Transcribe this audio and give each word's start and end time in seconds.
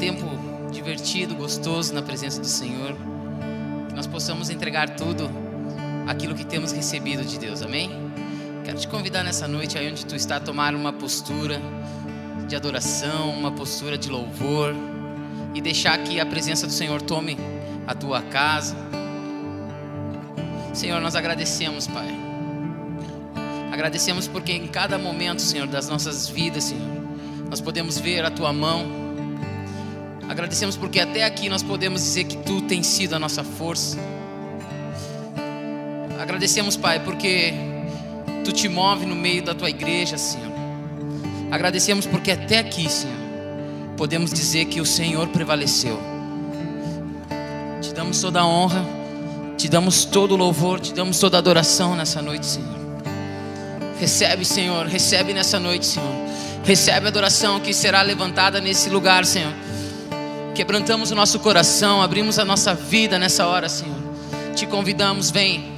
tempo 0.00 0.26
divertido, 0.72 1.34
gostoso 1.34 1.92
na 1.92 2.00
presença 2.00 2.40
do 2.40 2.46
Senhor, 2.46 2.96
que 3.86 3.94
nós 3.94 4.06
possamos 4.06 4.48
entregar 4.48 4.96
tudo 4.96 5.30
aquilo 6.06 6.34
que 6.34 6.46
temos 6.46 6.72
recebido 6.72 7.22
de 7.22 7.38
Deus, 7.38 7.60
amém? 7.60 7.90
Quero 8.64 8.78
te 8.78 8.88
convidar 8.88 9.22
nessa 9.22 9.46
noite 9.46 9.76
aí 9.76 9.90
onde 9.90 10.06
tu 10.06 10.16
está 10.16 10.36
a 10.36 10.40
tomar 10.40 10.74
uma 10.74 10.90
postura 10.90 11.60
de 12.48 12.56
adoração, 12.56 13.30
uma 13.30 13.52
postura 13.52 13.98
de 13.98 14.08
louvor 14.08 14.74
e 15.54 15.60
deixar 15.60 15.98
que 15.98 16.18
a 16.18 16.24
presença 16.24 16.66
do 16.66 16.72
Senhor 16.72 17.02
tome 17.02 17.36
a 17.86 17.94
tua 17.94 18.22
casa. 18.22 18.76
Senhor, 20.72 20.98
nós 21.02 21.14
agradecemos, 21.14 21.86
Pai. 21.86 22.08
Agradecemos 23.70 24.26
porque 24.26 24.52
em 24.52 24.66
cada 24.66 24.98
momento, 24.98 25.42
Senhor, 25.42 25.66
das 25.66 25.90
nossas 25.90 26.26
vidas, 26.26 26.64
Senhor, 26.64 26.88
nós 27.50 27.60
podemos 27.60 27.98
ver 27.98 28.24
a 28.24 28.30
tua 28.30 28.50
mão. 28.50 29.09
Agradecemos 30.30 30.76
porque 30.76 31.00
até 31.00 31.24
aqui 31.24 31.48
nós 31.48 31.60
podemos 31.60 32.00
dizer 32.00 32.22
que 32.22 32.36
tu 32.36 32.60
tens 32.60 32.86
sido 32.86 33.16
a 33.16 33.18
nossa 33.18 33.42
força. 33.42 33.98
Agradecemos, 36.20 36.76
Pai, 36.76 37.00
porque 37.00 37.52
tu 38.44 38.52
te 38.52 38.68
move 38.68 39.06
no 39.06 39.16
meio 39.16 39.42
da 39.42 39.56
tua 39.56 39.68
igreja, 39.68 40.16
Senhor. 40.16 40.52
Agradecemos 41.50 42.06
porque 42.06 42.30
até 42.30 42.60
aqui, 42.60 42.88
Senhor, 42.88 43.16
podemos 43.96 44.32
dizer 44.32 44.66
que 44.66 44.80
o 44.80 44.86
Senhor 44.86 45.26
prevaleceu. 45.30 46.00
Te 47.82 47.92
damos 47.92 48.20
toda 48.20 48.42
a 48.42 48.46
honra, 48.46 48.86
te 49.58 49.68
damos 49.68 50.04
todo 50.04 50.34
o 50.34 50.36
louvor, 50.36 50.78
te 50.78 50.94
damos 50.94 51.18
toda 51.18 51.38
a 51.38 51.40
adoração 51.40 51.96
nessa 51.96 52.22
noite, 52.22 52.46
Senhor. 52.46 52.78
Recebe, 53.98 54.44
Senhor, 54.44 54.86
recebe 54.86 55.34
nessa 55.34 55.58
noite, 55.58 55.86
Senhor. 55.86 56.14
Recebe 56.64 57.06
a 57.06 57.08
adoração 57.08 57.58
que 57.58 57.74
será 57.74 58.00
levantada 58.00 58.60
nesse 58.60 58.88
lugar, 58.88 59.26
Senhor. 59.26 59.52
Quebrantamos 60.54 61.10
o 61.10 61.14
nosso 61.14 61.38
coração, 61.40 62.02
abrimos 62.02 62.38
a 62.38 62.44
nossa 62.44 62.74
vida 62.74 63.18
nessa 63.18 63.46
hora, 63.46 63.68
Senhor. 63.68 63.96
Te 64.54 64.66
convidamos, 64.66 65.30
vem. 65.30 65.72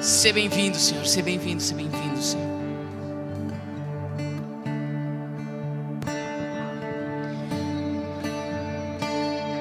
Seja 0.00 0.34
bem-vindo, 0.34 0.76
Senhor. 0.76 1.06
Seja 1.06 1.22
bem-vindo, 1.22 1.62
seja 1.62 1.76
bem-vindo, 1.76 2.22
Senhor. 2.22 2.48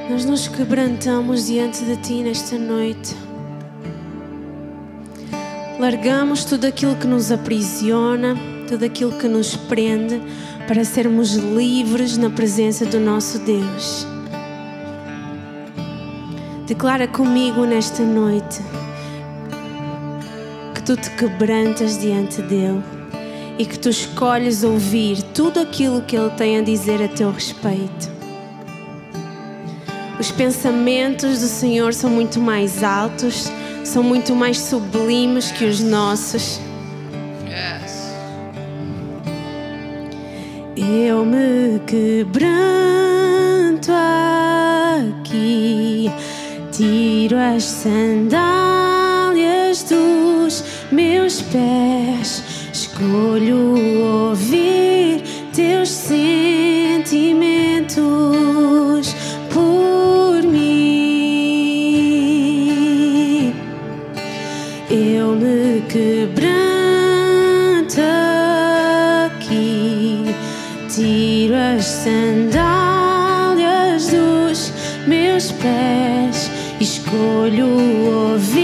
Nós 0.10 0.26
nos 0.26 0.48
quebrantamos 0.48 1.48
diante 1.48 1.84
de 1.84 1.98
Ti 1.98 2.24
nesta 2.24 2.58
noite. 2.58 3.16
Largamos 5.80 6.44
tudo 6.44 6.66
aquilo 6.66 6.96
que 6.96 7.06
nos 7.06 7.32
aprisiona, 7.32 8.36
tudo 8.68 8.84
aquilo 8.84 9.12
que 9.12 9.28
nos 9.28 9.56
prende, 9.56 10.20
para 10.68 10.84
sermos 10.84 11.36
livres 11.36 12.18
na 12.18 12.30
presença 12.30 12.86
do 12.86 13.00
nosso 13.00 13.40
Deus. 13.40 14.06
Declara 16.68 17.08
comigo 17.08 17.66
nesta 17.66 18.04
noite 18.04 18.60
que 20.76 20.84
tu 20.84 20.98
te 20.98 21.10
quebrantas 21.12 21.98
diante 21.98 22.42
dele 22.42 22.84
e 23.58 23.66
que 23.66 23.80
tu 23.80 23.88
escolhes 23.88 24.64
ouvir 24.64 25.24
tudo 25.34 25.62
aquilo 25.62 26.02
que 26.02 26.18
ele 26.18 26.30
tem 26.32 26.58
a 26.58 26.62
dizer 26.62 27.02
a 27.02 27.08
teu 27.08 27.32
respeito. 27.32 28.12
Os 30.20 30.32
pensamentos 30.32 31.40
do 31.40 31.48
Senhor 31.48 31.94
são 31.94 32.10
muito 32.10 32.42
mais 32.42 32.84
altos, 32.84 33.50
são 33.86 34.04
muito 34.04 34.36
mais 34.36 34.60
sublimes 34.60 35.50
que 35.52 35.64
os 35.64 35.80
nossos. 35.80 36.60
Yes. 37.46 37.87
Eu 40.80 41.26
me 41.26 41.80
quebranto 41.88 42.46
aqui, 45.02 46.12
tiro 46.72 47.36
as 47.36 47.64
sandálias 47.64 48.32
dos 49.82 50.64
meus 50.92 51.42
pés, 51.42 52.44
escolho 52.72 54.30
ouvir 54.30 55.24
teus 55.52 55.90
sentimentos 55.90 56.38
escolho 77.18 77.68
ouvir 77.68 78.57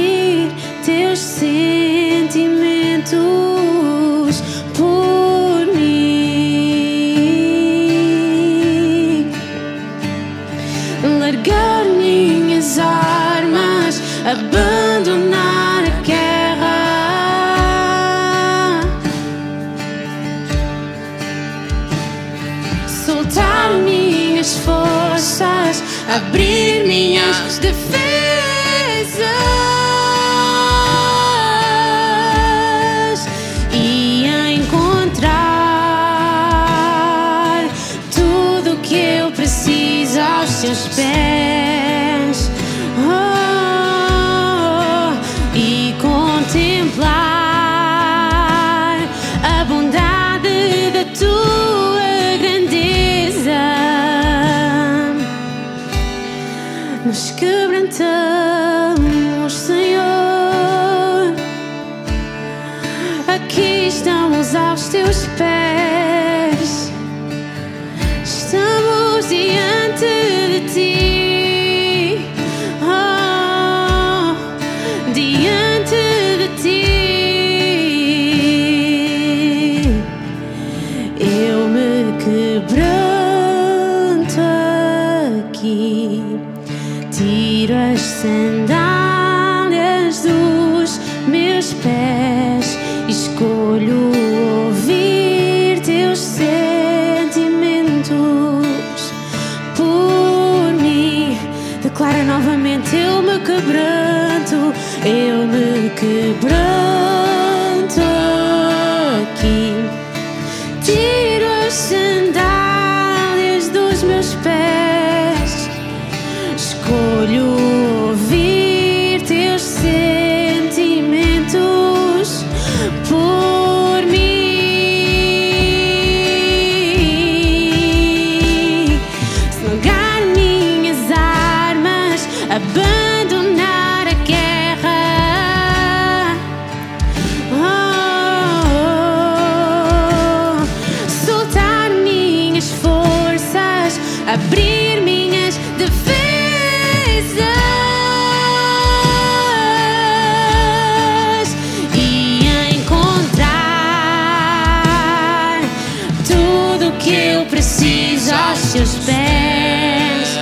preciso 157.63 158.35
aos 158.35 158.73
teus 158.73 158.95
pés 159.05 160.37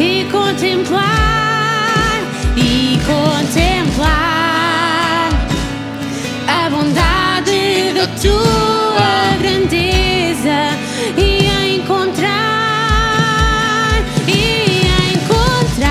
e 0.00 0.26
contemplar 0.32 1.04
e 2.56 2.98
contemplar 3.04 4.08
a 6.48 6.70
bondade 6.70 7.92
da 7.94 8.06
tua 8.18 9.36
grandeza 9.42 10.70
e 11.18 11.50
a 11.50 11.68
encontrar 11.68 12.32
e 14.26 14.86
a 14.88 15.00
encontrar 15.12 15.90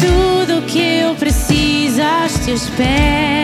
tudo 0.00 0.60
o 0.60 0.62
que 0.62 1.00
eu 1.00 1.14
preciso 1.16 2.00
aos 2.00 2.32
teus 2.38 2.70
pés. 2.70 3.41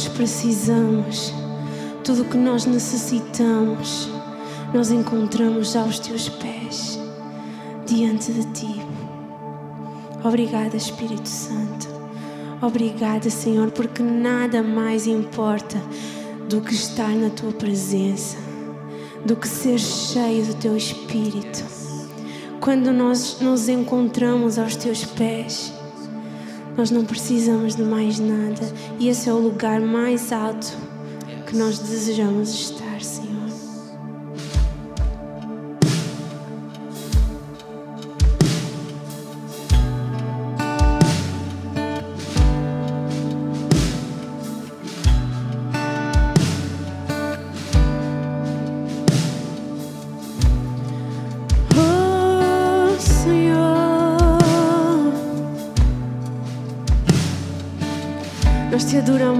Nós 0.00 0.08
precisamos, 0.08 1.30
tudo 2.02 2.24
que 2.24 2.38
nós 2.38 2.64
necessitamos, 2.64 4.08
nós 4.72 4.90
encontramos 4.90 5.76
aos 5.76 5.98
teus 5.98 6.26
pés, 6.26 6.98
diante 7.84 8.32
de 8.32 8.44
ti. 8.52 8.80
Obrigada, 10.24 10.74
Espírito 10.74 11.28
Santo. 11.28 11.86
Obrigada, 12.62 13.28
Senhor, 13.28 13.70
porque 13.72 14.02
nada 14.02 14.62
mais 14.62 15.06
importa 15.06 15.76
do 16.48 16.62
que 16.62 16.72
estar 16.72 17.10
na 17.10 17.28
tua 17.28 17.52
presença, 17.52 18.38
do 19.22 19.36
que 19.36 19.46
ser 19.46 19.78
cheio 19.78 20.46
do 20.46 20.54
teu 20.54 20.78
Espírito. 20.78 21.62
Quando 22.58 22.90
nós 22.90 23.38
nos 23.42 23.68
encontramos 23.68 24.58
aos 24.58 24.76
teus 24.76 25.04
pés, 25.04 25.74
nós 26.76 26.90
não 26.90 27.04
precisamos 27.04 27.76
de 27.76 27.82
mais 27.82 28.18
nada, 28.18 28.60
e 28.98 29.08
esse 29.08 29.28
é 29.28 29.32
o 29.32 29.38
lugar 29.38 29.80
mais 29.80 30.32
alto 30.32 30.76
que 31.46 31.56
nós 31.56 31.78
desejamos 31.78 32.48
estar, 32.50 32.89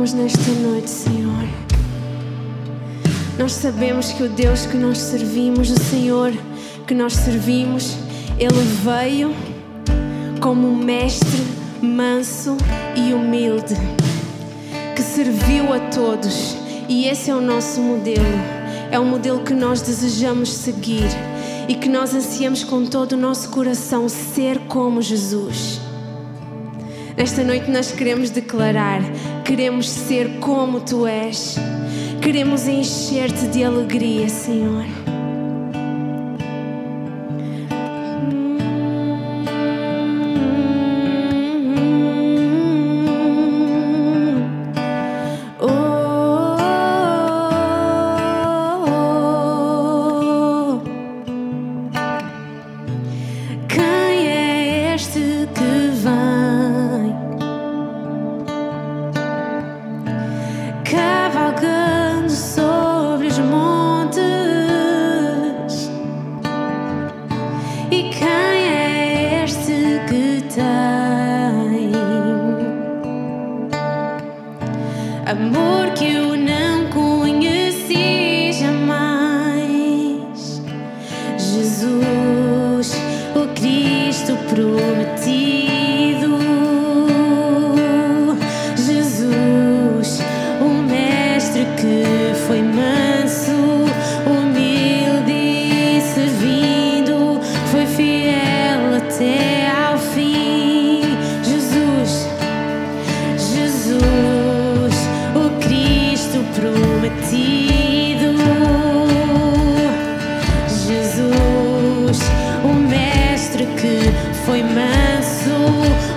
nesta 0.01 0.51
noite, 0.53 0.89
Senhor. 0.89 1.45
Nós 3.39 3.53
sabemos 3.53 4.13
que 4.13 4.23
o 4.23 4.31
Deus 4.31 4.65
que 4.65 4.79
nós 4.79 4.97
servimos, 4.97 5.71
o 5.71 5.79
Senhor 5.79 6.33
que 6.87 6.95
nós 6.95 7.13
servimos, 7.13 7.97
Ele 8.39 8.63
veio 8.83 9.31
como 10.41 10.67
um 10.67 10.75
mestre 10.75 11.43
manso 11.83 12.57
e 12.97 13.13
humilde, 13.13 13.75
que 14.97 15.03
serviu 15.03 15.71
a 15.71 15.79
todos. 15.91 16.57
E 16.89 17.05
esse 17.05 17.31
é 17.31 17.35
o 17.35 17.43
nosso 17.43 17.83
modelo. 17.83 18.25
É 18.91 18.99
o 18.99 19.05
modelo 19.05 19.45
que 19.45 19.53
nós 19.53 19.83
desejamos 19.83 20.49
seguir 20.49 21.11
e 21.69 21.75
que 21.75 21.91
nós 21.91 22.15
ansiamos 22.15 22.65
com 22.65 22.87
todo 22.87 23.13
o 23.13 23.19
nosso 23.19 23.51
coração 23.51 24.09
ser 24.09 24.61
como 24.61 25.03
Jesus. 25.03 25.90
Nesta 27.21 27.45
noite 27.45 27.71
nós 27.71 27.93
queremos 27.93 28.31
declarar, 28.31 29.03
queremos 29.45 29.91
ser 29.91 30.39
como 30.41 30.81
tu 30.81 31.07
és, 31.07 31.55
queremos 32.23 32.67
encher-te 32.67 33.47
de 33.49 33.63
alegria, 33.63 34.27
Senhor. 34.27 34.87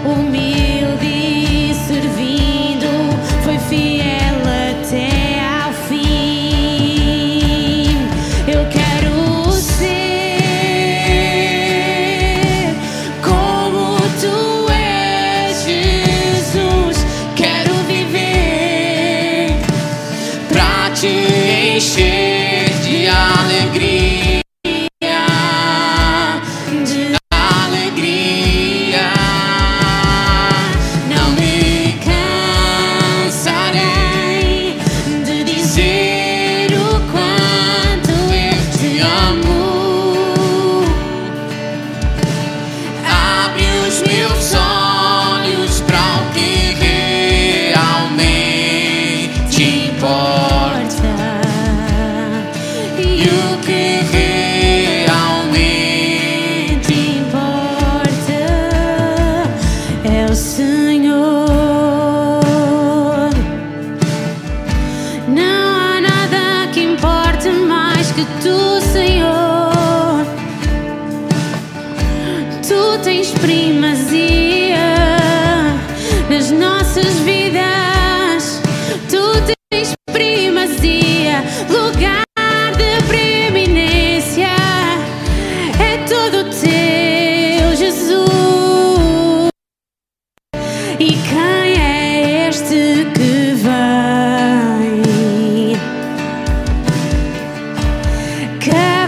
Humilde 0.03 0.62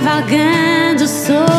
vagando 0.05 1.07
sobre 1.07 1.54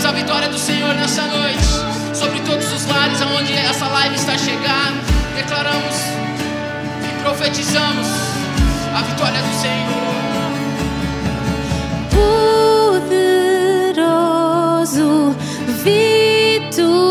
declaramos 0.00 0.04
a 0.04 0.12
vitória 0.12 0.48
do 0.48 0.58
Senhor 0.58 0.94
nessa 0.94 1.22
noite, 1.26 1.64
sobre 2.14 2.40
todos 2.40 2.72
os 2.72 2.86
lares 2.86 3.20
aonde 3.20 3.52
essa 3.52 3.86
live 3.86 4.14
está 4.14 4.38
chegando. 4.38 5.00
Declaramos 5.34 5.96
e 7.04 7.22
profetizamos 7.22 8.06
a 8.94 9.02
vitória 9.02 9.42
do 9.42 9.52
Senhor. 9.60 10.00
Poderoso, 14.62 15.36
vitória. 15.84 17.09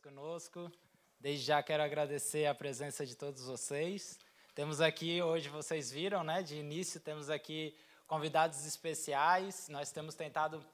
Conosco. 0.00 0.72
Desde 1.18 1.44
já 1.44 1.62
quero 1.62 1.82
agradecer 1.82 2.46
a 2.46 2.54
presença 2.54 3.04
de 3.04 3.14
todos 3.14 3.44
vocês. 3.44 4.18
Temos 4.54 4.80
aqui, 4.80 5.20
hoje 5.20 5.50
vocês 5.50 5.90
viram, 5.90 6.24
né, 6.24 6.42
de 6.42 6.56
início, 6.56 6.98
temos 6.98 7.28
aqui 7.28 7.76
convidados 8.06 8.64
especiais. 8.64 9.68
Nós 9.68 9.92
temos 9.92 10.14
tentado 10.14 10.64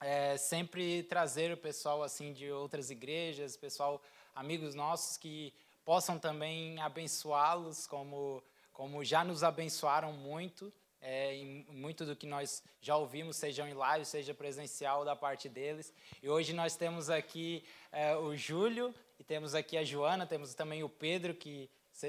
é, 0.00 0.36
sempre 0.36 1.02
trazer 1.02 1.52
o 1.52 1.56
pessoal 1.56 2.04
assim 2.04 2.32
de 2.32 2.52
outras 2.52 2.88
igrejas, 2.88 3.56
pessoal, 3.56 4.00
amigos 4.32 4.76
nossos 4.76 5.16
que 5.16 5.52
possam 5.84 6.16
também 6.16 6.80
abençoá-los 6.80 7.84
como, 7.88 8.44
como 8.72 9.04
já 9.04 9.24
nos 9.24 9.42
abençoaram 9.42 10.12
muito. 10.12 10.72
É, 11.04 11.34
em 11.34 11.66
muito 11.68 12.06
do 12.06 12.14
que 12.14 12.26
nós 12.28 12.62
já 12.80 12.96
ouvimos, 12.96 13.36
seja 13.36 13.68
em 13.68 13.74
live, 13.74 14.04
seja 14.04 14.32
presencial 14.32 15.04
da 15.04 15.16
parte 15.16 15.48
deles. 15.48 15.92
E 16.22 16.28
hoje 16.28 16.52
nós 16.52 16.76
temos 16.76 17.10
aqui 17.10 17.64
é, 17.90 18.16
o 18.16 18.36
Júlio 18.36 18.94
e 19.18 19.24
temos 19.24 19.54
aqui 19.54 19.76
a 19.76 19.82
Joana, 19.82 20.26
temos 20.26 20.54
também 20.54 20.84
o 20.84 20.88
Pedro, 20.88 21.34
que 21.34 21.68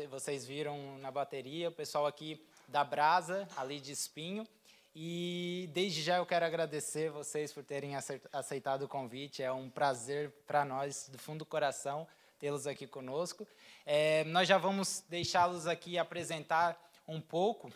vocês 0.09 0.45
viram 0.45 0.97
na 0.99 1.11
bateria, 1.11 1.69
o 1.69 1.71
pessoal 1.71 2.05
aqui 2.05 2.45
da 2.67 2.83
Brasa, 2.83 3.47
ali 3.57 3.79
de 3.79 3.91
Espinho. 3.91 4.47
E 4.95 5.69
desde 5.73 6.03
já 6.03 6.17
eu 6.17 6.25
quero 6.25 6.45
agradecer 6.45 7.09
vocês 7.09 7.51
por 7.51 7.63
terem 7.63 7.95
aceitado 8.31 8.83
o 8.83 8.87
convite. 8.87 9.41
É 9.41 9.51
um 9.51 9.69
prazer 9.69 10.31
para 10.45 10.63
nós, 10.63 11.09
do 11.09 11.17
fundo 11.17 11.39
do 11.39 11.45
coração, 11.45 12.07
tê-los 12.37 12.67
aqui 12.67 12.85
conosco. 12.85 13.47
É, 13.85 14.23
nós 14.25 14.47
já 14.47 14.57
vamos 14.57 15.03
deixá-los 15.09 15.65
aqui 15.65 15.97
apresentar 15.97 16.79
um 17.07 17.19
pouco, 17.19 17.71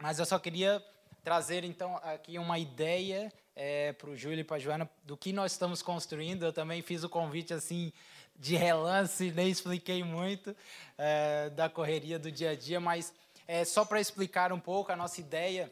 mas 0.00 0.18
eu 0.18 0.24
só 0.24 0.38
queria 0.38 0.82
trazer 1.22 1.64
então 1.64 1.96
aqui 2.02 2.38
uma 2.38 2.58
ideia 2.58 3.32
é, 3.54 3.92
para 3.92 4.10
o 4.10 4.16
Júlio 4.16 4.40
e 4.40 4.44
para 4.44 4.56
a 4.56 4.58
Joana 4.58 4.90
do 5.04 5.16
que 5.16 5.32
nós 5.32 5.52
estamos 5.52 5.82
construindo. 5.82 6.44
Eu 6.44 6.52
também 6.52 6.80
fiz 6.80 7.04
o 7.04 7.08
convite 7.08 7.52
assim 7.52 7.92
de 8.38 8.56
relance, 8.56 9.30
nem 9.32 9.50
expliquei 9.50 10.02
muito 10.02 10.56
é, 10.96 11.50
da 11.50 11.68
correria 11.68 12.18
do 12.18 12.32
dia 12.32 12.50
a 12.50 12.56
dia, 12.56 12.80
mas 12.80 13.12
é, 13.46 13.64
só 13.64 13.84
para 13.84 14.00
explicar 14.00 14.52
um 14.52 14.58
pouco 14.58 14.90
a 14.90 14.96
nossa 14.96 15.20
ideia 15.20 15.70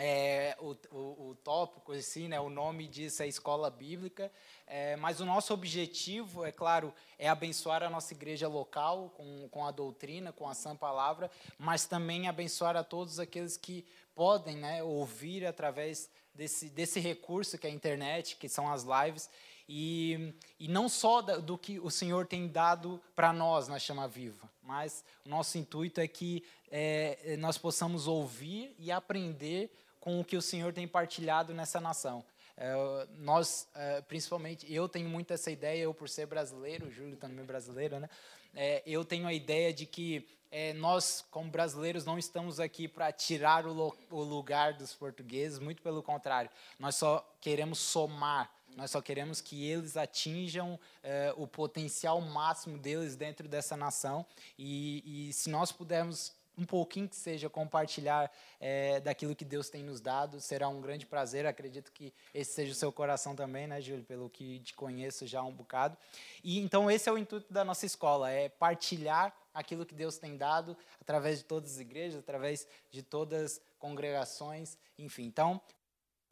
é, 0.00 0.56
o, 0.60 0.76
o, 0.90 1.30
o, 1.30 1.34
tópico, 1.42 1.92
assim, 1.92 2.28
né, 2.28 2.38
o 2.38 2.48
nome 2.48 2.86
disso 2.86 3.22
é 3.22 3.26
escola 3.26 3.68
bíblica, 3.68 4.30
é, 4.66 4.94
mas 4.96 5.20
o 5.20 5.26
nosso 5.26 5.52
objetivo, 5.52 6.44
é 6.44 6.52
claro, 6.52 6.94
é 7.18 7.28
abençoar 7.28 7.82
a 7.82 7.90
nossa 7.90 8.14
igreja 8.14 8.46
local 8.46 9.12
com, 9.16 9.48
com 9.50 9.66
a 9.66 9.70
doutrina, 9.70 10.32
com 10.32 10.48
a 10.48 10.54
sã 10.54 10.76
palavra, 10.76 11.30
mas 11.58 11.86
também 11.86 12.28
abençoar 12.28 12.76
a 12.76 12.84
todos 12.84 13.18
aqueles 13.18 13.56
que 13.56 13.84
podem 14.14 14.56
né, 14.56 14.82
ouvir 14.82 15.44
através 15.44 16.08
desse, 16.34 16.70
desse 16.70 17.00
recurso 17.00 17.58
que 17.58 17.66
é 17.66 17.70
a 17.70 17.72
internet, 17.72 18.36
que 18.36 18.48
são 18.48 18.70
as 18.72 18.84
lives, 18.84 19.28
e, 19.68 20.34
e 20.58 20.66
não 20.66 20.88
só 20.88 21.20
do 21.20 21.58
que 21.58 21.78
o 21.78 21.90
Senhor 21.90 22.26
tem 22.26 22.48
dado 22.48 23.02
para 23.14 23.32
nós 23.32 23.68
na 23.68 23.78
Chama 23.78 24.08
Viva, 24.08 24.48
mas 24.62 25.04
o 25.26 25.28
nosso 25.28 25.58
intuito 25.58 26.00
é 26.00 26.08
que 26.08 26.42
é, 26.70 27.36
nós 27.38 27.58
possamos 27.58 28.06
ouvir 28.06 28.74
e 28.78 28.90
aprender 28.90 29.70
com 30.08 30.20
o 30.20 30.24
que 30.24 30.38
o 30.38 30.40
Senhor 30.42 30.72
tem 30.72 30.88
partilhado 30.88 31.52
nessa 31.52 31.78
nação. 31.78 32.24
É, 32.56 33.06
nós, 33.18 33.68
é, 33.74 34.00
principalmente, 34.00 34.66
eu 34.72 34.88
tenho 34.88 35.06
muito 35.06 35.34
essa 35.34 35.50
ideia, 35.50 35.82
eu 35.82 35.92
por 35.92 36.08
ser 36.08 36.24
brasileiro, 36.24 36.86
o 36.86 36.90
Júlio 36.90 37.14
também 37.14 37.40
é 37.40 37.46
brasileiro, 37.46 38.00
né? 38.00 38.08
É, 38.54 38.82
eu 38.86 39.04
tenho 39.04 39.26
a 39.26 39.34
ideia 39.34 39.70
de 39.70 39.84
que 39.84 40.26
é, 40.50 40.72
nós, 40.72 41.26
como 41.30 41.50
brasileiros, 41.50 42.06
não 42.06 42.18
estamos 42.18 42.58
aqui 42.58 42.88
para 42.88 43.12
tirar 43.12 43.66
o, 43.66 43.94
o, 44.10 44.22
lugar 44.22 44.72
dos 44.72 44.94
portugueses, 44.94 45.58
muito 45.58 45.82
pelo 45.82 46.02
contrário, 46.02 46.50
nós 46.78 46.94
só 46.94 47.22
queremos 47.38 47.78
somar, 47.78 48.50
nós 48.74 48.90
só 48.90 49.02
queremos 49.02 49.42
que 49.42 49.68
eles 49.68 49.94
atinjam 49.94 50.80
é, 51.02 51.34
o 51.36 51.46
potencial 51.46 52.18
máximo 52.22 52.78
deles 52.78 53.14
dentro 53.14 53.46
dessa 53.46 53.76
nação, 53.76 54.24
e, 54.58 55.28
e 55.28 55.32
se 55.34 55.50
nós 55.50 55.70
pudermos 55.70 56.32
um 56.58 56.64
pouquinho 56.64 57.08
que 57.08 57.16
seja 57.16 57.48
compartilhar 57.48 58.30
é, 58.60 58.98
daquilo 59.00 59.34
que 59.34 59.44
Deus 59.44 59.70
tem 59.70 59.84
nos 59.84 60.00
dado, 60.00 60.40
será 60.40 60.68
um 60.68 60.80
grande 60.80 61.06
prazer. 61.06 61.46
Acredito 61.46 61.92
que 61.92 62.12
esse 62.34 62.52
seja 62.52 62.72
o 62.72 62.74
seu 62.74 62.92
coração 62.92 63.36
também, 63.36 63.66
né, 63.68 63.80
Júlio, 63.80 64.04
pelo 64.04 64.28
que 64.28 64.58
te 64.60 64.74
conheço 64.74 65.26
já 65.26 65.42
um 65.42 65.52
bocado. 65.52 65.96
E 66.42 66.58
então 66.58 66.90
esse 66.90 67.08
é 67.08 67.12
o 67.12 67.16
intuito 67.16 67.52
da 67.52 67.64
nossa 67.64 67.86
escola, 67.86 68.30
é 68.30 68.48
partilhar 68.48 69.32
aquilo 69.54 69.86
que 69.86 69.94
Deus 69.94 70.18
tem 70.18 70.36
dado 70.36 70.76
através 71.00 71.38
de 71.38 71.44
todas 71.44 71.74
as 71.74 71.78
igrejas, 71.78 72.18
através 72.18 72.66
de 72.90 73.02
todas 73.02 73.42
as 73.42 73.60
congregações, 73.78 74.76
enfim. 74.98 75.24
Então, 75.24 75.60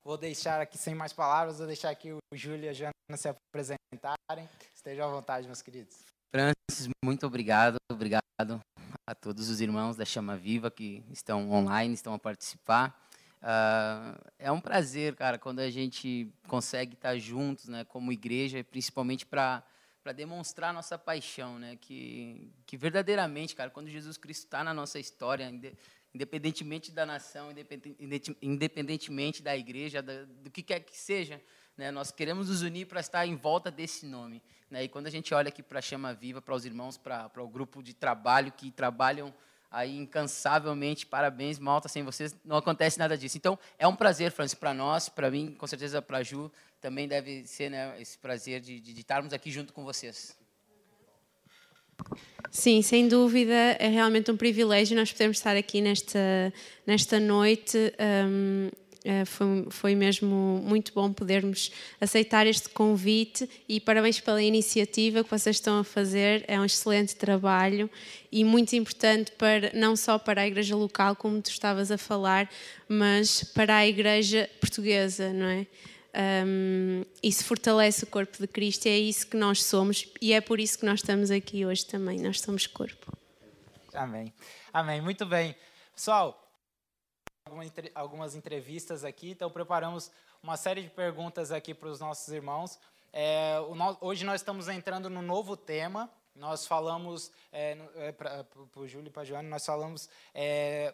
vou 0.04 0.18
deixar 0.18 0.60
aqui 0.60 0.76
sem 0.76 0.94
mais 0.94 1.12
palavras, 1.12 1.58
vou 1.58 1.66
deixar 1.66 1.90
aqui 1.90 2.12
o 2.12 2.18
Júlio 2.36 2.64
e 2.64 2.68
a 2.68 2.72
Joana 2.72 2.92
se 3.16 3.28
apresentarem. 3.28 4.48
Estejam 4.74 5.08
à 5.08 5.12
vontade, 5.12 5.46
meus 5.46 5.62
queridos. 5.62 5.96
Francis, 6.34 6.88
muito 7.04 7.26
obrigado, 7.26 7.76
obrigado 7.90 8.20
a 9.06 9.14
todos 9.14 9.48
os 9.48 9.60
irmãos 9.60 9.96
da 9.96 10.04
Chama 10.04 10.36
Viva 10.36 10.68
que 10.68 11.04
estão 11.12 11.48
online, 11.52 11.94
estão 11.94 12.12
a 12.12 12.18
participar. 12.18 13.00
Uh, 13.40 14.20
é 14.36 14.50
um 14.50 14.60
prazer, 14.60 15.14
cara, 15.14 15.38
quando 15.38 15.60
a 15.60 15.70
gente 15.70 16.28
consegue 16.48 16.94
estar 16.94 17.16
juntos, 17.16 17.68
né, 17.68 17.84
como 17.84 18.10
igreja, 18.10 18.64
principalmente 18.64 19.24
para 19.24 19.62
para 20.02 20.12
demonstrar 20.12 20.72
nossa 20.72 20.96
paixão, 20.96 21.58
né, 21.58 21.76
que 21.80 22.52
que 22.66 22.76
verdadeiramente, 22.76 23.54
cara, 23.54 23.70
quando 23.70 23.88
Jesus 23.88 24.16
Cristo 24.16 24.44
está 24.44 24.64
na 24.64 24.74
nossa 24.74 24.98
história, 24.98 25.52
independentemente 26.12 26.90
da 26.90 27.06
nação, 27.06 27.50
independentemente 28.42 29.40
da 29.40 29.56
igreja, 29.56 30.02
do 30.02 30.50
que 30.50 30.64
quer 30.64 30.80
que 30.80 30.96
seja, 30.96 31.40
né, 31.76 31.92
nós 31.92 32.10
queremos 32.10 32.48
nos 32.48 32.62
unir 32.62 32.86
para 32.86 32.98
estar 32.98 33.24
em 33.24 33.36
volta 33.36 33.70
desse 33.70 34.04
nome. 34.04 34.42
Né? 34.70 34.84
E 34.84 34.88
quando 34.88 35.06
a 35.06 35.10
gente 35.10 35.32
olha 35.32 35.48
aqui 35.48 35.62
para 35.62 35.78
a 35.78 35.82
Chama 35.82 36.12
Viva, 36.12 36.42
para 36.42 36.54
os 36.54 36.64
irmãos, 36.64 36.96
para, 36.96 37.30
o 37.38 37.48
grupo 37.48 37.82
de 37.82 37.94
trabalho 37.94 38.52
que 38.52 38.70
trabalham 38.70 39.32
aí 39.70 39.96
incansavelmente, 39.96 41.06
parabéns, 41.06 41.58
Malta, 41.58 41.88
sem 41.88 42.02
vocês 42.02 42.34
não 42.44 42.56
acontece 42.56 42.98
nada 42.98 43.16
disso. 43.16 43.36
Então, 43.36 43.58
é 43.78 43.86
um 43.86 43.94
prazer, 43.94 44.30
Francis, 44.30 44.54
para 44.54 44.72
nós, 44.72 45.08
para 45.08 45.30
mim, 45.30 45.54
com 45.54 45.66
certeza 45.66 46.00
para 46.00 46.18
a 46.18 46.22
Ju, 46.22 46.50
também 46.80 47.06
deve 47.06 47.46
ser 47.46 47.70
né, 47.70 48.00
esse 48.00 48.18
prazer 48.18 48.60
de, 48.60 48.80
de, 48.80 48.92
de 48.92 49.00
estarmos 49.00 49.32
aqui 49.32 49.50
junto 49.50 49.72
com 49.72 49.84
vocês. 49.84 50.36
Sim, 52.50 52.80
sem 52.80 53.08
dúvida, 53.08 53.52
é 53.52 53.88
realmente 53.88 54.30
um 54.30 54.36
privilégio 54.36 54.96
nós 54.96 55.12
podermos 55.12 55.36
estar 55.38 55.56
aqui 55.56 55.80
nesta, 55.80 56.52
nesta 56.86 57.18
noite. 57.18 57.92
Um, 57.98 58.70
foi, 59.24 59.66
foi 59.70 59.94
mesmo 59.94 60.62
muito 60.64 60.92
bom 60.92 61.12
podermos 61.12 61.70
aceitar 62.00 62.46
este 62.46 62.68
convite 62.68 63.48
e 63.68 63.80
parabéns 63.80 64.20
pela 64.20 64.42
iniciativa 64.42 65.22
que 65.22 65.30
vocês 65.30 65.56
estão 65.56 65.78
a 65.78 65.84
fazer. 65.84 66.44
É 66.48 66.58
um 66.58 66.64
excelente 66.64 67.16
trabalho 67.16 67.90
e 68.30 68.44
muito 68.44 68.74
importante 68.74 69.32
para 69.32 69.70
não 69.74 69.96
só 69.96 70.18
para 70.18 70.42
a 70.42 70.46
igreja 70.46 70.74
local, 70.74 71.14
como 71.16 71.40
tu 71.40 71.50
estavas 71.50 71.90
a 71.90 71.98
falar, 71.98 72.50
mas 72.88 73.44
para 73.44 73.76
a 73.76 73.86
igreja 73.86 74.48
portuguesa, 74.60 75.32
não 75.32 75.46
é? 75.46 75.66
Um, 76.16 77.04
isso 77.22 77.44
fortalece 77.44 78.04
o 78.04 78.06
corpo 78.06 78.38
de 78.38 78.46
Cristo 78.46 78.86
é 78.86 78.96
isso 78.96 79.26
que 79.26 79.36
nós 79.36 79.62
somos 79.62 80.08
e 80.18 80.32
é 80.32 80.40
por 80.40 80.58
isso 80.58 80.78
que 80.78 80.86
nós 80.86 81.00
estamos 81.00 81.30
aqui 81.30 81.66
hoje 81.66 81.84
também. 81.84 82.18
Nós 82.18 82.40
somos 82.40 82.66
corpo. 82.66 83.12
Amém. 83.92 84.32
Amém. 84.72 85.00
Muito 85.02 85.26
bem. 85.26 85.54
Pessoal, 85.94 86.45
algumas 87.94 88.34
entrevistas 88.34 89.04
aqui, 89.04 89.30
então 89.30 89.48
preparamos 89.48 90.10
uma 90.42 90.56
série 90.56 90.82
de 90.82 90.90
perguntas 90.90 91.52
aqui 91.52 91.72
para 91.72 91.88
os 91.88 92.00
nossos 92.00 92.26
irmãos. 92.32 92.76
É, 93.12 93.54
hoje 94.00 94.24
nós 94.24 94.40
estamos 94.40 94.68
entrando 94.68 95.08
no 95.08 95.22
novo 95.22 95.56
tema. 95.56 96.10
Nós 96.34 96.66
falamos, 96.66 97.30
é, 97.52 97.78
é, 97.96 98.12
para 98.12 98.44
o 98.74 98.86
Júlio 98.88 99.08
e 99.08 99.10
para 99.10 99.22
a 99.22 99.24
Joana, 99.24 99.48
nós 99.48 99.64
falamos 99.64 100.08
é, 100.34 100.92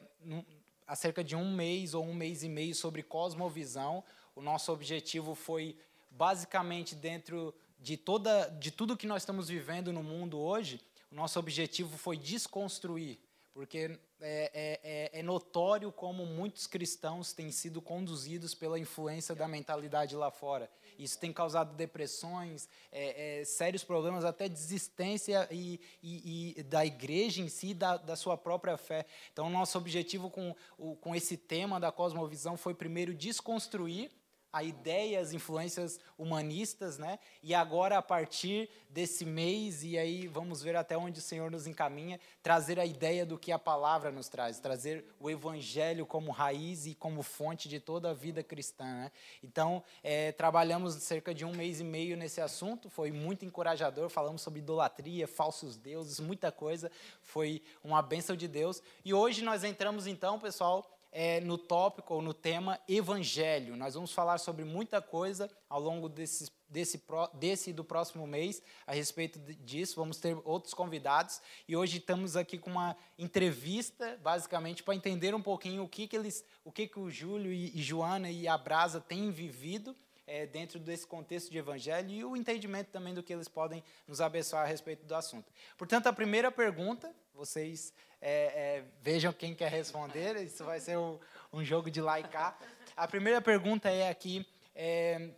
há 0.86 0.94
cerca 0.94 1.24
de 1.24 1.34
um 1.34 1.50
mês 1.54 1.94
ou 1.94 2.04
um 2.04 2.14
mês 2.14 2.42
e 2.42 2.50
meio 2.50 2.74
sobre 2.74 3.02
cosmovisão. 3.02 4.04
O 4.36 4.42
nosso 4.42 4.70
objetivo 4.72 5.34
foi 5.34 5.74
basicamente 6.10 6.94
dentro 6.94 7.54
de 7.80 7.96
toda 7.96 8.48
de 8.48 8.70
tudo 8.70 8.96
que 8.96 9.06
nós 9.06 9.22
estamos 9.22 9.48
vivendo 9.48 9.90
no 9.90 10.02
mundo 10.02 10.38
hoje, 10.38 10.80
o 11.10 11.14
nosso 11.14 11.38
objetivo 11.38 11.96
foi 11.96 12.18
desconstruir 12.18 13.18
porque 13.54 13.98
é, 14.24 14.50
é, 14.54 14.80
é, 14.85 15.18
é, 15.18 15.22
notório 15.22 15.90
como 15.90 16.24
muitos 16.24 16.68
cristãos 16.68 17.32
têm 17.32 17.50
sido 17.50 17.82
conduzidos 17.82 18.54
pela 18.54 18.78
influência 18.78 19.35
da 19.35 19.48
mentalidade 19.48 20.14
lá 20.14 20.30
fora. 20.30 20.70
Isso 20.96 21.18
tem 21.18 21.32
causado 21.32 21.74
depressões, 21.74 22.68
é, 22.92 23.40
é, 23.40 23.44
sérios 23.44 23.82
problemas, 23.82 24.24
até 24.24 24.48
desistência 24.48 25.48
e, 25.50 25.80
e, 26.00 26.54
e 26.56 26.62
da 26.62 26.87
igreja 26.87 27.42
em 27.42 27.48
si, 27.48 27.74
da, 27.74 27.96
da, 27.96 28.14
sua 28.14 28.37
própria 28.37 28.76
fé. 28.76 29.06
Então, 29.32 29.50
nosso 29.50 29.76
objetivo 29.76 30.30
com, 30.30 30.54
com 31.00 31.14
esse 31.14 31.37
tema 31.37 31.80
da 31.80 31.90
cosmovisão 31.90 32.56
foi 32.56 32.74
primeiro 32.74 33.12
desconstruir 33.12 34.11
a 34.52 34.62
ideias, 34.62 35.32
influências 35.32 35.98
humanistas, 36.18 36.98
né? 36.98 37.18
E 37.42 37.54
agora 37.54 37.96
a 37.96 38.02
partir 38.02 38.68
desse 38.90 39.24
mês 39.24 39.82
e 39.82 39.96
aí 39.96 40.26
vamos 40.26 40.62
ver 40.62 40.76
até 40.76 40.96
onde 40.96 41.18
o 41.18 41.22
Senhor 41.22 41.50
nos 41.50 41.66
encaminha, 41.66 42.20
trazer 42.42 42.78
a 42.78 42.84
ideia 42.84 43.24
do 43.24 43.38
que 43.38 43.50
a 43.50 43.58
palavra 43.58 44.10
nos 44.10 44.28
traz, 44.28 44.60
trazer 44.60 45.06
o 45.18 45.30
evangelho 45.30 46.04
como 46.04 46.30
raiz 46.30 46.84
e 46.84 46.94
como 46.94 47.22
fonte 47.22 47.68
de 47.68 47.80
toda 47.80 48.10
a 48.10 48.14
vida 48.14 48.42
cristã, 48.42 48.84
né? 48.84 49.12
Então 49.42 49.82
é, 50.02 50.32
trabalhamos 50.32 50.94
cerca 50.96 51.34
de 51.34 51.44
um 51.44 51.52
mês 51.52 51.80
e 51.80 51.84
meio 51.84 52.16
nesse 52.16 52.40
assunto, 52.40 52.90
foi 52.90 53.10
muito 53.10 53.46
encorajador, 53.46 54.10
falamos 54.10 54.42
sobre 54.42 54.60
idolatria, 54.60 55.26
falsos 55.26 55.76
deuses, 55.76 56.20
muita 56.20 56.52
coisa, 56.52 56.90
foi 57.22 57.62
uma 57.82 58.02
bênção 58.02 58.36
de 58.36 58.46
Deus. 58.46 58.82
E 59.02 59.14
hoje 59.14 59.42
nós 59.42 59.64
entramos 59.64 60.06
então, 60.06 60.38
pessoal, 60.38 60.86
é, 61.12 61.40
no 61.40 61.59
tópico 61.59 62.14
ou 62.14 62.22
no 62.22 62.33
tema 62.33 62.81
Evangelho. 62.88 63.77
Nós 63.77 63.94
vamos 63.94 64.12
falar 64.12 64.38
sobre 64.38 64.64
muita 64.64 65.03
coisa 65.03 65.51
ao 65.68 65.79
longo 65.79 66.09
desse, 66.09 66.51
desse, 66.68 67.01
desse 67.35 67.70
e 67.70 67.72
do 67.72 67.85
próximo 67.85 68.27
mês 68.27 68.62
a 68.87 68.92
respeito 68.92 69.38
disso. 69.57 69.96
Vamos 69.96 70.16
ter 70.16 70.37
outros 70.44 70.72
convidados 70.72 71.42
e 71.68 71.77
hoje 71.77 71.98
estamos 71.98 72.35
aqui 72.35 72.57
com 72.57 72.70
uma 72.70 72.96
entrevista, 73.18 74.18
basicamente, 74.22 74.83
para 74.83 74.94
entender 74.94 75.35
um 75.35 75.42
pouquinho 75.42 75.85
o 75.85 75.88
que, 75.88 76.09
que 76.09 76.16
eles, 76.16 76.44
o 76.64 76.72
que, 76.72 76.88
que 76.88 76.98
o 76.98 77.11
Júlio 77.11 77.53
e, 77.53 77.79
e 77.79 77.83
Joana 77.83 78.31
e 78.31 78.48
a 78.48 78.57
Brasa 78.57 79.01
têm 79.01 79.31
vivido 79.31 79.94
é, 80.27 80.46
dentro 80.46 80.79
desse 80.79 81.07
contexto 81.07 81.51
de 81.51 81.59
evangelho 81.59 82.11
e 82.11 82.25
o 82.25 82.37
entendimento 82.37 82.88
também 82.88 83.12
do 83.12 83.22
que 83.22 83.33
eles 83.33 83.48
podem 83.48 83.85
nos 84.07 84.20
abençoar 84.20 84.64
a 84.64 84.66
respeito 84.66 85.05
do 85.05 85.14
assunto. 85.14 85.53
Portanto, 85.77 86.07
a 86.07 86.12
primeira 86.12 86.51
pergunta, 86.51 87.14
vocês 87.35 87.92
é, 88.22 88.30
é, 88.30 88.85
vejam 89.00 89.32
quem 89.32 89.52
quer 89.52 89.68
responder, 89.68 90.37
isso 90.37 90.64
vai 90.64 90.78
ser 90.78 90.96
um, 90.96 91.18
um 91.52 91.64
jogo 91.64 91.90
de 91.90 92.00
cá. 92.30 92.56
A 92.96 93.08
primeira 93.08 93.42
pergunta 93.42 93.90
é 93.90 94.08
aqui: 94.08 94.46
é, 94.76 95.30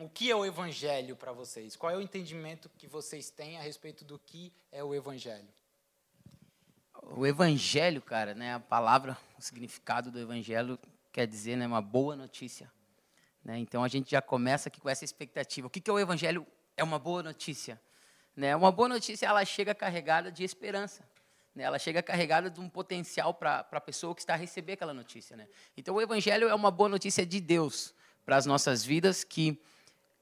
o 0.00 0.08
que 0.08 0.28
é 0.28 0.34
o 0.34 0.44
evangelho 0.44 1.14
para 1.14 1.30
vocês? 1.32 1.76
Qual 1.76 1.92
é 1.92 1.96
o 1.96 2.00
entendimento 2.00 2.68
que 2.76 2.88
vocês 2.88 3.30
têm 3.30 3.56
a 3.56 3.62
respeito 3.62 4.04
do 4.04 4.18
que 4.18 4.52
é 4.72 4.82
o 4.82 4.92
evangelho? 4.92 5.46
O 7.16 7.24
evangelho, 7.24 8.02
cara, 8.02 8.34
né, 8.34 8.54
a 8.54 8.60
palavra, 8.60 9.16
o 9.38 9.42
significado 9.42 10.10
do 10.10 10.18
evangelho 10.18 10.78
quer 11.12 11.28
dizer, 11.28 11.56
né, 11.56 11.66
uma 11.66 11.82
boa 11.82 12.16
notícia. 12.16 12.68
Né? 13.44 13.58
Então 13.58 13.84
a 13.84 13.88
gente 13.88 14.10
já 14.10 14.20
começa 14.20 14.68
aqui 14.68 14.80
com 14.80 14.88
essa 14.88 15.04
expectativa. 15.04 15.68
O 15.68 15.70
que, 15.70 15.80
que 15.80 15.88
é 15.88 15.92
o 15.92 15.98
evangelho? 16.00 16.44
É 16.76 16.82
uma 16.82 16.98
boa 16.98 17.22
notícia. 17.22 17.80
Né? 18.34 18.56
Uma 18.56 18.72
boa 18.72 18.88
notícia, 18.88 19.26
ela 19.26 19.44
chega 19.44 19.74
carregada 19.74 20.32
de 20.32 20.42
esperança. 20.42 21.04
Né? 21.54 21.64
Ela 21.64 21.78
chega 21.78 22.02
carregada 22.02 22.50
de 22.50 22.60
um 22.60 22.68
potencial 22.68 23.32
para 23.32 23.66
a 23.70 23.80
pessoa 23.80 24.14
que 24.14 24.20
está 24.20 24.34
a 24.34 24.36
receber 24.36 24.72
aquela 24.72 24.94
notícia. 24.94 25.36
Né? 25.36 25.46
Então, 25.76 25.94
o 25.94 26.00
Evangelho 26.00 26.48
é 26.48 26.54
uma 26.54 26.70
boa 26.70 26.88
notícia 26.88 27.24
de 27.24 27.40
Deus 27.40 27.94
para 28.24 28.36
as 28.36 28.46
nossas 28.46 28.84
vidas, 28.84 29.22
que 29.22 29.60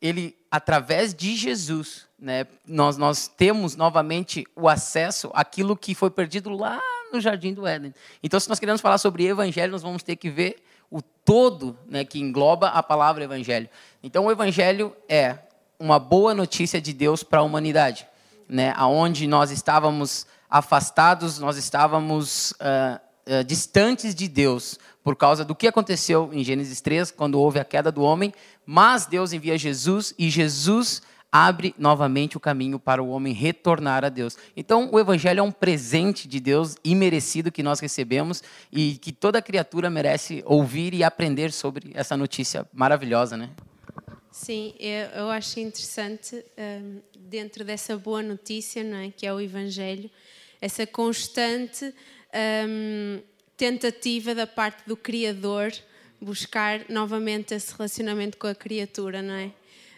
ele, 0.01 0.37
através 0.51 1.14
de 1.14 1.37
Jesus, 1.37 2.09
né, 2.18 2.45
nós, 2.66 2.97
nós 2.97 3.29
temos 3.29 3.77
novamente 3.77 4.45
o 4.57 4.68
acesso 4.68 5.31
àquilo 5.33 5.77
que 5.77 5.95
foi 5.95 6.11
perdido 6.11 6.51
lá 6.51 6.81
no 7.12 7.21
Jardim 7.21 7.55
do 7.55 7.66
Éden. 7.66 7.95
Então, 8.21 8.40
se 8.40 8.49
nós 8.49 8.59
queremos 8.59 8.81
falar 8.81 8.99
sobre 8.99 9.25
Evangelho, 9.25 9.71
nós 9.71 9.83
vamos 9.83 10.03
ter 10.03 10.16
que 10.16 10.29
ver 10.29 10.64
o 10.90 11.01
todo 11.01 11.79
né, 11.87 12.05
que 12.05 12.18
engloba 12.18 12.68
a 12.68 12.83
palavra 12.83 13.23
Evangelho. 13.23 13.68
Então, 14.03 14.27
o 14.27 14.33
Evangelho 14.33 14.95
é 15.09 15.38
uma 15.79 16.01
boa 16.01 16.35
notícia 16.35 16.81
de 16.81 16.92
Deus 16.92 17.23
para 17.23 17.38
a 17.38 17.42
humanidade, 17.42 18.07
né, 18.49 18.73
aonde 18.77 19.29
nós 19.29 19.53
estávamos 19.53 20.27
afastados, 20.53 21.38
nós 21.38 21.57
estávamos 21.57 22.51
uh, 22.53 23.01
uh, 23.27 23.43
distantes 23.43 24.15
de 24.15 24.29
Deus 24.29 24.79
por 25.03 25.17
causa 25.17 25.47
do 25.47 25.55
que 25.55 25.67
aconteceu 25.67 26.29
em 26.31 26.45
Gênesis 26.45 26.83
3, 26.83 27.11
quando 27.11 27.41
houve 27.41 27.59
a 27.59 27.65
queda 27.65 27.91
do 27.91 28.03
homem, 28.03 28.35
mas 28.67 29.07
Deus 29.07 29.33
envia 29.33 29.57
Jesus 29.57 30.15
e 30.19 30.29
Jesus 30.29 31.01
abre 31.33 31.75
novamente 31.79 32.37
o 32.37 32.41
caminho 32.41 32.79
para 32.79 33.03
o 33.03 33.09
homem 33.09 33.33
retornar 33.33 34.05
a 34.05 34.11
Deus. 34.11 34.37
Então, 34.55 34.91
o 34.93 35.01
Evangelho 35.01 35.41
é 35.41 35.43
um 35.43 35.51
presente 35.51 36.29
de 36.29 36.38
Deus 36.38 36.77
imerecido 36.85 37.51
que 37.51 37.62
nós 37.62 37.81
recebemos 37.81 38.43
e 38.71 38.99
que 38.99 39.11
toda 39.11 39.41
criatura 39.41 39.88
merece 39.88 40.43
ouvir 40.45 40.93
e 40.93 41.03
aprender 41.03 41.51
sobre 41.51 41.93
essa 41.95 42.15
notícia 42.15 42.67
maravilhosa, 42.75 43.38
né? 43.38 43.49
Sim, 44.31 44.75
eu, 44.79 45.09
eu 45.23 45.31
acho 45.31 45.59
interessante, 45.61 46.45
um, 46.59 47.01
dentro 47.19 47.65
dessa 47.65 47.97
boa 47.97 48.23
notícia, 48.23 48.85
não 48.85 48.99
é, 48.99 49.11
que 49.11 49.27
é 49.27 49.33
o 49.33 49.41
Evangelho, 49.41 50.11
essa 50.62 50.87
constante 50.87 51.92
um, 52.68 53.20
tentativa 53.57 54.33
da 54.33 54.46
parte 54.46 54.87
do 54.87 54.96
Criador 54.96 55.72
buscar 56.20 56.88
novamente 56.88 57.53
esse 57.53 57.72
relacionamento 57.72 58.38
com 58.38 58.46
a 58.46 58.55
criatura, 58.55 59.20
não 59.20 59.35
é? 59.35 59.46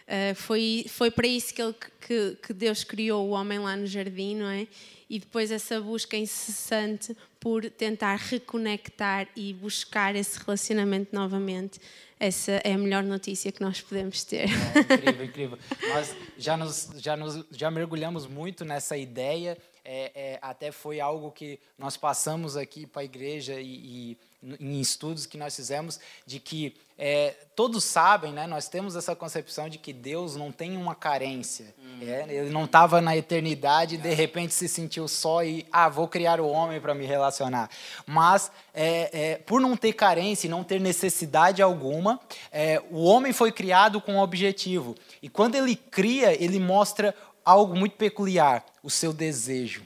Uh, 0.07 0.35
foi, 0.35 0.85
foi 0.87 1.11
para 1.11 1.27
isso 1.27 1.53
que, 1.53 1.61
ele, 1.61 1.75
que, 2.01 2.37
que, 2.41 2.53
Deus 2.53 2.83
criou 2.83 3.27
o 3.27 3.31
homem 3.31 3.59
lá 3.59 3.75
no 3.75 3.85
jardim, 3.85 4.35
não 4.35 4.47
é? 4.47 4.67
E 5.07 5.19
depois 5.19 5.51
essa 5.51 5.79
busca 5.79 6.17
incessante 6.17 7.15
por 7.39 7.69
tentar 7.69 8.15
reconectar 8.15 9.27
e 9.35 9.53
buscar 9.53 10.15
esse 10.15 10.39
relacionamento 10.39 11.15
novamente. 11.15 11.79
Essa 12.19 12.53
é 12.63 12.73
a 12.73 12.77
melhor 12.77 13.03
notícia 13.03 13.51
que 13.51 13.61
nós 13.61 13.81
podemos 13.81 14.23
ter. 14.23 14.47
É, 14.89 14.93
incrível, 14.93 15.25
incrível. 15.25 15.59
Nós 15.89 16.15
já, 16.39 16.57
nos, 16.57 16.89
já, 16.97 17.15
nos, 17.15 17.45
já 17.51 17.69
mergulhamos 17.69 18.25
muito 18.25 18.65
nessa 18.65 18.97
ideia 18.97 19.57
é, 19.85 20.11
é, 20.15 20.39
até 20.41 20.71
foi 20.71 20.99
algo 20.99 21.31
que 21.31 21.59
nós 21.77 21.95
passamos 21.95 22.57
aqui 22.57 22.87
para 22.87 23.03
a 23.03 23.05
igreja 23.05 23.61
e, 23.61 23.67
e, 23.67 24.17
em 24.59 24.79
estudos 24.79 25.25
que 25.25 25.37
nós 25.37 25.55
fizemos, 25.55 25.99
de 26.25 26.39
que 26.39 26.75
é, 26.97 27.35
todos 27.55 27.83
sabem, 27.83 28.31
né, 28.31 28.47
nós 28.47 28.69
temos 28.69 28.95
essa 28.95 29.15
concepção 29.15 29.67
de 29.67 29.77
que 29.77 29.91
Deus 29.91 30.35
não 30.35 30.51
tem 30.51 30.77
uma 30.77 30.95
carência. 30.95 31.73
Hum. 31.77 31.99
ele 32.01 32.49
não 32.49 32.65
estava 32.65 33.01
na 33.01 33.15
eternidade 33.15 33.95
e 33.95 33.97
de 33.97 34.13
repente 34.13 34.53
se 34.53 34.67
sentiu 34.67 35.07
só 35.07 35.43
e, 35.43 35.65
ah, 35.71 35.89
vou 35.89 36.07
criar 36.07 36.39
o 36.39 36.47
homem 36.47 36.79
para 36.79 36.95
me 36.95 37.05
relacionar. 37.05 37.69
Mas, 38.05 38.51
é, 38.73 39.09
é, 39.11 39.37
por 39.37 39.59
não 39.59 39.75
ter 39.75 39.93
carência 39.93 40.47
e 40.47 40.49
não 40.49 40.63
ter 40.63 40.79
necessidade 40.79 41.61
alguma, 41.61 42.19
é, 42.51 42.81
o 42.89 43.03
homem 43.03 43.33
foi 43.33 43.51
criado 43.51 43.99
com 43.99 44.13
um 44.13 44.19
objetivo. 44.19 44.95
E 45.21 45.29
quando 45.29 45.55
ele 45.55 45.75
cria, 45.75 46.33
ele 46.41 46.59
mostra 46.59 47.13
algo 47.45 47.75
muito 47.75 47.95
peculiar: 47.95 48.65
o 48.83 48.89
seu 48.89 49.13
desejo. 49.13 49.83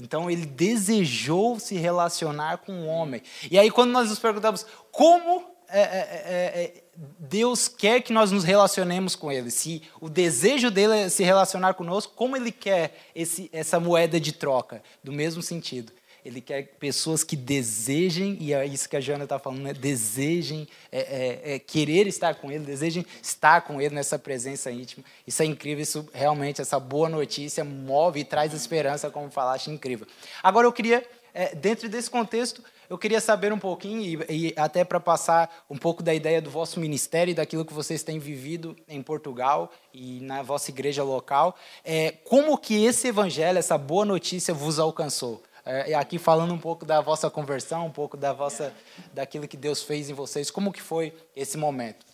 Então 0.00 0.30
ele 0.30 0.46
desejou 0.46 1.58
se 1.58 1.76
relacionar 1.76 2.58
com 2.58 2.72
o 2.72 2.86
homem. 2.86 3.22
E 3.50 3.58
aí, 3.58 3.70
quando 3.70 3.90
nós 3.90 4.08
nos 4.08 4.18
perguntamos 4.18 4.66
como 4.90 5.54
é, 5.68 5.80
é, 5.80 5.82
é, 5.82 6.64
é, 6.64 6.82
Deus 7.18 7.68
quer 7.68 8.00
que 8.00 8.12
nós 8.12 8.30
nos 8.30 8.44
relacionemos 8.44 9.16
com 9.16 9.32
Ele, 9.32 9.50
se 9.50 9.82
o 10.00 10.08
desejo 10.08 10.70
dele 10.70 10.98
é 10.98 11.08
se 11.08 11.24
relacionar 11.24 11.74
conosco, 11.74 12.12
como 12.14 12.36
Ele 12.36 12.52
quer 12.52 12.96
esse, 13.14 13.48
essa 13.52 13.80
moeda 13.80 14.20
de 14.20 14.32
troca? 14.32 14.82
Do 15.02 15.12
mesmo 15.12 15.42
sentido. 15.42 15.92
Ele 16.24 16.40
quer 16.40 16.68
pessoas 16.78 17.22
que 17.22 17.36
desejem, 17.36 18.38
e 18.40 18.54
é 18.54 18.64
isso 18.64 18.88
que 18.88 18.96
a 18.96 19.00
Jana 19.00 19.24
está 19.24 19.38
falando, 19.38 19.60
né? 19.60 19.74
desejem 19.74 20.66
é, 20.90 21.00
é, 21.00 21.54
é, 21.54 21.58
querer 21.58 22.06
estar 22.06 22.34
com 22.36 22.50
Ele, 22.50 22.64
desejem 22.64 23.04
estar 23.22 23.60
com 23.60 23.78
Ele 23.78 23.94
nessa 23.94 24.18
presença 24.18 24.70
íntima. 24.70 25.04
Isso 25.26 25.42
é 25.42 25.44
incrível, 25.44 25.82
isso 25.82 26.08
realmente, 26.14 26.62
essa 26.62 26.80
boa 26.80 27.10
notícia 27.10 27.62
move 27.62 28.20
e 28.20 28.24
traz 28.24 28.54
esperança, 28.54 29.10
como 29.10 29.30
falaste, 29.30 29.70
incrível. 29.70 30.06
Agora 30.42 30.66
eu 30.66 30.72
queria, 30.72 31.06
é, 31.34 31.54
dentro 31.54 31.90
desse 31.90 32.10
contexto, 32.10 32.64
eu 32.88 32.96
queria 32.96 33.20
saber 33.20 33.52
um 33.52 33.58
pouquinho, 33.58 34.24
e, 34.28 34.48
e 34.48 34.54
até 34.56 34.82
para 34.82 35.00
passar 35.00 35.64
um 35.68 35.76
pouco 35.76 36.02
da 36.02 36.14
ideia 36.14 36.40
do 36.40 36.50
vosso 36.50 36.80
ministério 36.80 37.32
e 37.32 37.34
daquilo 37.34 37.66
que 37.66 37.74
vocês 37.74 38.02
têm 38.02 38.18
vivido 38.18 38.74
em 38.88 39.02
Portugal 39.02 39.70
e 39.92 40.20
na 40.20 40.42
vossa 40.42 40.70
igreja 40.70 41.02
local, 41.02 41.54
é, 41.84 42.12
como 42.24 42.56
que 42.56 42.82
esse 42.82 43.08
evangelho, 43.08 43.58
essa 43.58 43.76
boa 43.76 44.06
notícia 44.06 44.54
vos 44.54 44.78
alcançou? 44.78 45.42
É, 45.66 45.94
aqui 45.94 46.18
falando 46.18 46.52
um 46.52 46.58
pouco 46.58 46.84
da 46.84 47.00
vossa 47.00 47.30
conversão, 47.30 47.86
um 47.86 47.90
pouco 47.90 48.18
da 48.18 48.34
vossa, 48.34 48.74
daquilo 49.14 49.48
que 49.48 49.56
Deus 49.56 49.82
fez 49.82 50.10
em 50.10 50.12
vocês. 50.12 50.50
Como 50.50 50.70
que 50.70 50.82
foi 50.82 51.14
esse 51.34 51.56
momento? 51.56 52.04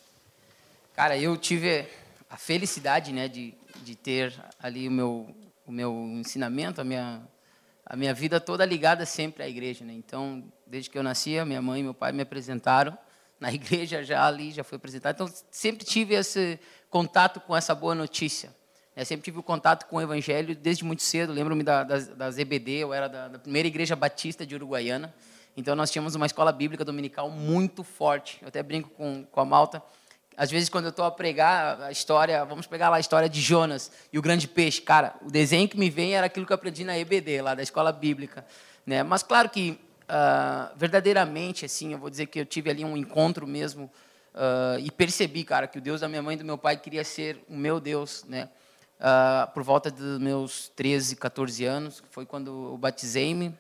Cara, 0.94 1.18
eu 1.18 1.36
tive 1.36 1.88
a 2.28 2.36
felicidade, 2.36 3.12
né, 3.12 3.26
de, 3.26 3.52
de 3.82 3.96
ter 3.96 4.32
ali 4.62 4.86
o 4.86 4.90
meu, 4.90 5.34
o 5.66 5.72
meu 5.72 5.92
ensinamento, 5.92 6.80
a 6.80 6.84
minha, 6.84 7.20
a 7.84 7.96
minha 7.96 8.14
vida 8.14 8.38
toda 8.38 8.64
ligada 8.64 9.04
sempre 9.04 9.42
à 9.42 9.48
igreja, 9.48 9.84
né? 9.84 9.94
Então, 9.94 10.44
desde 10.64 10.88
que 10.88 10.96
eu 10.96 11.02
nascia, 11.02 11.44
minha 11.44 11.60
mãe 11.60 11.80
e 11.80 11.82
meu 11.82 11.94
pai 11.94 12.12
me 12.12 12.22
apresentaram 12.22 12.96
na 13.40 13.50
igreja 13.52 14.04
já 14.04 14.24
ali, 14.24 14.52
já 14.52 14.62
foi 14.62 14.76
apresentado. 14.76 15.14
Então, 15.14 15.34
sempre 15.50 15.84
tive 15.84 16.14
esse 16.14 16.60
contato 16.88 17.40
com 17.40 17.56
essa 17.56 17.74
boa 17.74 17.96
notícia. 17.96 18.54
Eu 18.96 19.04
sempre 19.04 19.24
tive 19.24 19.38
o 19.38 19.42
contato 19.42 19.86
com 19.86 19.96
o 19.96 20.00
Evangelho 20.00 20.54
desde 20.54 20.84
muito 20.84 21.02
cedo. 21.02 21.32
Lembro-me 21.32 21.62
da, 21.62 21.84
das, 21.84 22.08
das 22.08 22.38
EBD, 22.38 22.72
eu 22.78 22.92
era 22.92 23.08
da, 23.08 23.28
da, 23.28 23.38
primeira 23.38 23.68
igreja 23.68 23.94
batista 23.94 24.44
de 24.44 24.54
Uruguaiana. 24.54 25.14
Então 25.56 25.74
nós 25.74 25.90
tínhamos 25.90 26.14
uma 26.14 26.26
escola 26.26 26.52
bíblica 26.52 26.84
dominical 26.84 27.30
muito 27.30 27.84
forte. 27.84 28.38
Eu 28.42 28.48
até 28.48 28.62
brinco 28.62 28.90
com, 28.90 29.24
com 29.24 29.40
a 29.40 29.44
Malta. 29.44 29.82
Às 30.36 30.50
vezes, 30.50 30.68
quando 30.68 30.86
eu 30.86 30.90
estou 30.90 31.04
a 31.04 31.10
pregar 31.10 31.82
a 31.82 31.90
história, 31.90 32.44
vamos 32.44 32.66
pegar 32.66 32.88
lá 32.88 32.96
a 32.96 33.00
história 33.00 33.28
de 33.28 33.40
Jonas 33.40 33.92
e 34.12 34.18
o 34.18 34.22
grande 34.22 34.48
peixe. 34.48 34.80
Cara, 34.80 35.14
o 35.22 35.30
desenho 35.30 35.68
que 35.68 35.78
me 35.78 35.90
vem 35.90 36.14
era 36.14 36.26
aquilo 36.26 36.46
que 36.46 36.52
eu 36.52 36.54
aprendi 36.54 36.82
na 36.82 36.98
EBD, 36.98 37.42
lá 37.42 37.54
da 37.54 37.62
escola 37.62 37.92
bíblica. 37.92 38.44
Né? 38.86 39.02
Mas, 39.02 39.22
claro 39.22 39.50
que, 39.50 39.78
uh, 40.08 40.74
verdadeiramente, 40.76 41.66
assim, 41.66 41.92
eu 41.92 41.98
vou 41.98 42.08
dizer 42.08 42.26
que 42.26 42.40
eu 42.40 42.46
tive 42.46 42.70
ali 42.70 42.84
um 42.84 42.96
encontro 42.96 43.46
mesmo 43.46 43.90
uh, 44.34 44.78
e 44.78 44.90
percebi, 44.90 45.44
cara, 45.44 45.66
que 45.66 45.76
o 45.76 45.80
Deus 45.80 46.00
da 46.00 46.08
minha 46.08 46.22
mãe 46.22 46.36
e 46.36 46.38
do 46.38 46.44
meu 46.44 46.56
pai 46.56 46.76
queria 46.76 47.04
ser 47.04 47.44
o 47.46 47.54
meu 47.54 47.78
Deus, 47.78 48.24
né? 48.26 48.48
Uh, 49.00 49.50
por 49.54 49.62
volta 49.62 49.90
dos 49.90 50.18
meus 50.18 50.68
13, 50.76 51.16
14 51.16 51.64
anos, 51.64 52.02
foi 52.10 52.26
quando 52.26 52.72
eu 52.72 52.76
batizei-me 52.76 53.54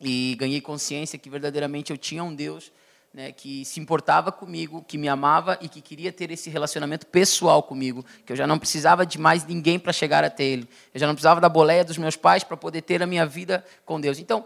e 0.00 0.34
ganhei 0.36 0.60
consciência 0.60 1.16
que 1.16 1.30
verdadeiramente 1.30 1.92
eu 1.92 1.96
tinha 1.96 2.24
um 2.24 2.34
Deus 2.34 2.72
né, 3.14 3.30
que 3.30 3.64
se 3.64 3.78
importava 3.78 4.32
comigo, 4.32 4.84
que 4.86 4.98
me 4.98 5.08
amava 5.08 5.56
e 5.60 5.68
que 5.68 5.80
queria 5.80 6.12
ter 6.12 6.32
esse 6.32 6.50
relacionamento 6.50 7.06
pessoal 7.06 7.62
comigo, 7.62 8.04
que 8.26 8.32
eu 8.32 8.36
já 8.36 8.44
não 8.44 8.58
precisava 8.58 9.06
de 9.06 9.16
mais 9.16 9.46
ninguém 9.46 9.78
para 9.78 9.92
chegar 9.92 10.24
até 10.24 10.42
Ele. 10.42 10.68
Eu 10.92 10.98
já 10.98 11.06
não 11.06 11.14
precisava 11.14 11.40
da 11.40 11.48
boleia 11.48 11.84
dos 11.84 11.96
meus 11.96 12.16
pais 12.16 12.42
para 12.42 12.56
poder 12.56 12.82
ter 12.82 13.00
a 13.00 13.06
minha 13.06 13.24
vida 13.24 13.64
com 13.86 14.00
Deus. 14.00 14.18
Então, 14.18 14.44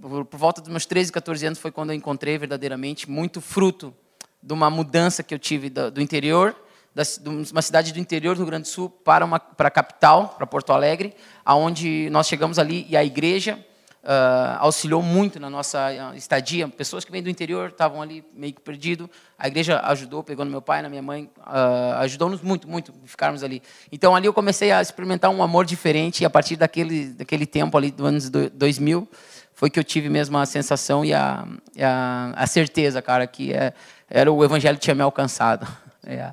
por, 0.00 0.24
por 0.24 0.38
volta 0.38 0.62
dos 0.62 0.70
meus 0.70 0.86
13, 0.86 1.12
14 1.12 1.44
anos 1.44 1.58
foi 1.58 1.70
quando 1.70 1.90
eu 1.90 1.96
encontrei 1.96 2.38
verdadeiramente 2.38 3.10
muito 3.10 3.42
fruto 3.42 3.94
de 4.42 4.54
uma 4.54 4.70
mudança 4.70 5.22
que 5.22 5.34
eu 5.34 5.38
tive 5.38 5.68
do, 5.68 5.90
do 5.90 6.00
interior, 6.00 6.56
da, 6.94 7.02
de 7.02 7.52
uma 7.52 7.62
cidade 7.62 7.92
do 7.92 7.98
interior 7.98 8.34
do 8.34 8.38
Rio 8.38 8.46
Grande 8.46 8.62
do 8.62 8.68
Sul 8.68 8.90
para, 8.90 9.24
uma, 9.24 9.38
para 9.38 9.68
a 9.68 9.70
capital, 9.70 10.34
para 10.36 10.46
Porto 10.46 10.72
Alegre, 10.72 11.14
aonde 11.44 12.08
nós 12.10 12.26
chegamos 12.26 12.58
ali 12.58 12.86
e 12.88 12.96
a 12.96 13.04
igreja 13.04 13.58
uh, 14.02 14.58
auxiliou 14.58 15.02
muito 15.02 15.38
na 15.38 15.50
nossa 15.50 15.86
ah, 15.86 16.16
estadia. 16.16 16.66
Pessoas 16.68 17.04
que 17.04 17.12
vêm 17.12 17.22
do 17.22 17.28
interior 17.28 17.68
estavam 17.68 18.00
ali 18.00 18.24
meio 18.34 18.52
que 18.52 18.60
perdidos. 18.60 19.08
A 19.38 19.48
igreja 19.48 19.80
ajudou, 19.84 20.22
pegou 20.22 20.44
no 20.44 20.50
meu 20.50 20.62
pai, 20.62 20.82
na 20.82 20.88
minha 20.88 21.02
mãe, 21.02 21.30
uh, 21.38 21.98
ajudou-nos 21.98 22.40
muito, 22.40 22.68
muito, 22.68 22.92
ficarmos 23.04 23.42
ali. 23.42 23.62
Então 23.92 24.14
ali 24.14 24.26
eu 24.26 24.32
comecei 24.32 24.72
a 24.72 24.80
experimentar 24.80 25.30
um 25.30 25.42
amor 25.42 25.64
diferente 25.64 26.22
e 26.22 26.26
a 26.26 26.30
partir 26.30 26.56
daquele, 26.56 27.08
daquele 27.12 27.46
tempo 27.46 27.76
ali, 27.76 27.90
do 27.90 28.06
anos 28.06 28.30
2000, 28.30 29.08
foi 29.52 29.68
que 29.68 29.78
eu 29.78 29.84
tive 29.84 30.08
mesmo 30.08 30.38
a 30.38 30.46
sensação 30.46 31.04
e 31.04 31.12
a, 31.12 31.46
a, 31.80 32.32
a 32.36 32.46
certeza, 32.46 33.02
cara, 33.02 33.26
que 33.26 33.52
é, 33.52 33.72
era 34.08 34.30
o 34.32 34.44
evangelho 34.44 34.78
que 34.78 34.84
tinha 34.84 34.94
me 34.94 35.02
alcançado. 35.02 35.66
É. 36.10 36.30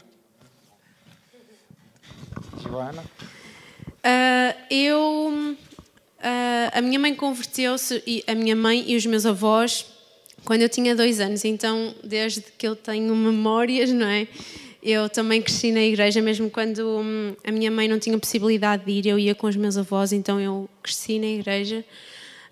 Joana? 2.62 3.04
Uh, 4.04 4.74
eu 4.74 5.56
Uh, 6.26 6.74
a 6.74 6.82
minha 6.82 6.98
mãe 6.98 7.14
converteu-se, 7.14 8.24
a 8.26 8.34
minha 8.34 8.56
mãe 8.56 8.84
e 8.88 8.96
os 8.96 9.06
meus 9.06 9.28
avós, 9.28 9.86
quando 10.44 10.64
eu 10.64 10.70
tinha 10.70 10.96
dois 10.96 11.20
anos. 11.20 11.46
Então, 11.46 11.94
desde 12.04 12.42
que 12.58 12.68
eu 12.68 12.76
tenho 12.76 13.16
memórias, 13.16 13.92
não 13.92 14.08
é? 14.08 14.28
Eu 14.82 15.08
também 15.08 15.40
cresci 15.40 15.72
na 15.72 15.82
igreja, 15.82 16.24
mesmo 16.24 16.50
quando 16.50 17.00
hum, 17.00 17.36
a 17.44 17.52
minha 17.52 17.70
mãe 17.70 17.88
não 17.88 18.00
tinha 18.00 18.18
possibilidade 18.18 18.86
de 18.86 18.92
ir, 18.92 19.06
eu 19.06 19.20
ia 19.20 19.36
com 19.36 19.46
os 19.46 19.56
meus 19.56 19.78
avós, 19.78 20.12
então 20.12 20.40
eu 20.40 20.68
cresci 20.82 21.20
na 21.20 21.28
igreja. 21.28 21.86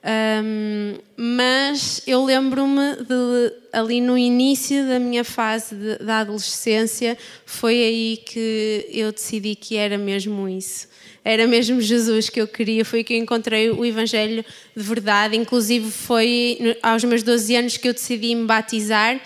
Um, 0.06 0.98
mas 1.16 2.04
eu 2.06 2.26
lembro-me 2.26 2.98
de 2.98 3.54
ali 3.72 4.02
no 4.02 4.18
início 4.18 4.86
da 4.86 5.00
minha 5.00 5.24
fase 5.24 5.74
de, 5.76 5.98
da 6.00 6.20
adolescência, 6.20 7.18
foi 7.46 7.76
aí 7.76 8.18
que 8.26 8.86
eu 8.92 9.12
decidi 9.14 9.56
que 9.56 9.78
era 9.78 9.98
mesmo 9.98 10.50
isso 10.50 10.92
era 11.26 11.48
mesmo 11.48 11.80
Jesus 11.80 12.30
que 12.30 12.42
eu 12.42 12.48
queria, 12.48 12.84
foi 12.84 13.04
que 13.04 13.14
eu 13.14 13.18
encontrei 13.18 13.70
o 13.70 13.86
Evangelho 13.86 14.44
de 14.76 14.84
verdade. 14.84 15.38
Inclusive, 15.38 15.90
foi 15.90 16.78
aos 16.82 17.04
meus 17.06 17.24
12 17.24 17.56
anos 17.56 17.78
que 17.78 17.88
eu 17.88 17.94
decidi 17.94 18.36
me 18.36 18.46
batizar. 18.46 19.22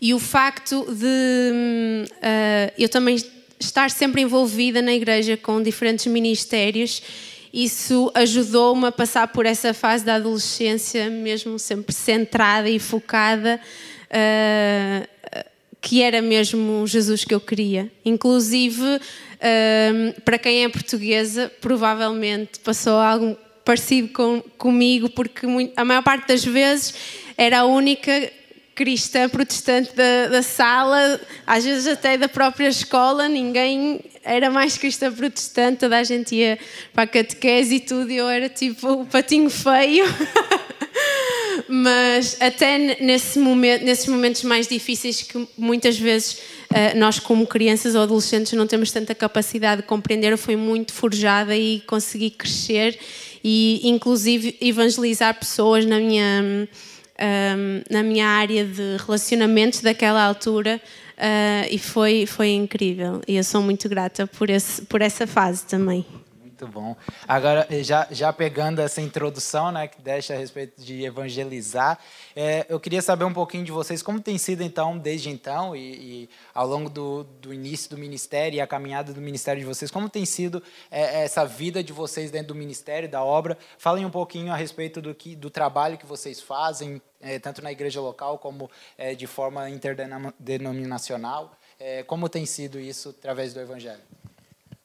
E 0.00 0.14
o 0.14 0.18
facto 0.18 0.86
de 0.90 2.06
uh, 2.06 2.72
eu 2.78 2.88
também 2.88 3.16
estar 3.60 3.90
sempre 3.90 4.22
envolvida 4.22 4.80
na 4.80 4.94
igreja 4.94 5.36
com 5.36 5.62
diferentes 5.62 6.06
ministérios, 6.06 7.02
isso 7.54 8.10
ajudou-me 8.14 8.88
a 8.88 8.92
passar 8.92 9.28
por 9.28 9.46
essa 9.46 9.72
fase 9.72 10.04
da 10.04 10.16
adolescência, 10.16 11.08
mesmo 11.08 11.56
sempre 11.58 11.94
centrada 11.94 12.68
e 12.68 12.80
focada. 12.80 13.60
Uh, 14.10 15.14
que 15.84 16.02
era 16.02 16.22
mesmo 16.22 16.86
Jesus 16.86 17.24
que 17.24 17.34
eu 17.34 17.40
queria. 17.40 17.92
Inclusive, 18.06 18.82
um, 18.82 20.20
para 20.24 20.38
quem 20.38 20.64
é 20.64 20.68
portuguesa, 20.70 21.52
provavelmente 21.60 22.58
passou 22.60 22.94
algo 22.94 23.36
parecido 23.62 24.08
com, 24.08 24.42
comigo, 24.56 25.10
porque 25.10 25.46
a 25.76 25.84
maior 25.84 26.02
parte 26.02 26.28
das 26.28 26.42
vezes 26.42 26.94
era 27.36 27.60
a 27.60 27.64
única 27.66 28.32
cristã 28.74 29.28
protestante 29.28 29.94
da, 29.94 30.28
da, 30.28 30.42
sala, 30.42 31.20
às 31.46 31.64
vezes 31.64 31.86
até 31.86 32.16
da 32.16 32.28
própria 32.28 32.68
escola, 32.68 33.28
ninguém 33.28 34.00
era 34.24 34.50
mais 34.50 34.76
cristã 34.78 35.12
protestante, 35.12 35.78
toda 35.80 35.98
a 35.98 36.04
gente 36.04 36.34
ia 36.34 36.58
para 36.92 37.04
a 37.04 37.06
catequese 37.06 37.76
e 37.76 37.80
tudo, 37.80 38.10
e 38.10 38.16
eu 38.16 38.28
era 38.28 38.48
tipo 38.48 39.02
o 39.02 39.06
patinho 39.06 39.50
feio. 39.50 40.04
Mas 41.68 42.36
até 42.40 43.00
nesse 43.00 43.38
momento, 43.38 43.84
nesses 43.84 44.06
momentos 44.06 44.42
mais 44.42 44.66
difíceis 44.66 45.22
que 45.22 45.46
muitas 45.56 45.98
vezes 45.98 46.34
uh, 46.70 46.96
nós 46.96 47.18
como 47.18 47.46
crianças 47.46 47.94
ou 47.94 48.02
adolescentes 48.02 48.52
não 48.52 48.66
temos 48.66 48.90
tanta 48.90 49.14
capacidade 49.14 49.82
de 49.82 49.86
compreender, 49.86 50.32
eu 50.32 50.38
fui 50.38 50.56
muito 50.56 50.92
forjada 50.92 51.56
e 51.56 51.80
consegui 51.86 52.30
crescer 52.30 52.98
e 53.42 53.80
inclusive 53.84 54.56
evangelizar 54.60 55.38
pessoas 55.38 55.84
na 55.84 55.98
minha 55.98 56.42
um, 56.42 56.66
ehm, 57.18 57.82
na 57.90 58.02
minha 58.02 58.26
área 58.26 58.64
de 58.64 58.96
relacionamentos 59.04 59.80
daquela 59.80 60.24
altura 60.24 60.80
uh, 61.18 61.66
e 61.70 61.78
foi 61.78 62.26
foi 62.26 62.50
incrível 62.50 63.20
e 63.26 63.36
eu 63.36 63.44
sou 63.44 63.62
muito 63.62 63.88
grata 63.88 64.26
por 64.26 64.50
esse 64.50 64.82
por 64.82 65.02
essa 65.02 65.26
fase 65.26 65.64
também. 65.64 66.04
Muito 66.64 66.72
bom. 66.72 66.96
Agora, 67.28 67.66
eh, 67.70 67.82
já, 67.82 68.08
já 68.10 68.32
pegando 68.32 68.80
essa 68.80 69.00
introdução, 69.00 69.70
né, 69.70 69.86
que 69.86 70.00
deixa 70.00 70.32
a 70.32 70.36
respeito 70.36 70.82
de 70.82 71.04
evangelizar, 71.04 71.98
é, 72.34 72.64
eu 72.70 72.80
queria 72.80 73.02
saber 73.02 73.24
um 73.24 73.34
pouquinho 73.34 73.64
de 73.64 73.72
vocês, 73.72 74.02
como 74.02 74.18
tem 74.18 74.38
sido, 74.38 74.62
então, 74.62 74.96
desde 74.96 75.28
então, 75.28 75.76
e, 75.76 76.22
e 76.24 76.30
ao 76.54 76.66
longo 76.66 76.88
do, 76.88 77.24
do, 77.24 77.52
início 77.52 77.90
do 77.90 77.98
ministério 77.98 78.56
e 78.56 78.60
a 78.62 78.66
caminhada 78.66 79.12
do 79.12 79.20
ministério 79.20 79.60
de 79.60 79.66
vocês, 79.66 79.90
como 79.90 80.08
tem 80.08 80.24
sido 80.24 80.62
é, 80.90 81.24
essa 81.24 81.44
vida 81.44 81.84
de 81.84 81.92
vocês 81.92 82.30
dentro 82.30 82.48
do 82.48 82.54
ministério, 82.54 83.08
da 83.08 83.22
obra? 83.22 83.58
Falem 83.76 84.06
um 84.06 84.10
pouquinho 84.10 84.50
a 84.50 84.56
respeito 84.56 85.02
do, 85.02 85.14
que, 85.14 85.36
do 85.36 85.50
trabalho 85.50 85.98
que 85.98 86.06
vocês 86.06 86.40
fazem, 86.40 87.02
é, 87.20 87.38
tanto 87.38 87.62
na 87.62 87.72
igreja 87.72 88.00
local 88.00 88.38
como 88.38 88.70
de 89.16 89.26
forma 89.26 89.68
interdenominacional. 89.70 91.56
como 92.06 92.28
tem 92.28 92.46
sido 92.46 92.78
isso 92.78 93.10
através 93.10 93.52
do 93.54 93.60
evangelho? 93.60 94.02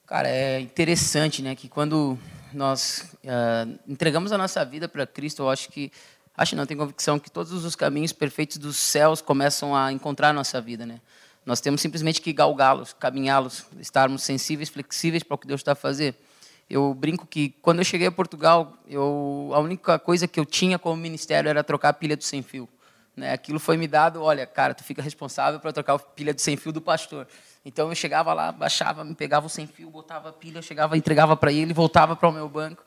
Cara, 0.09 0.27
é 0.27 0.59
interessante, 0.59 1.43
né, 1.43 1.53
que 1.53 1.69
quando 1.69 2.17
nós 2.51 3.13
uh, 3.23 3.79
entregamos 3.87 4.31
a 4.31 4.39
nossa 4.39 4.65
vida 4.65 4.89
para 4.89 5.05
Cristo, 5.05 5.43
eu 5.43 5.49
acho 5.51 5.69
que 5.69 5.91
acho 6.35 6.55
não, 6.55 6.65
tenho 6.65 6.79
convicção 6.79 7.19
que 7.19 7.29
todos 7.29 7.63
os 7.63 7.75
caminhos 7.75 8.11
perfeitos 8.11 8.57
dos 8.57 8.75
céus 8.75 9.21
começam 9.21 9.75
a 9.75 9.91
encontrar 9.91 10.29
a 10.29 10.33
nossa 10.33 10.59
vida, 10.59 10.83
né? 10.83 10.99
Nós 11.45 11.61
temos 11.61 11.79
simplesmente 11.79 12.21
que 12.21 12.33
galgá-los, 12.33 12.91
caminhá-los, 12.91 13.65
estarmos 13.79 14.23
sensíveis, 14.23 14.67
flexíveis 14.67 15.21
para 15.21 15.35
o 15.35 15.37
que 15.37 15.45
Deus 15.45 15.61
está 15.61 15.73
a 15.73 15.75
fazer. 15.75 16.15
Eu 16.67 16.91
brinco 16.91 17.27
que 17.27 17.49
quando 17.61 17.77
eu 17.77 17.85
cheguei 17.85 18.07
a 18.07 18.11
Portugal, 18.11 18.79
eu, 18.87 19.51
a 19.53 19.59
única 19.59 19.99
coisa 19.99 20.27
que 20.27 20.39
eu 20.39 20.45
tinha 20.45 20.79
como 20.79 20.97
ministério 20.97 21.49
era 21.49 21.63
trocar 21.63 21.89
a 21.89 21.93
pilha 21.93 22.17
do 22.17 22.23
sem 22.23 22.41
fio. 22.41 22.67
Né? 23.15 23.31
Aquilo 23.31 23.59
foi 23.59 23.77
me 23.77 23.87
dado, 23.87 24.23
olha, 24.23 24.47
cara, 24.47 24.73
tu 24.73 24.83
fica 24.83 25.03
responsável 25.03 25.59
para 25.59 25.71
trocar 25.71 25.93
a 25.93 25.99
pilha 25.99 26.33
do 26.33 26.41
sem 26.41 26.57
fio 26.57 26.71
do 26.71 26.81
pastor. 26.81 27.27
Então 27.65 27.89
eu 27.89 27.95
chegava 27.95 28.33
lá, 28.33 28.51
baixava, 28.51 29.03
me 29.03 29.13
pegava 29.13 29.45
o 29.45 29.49
sem 29.49 29.67
fio, 29.67 29.89
botava 29.89 30.29
a 30.29 30.33
pilha, 30.33 30.61
chegava, 30.61 30.97
entregava 30.97 31.35
para 31.35 31.51
ele, 31.51 31.73
voltava 31.73 32.15
para 32.15 32.29
o 32.29 32.31
meu 32.31 32.47
banco. 32.47 32.83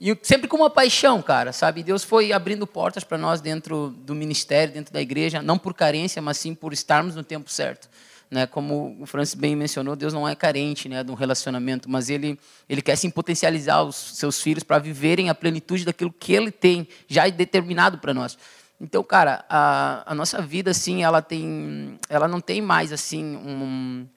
E 0.00 0.18
sempre 0.22 0.48
com 0.48 0.56
uma 0.56 0.70
paixão, 0.70 1.22
cara, 1.22 1.52
sabe? 1.52 1.82
Deus 1.82 2.02
foi 2.02 2.32
abrindo 2.32 2.66
portas 2.66 3.04
para 3.04 3.16
nós 3.18 3.40
dentro 3.40 3.90
do 3.90 4.14
ministério, 4.14 4.74
dentro 4.74 4.92
da 4.92 5.00
igreja, 5.00 5.42
não 5.42 5.58
por 5.58 5.74
carência, 5.74 6.20
mas 6.20 6.38
sim 6.38 6.54
por 6.54 6.72
estarmos 6.72 7.14
no 7.14 7.22
tempo 7.22 7.50
certo. 7.50 7.88
Né? 8.28 8.46
Como 8.46 8.96
o 8.98 9.06
Francis 9.06 9.34
bem 9.34 9.54
mencionou, 9.54 9.94
Deus 9.94 10.12
não 10.12 10.26
é 10.26 10.34
carente 10.34 10.88
né, 10.88 11.04
de 11.04 11.10
um 11.10 11.14
relacionamento, 11.14 11.88
mas 11.88 12.08
ele, 12.08 12.38
ele 12.68 12.80
quer 12.80 12.96
sim 12.96 13.10
potencializar 13.10 13.82
os 13.82 13.94
seus 13.94 14.40
filhos 14.40 14.64
para 14.64 14.78
viverem 14.78 15.28
a 15.28 15.34
plenitude 15.34 15.84
daquilo 15.84 16.10
que 16.10 16.32
ele 16.32 16.50
tem 16.50 16.88
já 17.06 17.28
determinado 17.28 17.98
para 17.98 18.14
nós. 18.14 18.38
Então, 18.80 19.04
cara, 19.04 19.44
a, 19.48 20.10
a 20.10 20.14
nossa 20.16 20.42
vida, 20.42 20.72
assim, 20.72 21.04
ela 21.04 21.22
tem, 21.22 21.96
ela 22.08 22.26
não 22.26 22.40
tem 22.40 22.60
mais 22.60 22.92
assim 22.92 23.36
um, 23.36 24.08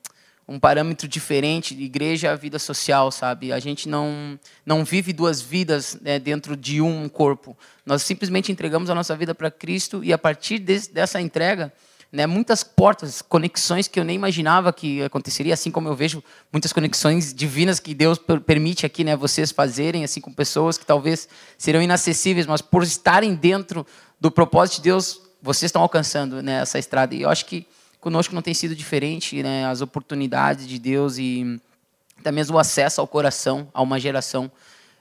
um 0.47 0.59
parâmetro 0.59 1.07
diferente 1.07 1.73
de 1.73 1.83
igreja 1.83 2.31
a 2.31 2.35
vida 2.35 2.59
social, 2.59 3.11
sabe? 3.11 3.51
A 3.51 3.59
gente 3.59 3.89
não 3.89 4.39
não 4.65 4.85
vive 4.85 5.11
duas 5.11 5.41
vidas 5.41 5.97
né, 6.01 6.19
dentro 6.19 6.55
de 6.55 6.81
um 6.81 7.09
corpo. 7.09 7.57
Nós 7.85 8.03
simplesmente 8.03 8.51
entregamos 8.51 8.89
a 8.89 8.95
nossa 8.95 9.15
vida 9.15 9.33
para 9.33 9.49
Cristo 9.49 10.03
e 10.03 10.13
a 10.13 10.17
partir 10.17 10.59
desse, 10.59 10.93
dessa 10.93 11.19
entrega, 11.19 11.73
né, 12.11 12.27
muitas 12.27 12.63
portas, 12.63 13.21
conexões 13.21 13.87
que 13.87 13.99
eu 13.99 14.03
nem 14.03 14.15
imaginava 14.15 14.71
que 14.71 15.01
aconteceria, 15.03 15.53
assim 15.53 15.71
como 15.71 15.89
eu 15.89 15.95
vejo 15.95 16.23
muitas 16.51 16.71
conexões 16.71 17.33
divinas 17.33 17.79
que 17.79 17.93
Deus 17.93 18.19
permite 18.45 18.85
aqui, 18.85 19.03
né, 19.03 19.15
vocês 19.15 19.51
fazerem, 19.51 20.03
assim 20.03 20.21
com 20.21 20.31
pessoas 20.31 20.77
que 20.77 20.85
talvez 20.85 21.27
serão 21.57 21.81
inacessíveis, 21.81 22.45
mas 22.45 22.61
por 22.61 22.83
estarem 22.83 23.33
dentro 23.33 23.85
do 24.21 24.31
propósito 24.31 24.77
de 24.77 24.83
Deus, 24.83 25.21
vocês 25.41 25.69
estão 25.69 25.81
alcançando 25.81 26.41
né, 26.41 26.61
essa 26.61 26.79
estrada. 26.79 27.13
E 27.15 27.23
eu 27.23 27.29
acho 27.29 27.45
que 27.45 27.67
conosco 28.05 28.35
não 28.35 28.41
tem 28.43 28.53
sido 28.53 28.75
diferente, 28.75 29.41
né, 29.41 29.65
as 29.65 29.81
oportunidades 29.81 30.67
de 30.67 30.77
Deus 30.77 31.17
e 31.17 31.59
até 32.19 32.31
mesmo 32.31 32.55
o 32.55 32.59
acesso 32.59 33.01
ao 33.01 33.07
coração, 33.07 33.67
a 33.73 33.81
uma 33.81 33.99
geração. 33.99 34.45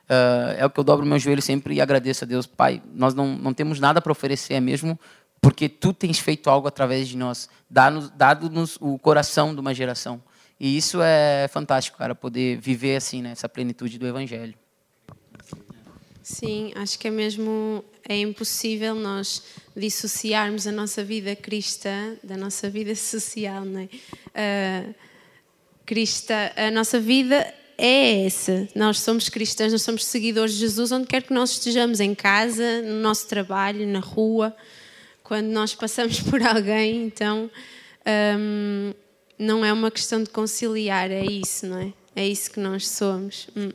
Uh, 0.08 0.56
é 0.56 0.64
o 0.64 0.70
que 0.70 0.80
eu 0.80 0.84
dobro 0.84 1.04
meu 1.04 1.18
joelho 1.18 1.42
sempre 1.42 1.74
e 1.74 1.82
agradeço 1.82 2.24
a 2.24 2.26
Deus. 2.26 2.46
Pai, 2.46 2.82
nós 2.94 3.12
não, 3.12 3.36
não 3.36 3.52
temos 3.52 3.78
nada 3.78 4.00
para 4.00 4.10
oferecer, 4.10 4.54
é 4.54 4.60
mesmo 4.60 4.98
porque 5.38 5.68
tu 5.68 5.92
tens 5.92 6.18
feito 6.18 6.48
algo 6.48 6.66
através 6.66 7.06
de 7.06 7.18
nós, 7.18 7.50
dado-nos 7.68 8.78
o 8.80 8.98
coração 8.98 9.54
de 9.54 9.60
uma 9.60 9.74
geração. 9.74 10.22
E 10.58 10.74
isso 10.74 11.02
é 11.02 11.46
fantástico, 11.48 11.98
cara, 11.98 12.14
poder 12.14 12.58
viver 12.58 12.96
assim, 12.96 13.20
né, 13.20 13.32
essa 13.32 13.50
plenitude 13.50 13.98
do 13.98 14.06
Evangelho. 14.06 14.54
Sim, 16.24 16.72
acho 16.74 16.98
que 16.98 17.06
é 17.06 17.10
mesmo 17.10 17.84
é 18.08 18.16
impossível 18.18 18.94
nós 18.94 19.42
dissociarmos 19.76 20.66
a 20.66 20.72
nossa 20.72 21.04
vida 21.04 21.36
cristã 21.36 22.16
da 22.22 22.34
nossa 22.34 22.70
vida 22.70 22.94
social, 22.96 23.62
não 23.62 23.80
é? 23.80 23.84
Uh, 23.84 24.94
cristã, 25.84 26.50
a 26.56 26.70
nossa 26.70 26.98
vida 26.98 27.52
é 27.76 28.24
essa. 28.24 28.66
Nós 28.74 29.00
somos 29.00 29.28
cristãos, 29.28 29.70
nós 29.70 29.82
somos 29.82 30.02
seguidores 30.06 30.54
de 30.54 30.60
Jesus 30.60 30.92
onde 30.92 31.06
quer 31.06 31.22
que 31.22 31.34
nós 31.34 31.50
estejamos, 31.50 32.00
em 32.00 32.14
casa, 32.14 32.80
no 32.80 33.02
nosso 33.02 33.28
trabalho, 33.28 33.86
na 33.86 34.00
rua, 34.00 34.56
quando 35.22 35.48
nós 35.48 35.74
passamos 35.74 36.20
por 36.24 36.42
alguém, 36.42 37.04
então 37.04 37.50
um, 38.38 38.94
não 39.38 39.62
é 39.62 39.70
uma 39.70 39.90
questão 39.90 40.22
de 40.22 40.30
conciliar, 40.30 41.10
é 41.10 41.22
isso, 41.22 41.66
não 41.66 41.80
é? 41.80 41.92
É 42.16 42.26
isso 42.26 42.50
que 42.50 42.60
nós 42.60 42.88
somos. 42.88 43.46
Hum. 43.54 43.68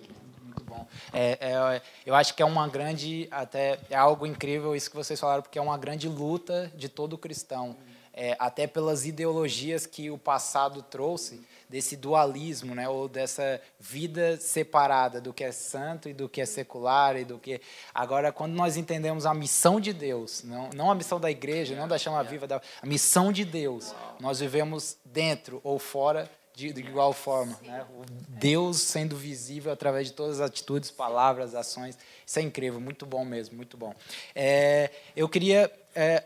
É, 1.13 1.37
é, 1.41 1.81
eu 2.05 2.15
acho 2.15 2.35
que 2.35 2.41
é 2.41 2.45
uma 2.45 2.67
grande, 2.67 3.27
até 3.31 3.79
é 3.89 3.95
algo 3.95 4.25
incrível 4.25 4.75
isso 4.75 4.89
que 4.89 4.95
vocês 4.95 5.19
falaram, 5.19 5.41
porque 5.41 5.57
é 5.57 5.61
uma 5.61 5.77
grande 5.77 6.07
luta 6.07 6.71
de 6.75 6.87
todo 6.87 7.17
cristão, 7.17 7.75
é, 8.13 8.35
até 8.39 8.67
pelas 8.67 9.05
ideologias 9.05 9.85
que 9.85 10.09
o 10.09 10.17
passado 10.17 10.81
trouxe 10.83 11.41
desse 11.69 11.95
dualismo, 11.95 12.73
né, 12.73 12.89
ou 12.89 13.07
dessa 13.07 13.61
vida 13.79 14.37
separada 14.37 15.21
do 15.21 15.31
que 15.31 15.43
é 15.43 15.51
santo 15.51 16.09
e 16.09 16.13
do 16.13 16.27
que 16.27 16.41
é 16.41 16.45
secular 16.45 17.15
e 17.15 17.23
do 17.23 17.37
que 17.37 17.61
agora 17.93 18.31
quando 18.31 18.53
nós 18.53 18.75
entendemos 18.75 19.25
a 19.25 19.33
missão 19.33 19.79
de 19.79 19.93
Deus, 19.93 20.43
não, 20.43 20.69
não 20.75 20.89
a 20.89 20.95
missão 20.95 21.19
da 21.19 21.29
igreja, 21.29 21.75
não 21.75 21.87
da 21.87 21.97
chama 21.97 22.23
viva, 22.23 22.47
da, 22.47 22.59
a 22.81 22.85
missão 22.85 23.31
de 23.31 23.45
Deus, 23.45 23.93
nós 24.19 24.39
vivemos 24.39 24.97
dentro 25.05 25.61
ou 25.63 25.77
fora 25.77 26.29
de, 26.59 26.73
de 26.73 26.81
igual 26.81 27.13
forma. 27.13 27.57
Né? 27.63 27.85
O 27.89 28.03
Deus 28.37 28.81
sendo 28.81 29.15
visível 29.15 29.71
através 29.71 30.07
de 30.07 30.13
todas 30.13 30.41
as 30.41 30.49
atitudes, 30.49 30.91
palavras, 30.91 31.55
ações. 31.55 31.97
Isso 32.25 32.37
é 32.37 32.41
incrível, 32.41 32.81
muito 32.81 33.05
bom 33.05 33.23
mesmo, 33.23 33.55
muito 33.55 33.77
bom. 33.77 33.95
É, 34.35 34.91
eu 35.15 35.29
queria 35.29 35.71
é, 35.95 36.23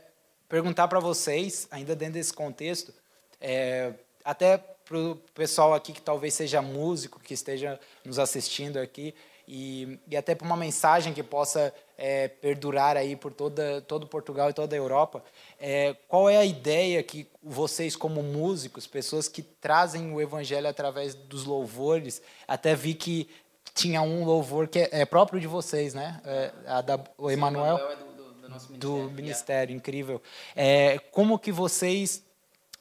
perguntar 0.49 0.87
para 0.87 0.99
vocês, 0.99 1.67
ainda 1.69 1.95
dentro 1.95 2.15
desse 2.15 2.33
contexto, 2.33 2.91
é, 3.39 3.93
até 4.25 4.57
para 4.57 4.97
o 4.97 5.15
pessoal 5.35 5.73
aqui 5.73 5.93
que 5.93 6.01
talvez 6.01 6.33
seja 6.33 6.61
músico, 6.61 7.19
que 7.19 7.33
esteja 7.33 7.79
nos 8.03 8.17
assistindo 8.17 8.77
aqui, 8.77 9.13
e, 9.47 9.99
e 10.07 10.15
até 10.15 10.33
para 10.33 10.45
uma 10.45 10.55
mensagem 10.55 11.13
que 11.13 11.21
possa 11.21 11.73
é, 11.97 12.27
perdurar 12.27 12.97
aí 12.97 13.15
por 13.15 13.31
toda, 13.31 13.81
todo 13.81 14.07
Portugal 14.07 14.49
e 14.49 14.53
toda 14.53 14.75
a 14.75 14.77
Europa. 14.77 15.23
É, 15.59 15.95
qual 16.07 16.29
é 16.29 16.37
a 16.37 16.45
ideia 16.45 17.03
que 17.03 17.27
vocês, 17.41 17.95
como 17.95 18.23
músicos, 18.23 18.87
pessoas 18.87 19.27
que 19.27 19.41
trazem 19.41 20.13
o 20.13 20.21
evangelho 20.21 20.67
através 20.67 21.13
dos 21.13 21.45
louvores, 21.45 22.21
até 22.47 22.75
vi 22.75 22.93
que 22.93 23.29
tinha 23.73 24.01
um 24.01 24.23
louvor 24.23 24.67
que 24.67 24.79
é, 24.79 24.89
é 24.91 25.05
próprio 25.05 25.39
de 25.39 25.47
vocês, 25.47 25.93
né? 25.93 26.21
É, 26.25 26.51
a 26.67 26.81
da, 26.81 26.99
o 27.17 27.29
Emanuel. 27.29 27.77
É 27.77 27.95
do, 27.95 28.05
do, 28.05 28.33
do, 28.33 28.41
ministério, 28.41 28.77
do 28.77 29.11
ministério 29.11 29.71
yeah. 29.71 29.77
incrível. 29.77 30.21
É, 30.55 30.99
como 31.11 31.39
que 31.39 31.51
vocês 31.51 32.23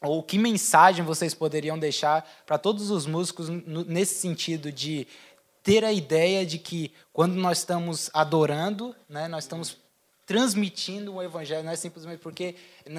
ou 0.02 0.22
que 0.22 0.36
mensagem 0.36 1.04
vocês 1.04 1.32
poderiam 1.32 1.78
deixar 1.78 2.28
para 2.44 2.58
todos 2.58 2.90
os 2.90 3.06
músicos 3.06 3.48
nesse 3.48 4.16
sentido 4.16 4.72
de 4.72 5.06
ter 5.62 5.84
a 5.84 5.92
ideia 5.92 6.44
de 6.44 6.58
que 6.58 6.92
quando 7.12 7.34
nós 7.34 7.58
estamos 7.58 8.10
adorando, 8.12 8.94
né, 9.08 9.28
nós 9.28 9.44
estamos 9.44 9.76
transmitindo 10.26 11.14
o 11.14 11.22
evangelho, 11.22 11.64
não 11.64 11.72
é 11.72 11.76
simplesmente 11.76 12.20
porque 12.20 12.54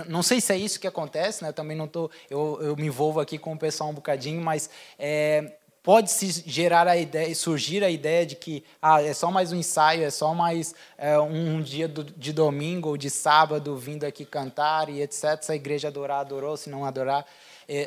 não 0.07 0.21
sei 0.21 0.39
se 0.39 0.53
é 0.53 0.57
isso 0.57 0.79
que 0.79 0.87
acontece, 0.87 1.43
né? 1.43 1.51
Também 1.51 1.75
não 1.75 1.87
tô, 1.87 2.11
eu, 2.29 2.59
eu 2.61 2.75
me 2.75 2.85
envolvo 2.85 3.19
aqui 3.19 3.37
com 3.37 3.53
o 3.53 3.57
pessoal 3.57 3.89
um 3.89 3.93
bocadinho, 3.93 4.41
mas 4.41 4.69
é, 4.99 5.53
pode 5.81 6.11
se 6.11 6.43
gerar 6.45 6.87
a 6.87 6.95
ideia, 6.95 7.33
surgir 7.33 7.83
a 7.83 7.89
ideia 7.89 8.25
de 8.25 8.35
que 8.35 8.63
ah, 8.81 9.01
é 9.01 9.13
só 9.13 9.31
mais 9.31 9.51
um 9.51 9.55
ensaio, 9.55 10.03
é 10.03 10.09
só 10.09 10.33
mais 10.33 10.75
é, 10.97 11.17
um 11.19 11.61
dia 11.61 11.87
do, 11.87 12.03
de 12.03 12.31
domingo 12.31 12.89
ou 12.89 12.97
de 12.97 13.09
sábado 13.09 13.75
vindo 13.77 14.05
aqui 14.05 14.25
cantar 14.25 14.89
e 14.89 15.01
etc. 15.01 15.41
Se 15.41 15.51
a 15.51 15.55
igreja 15.55 15.87
adorar, 15.87 16.19
adorou, 16.19 16.55
se 16.55 16.69
não 16.69 16.85
adorar, 16.85 17.25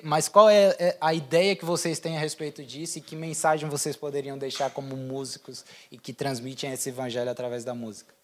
mas 0.03 0.29
qual 0.29 0.49
é, 0.49 0.77
é 0.79 0.97
a 1.01 1.13
ideia 1.13 1.55
que 1.55 1.65
vocês 1.65 1.99
têm 1.99 2.17
a 2.17 2.21
respeito 2.21 2.65
disso 2.65 2.99
e 2.99 3.01
que 3.01 3.15
mensagem 3.15 3.69
vocês 3.69 3.97
poderiam 3.97 4.39
deixar 4.39 4.71
como 4.71 4.97
músicos 4.97 5.65
e 5.91 5.99
que 5.99 6.13
transmitem 6.13 6.73
esse 6.73 6.89
evangelho 6.89 7.31
através 7.31 7.65
da 7.65 7.75
música? 7.75 8.15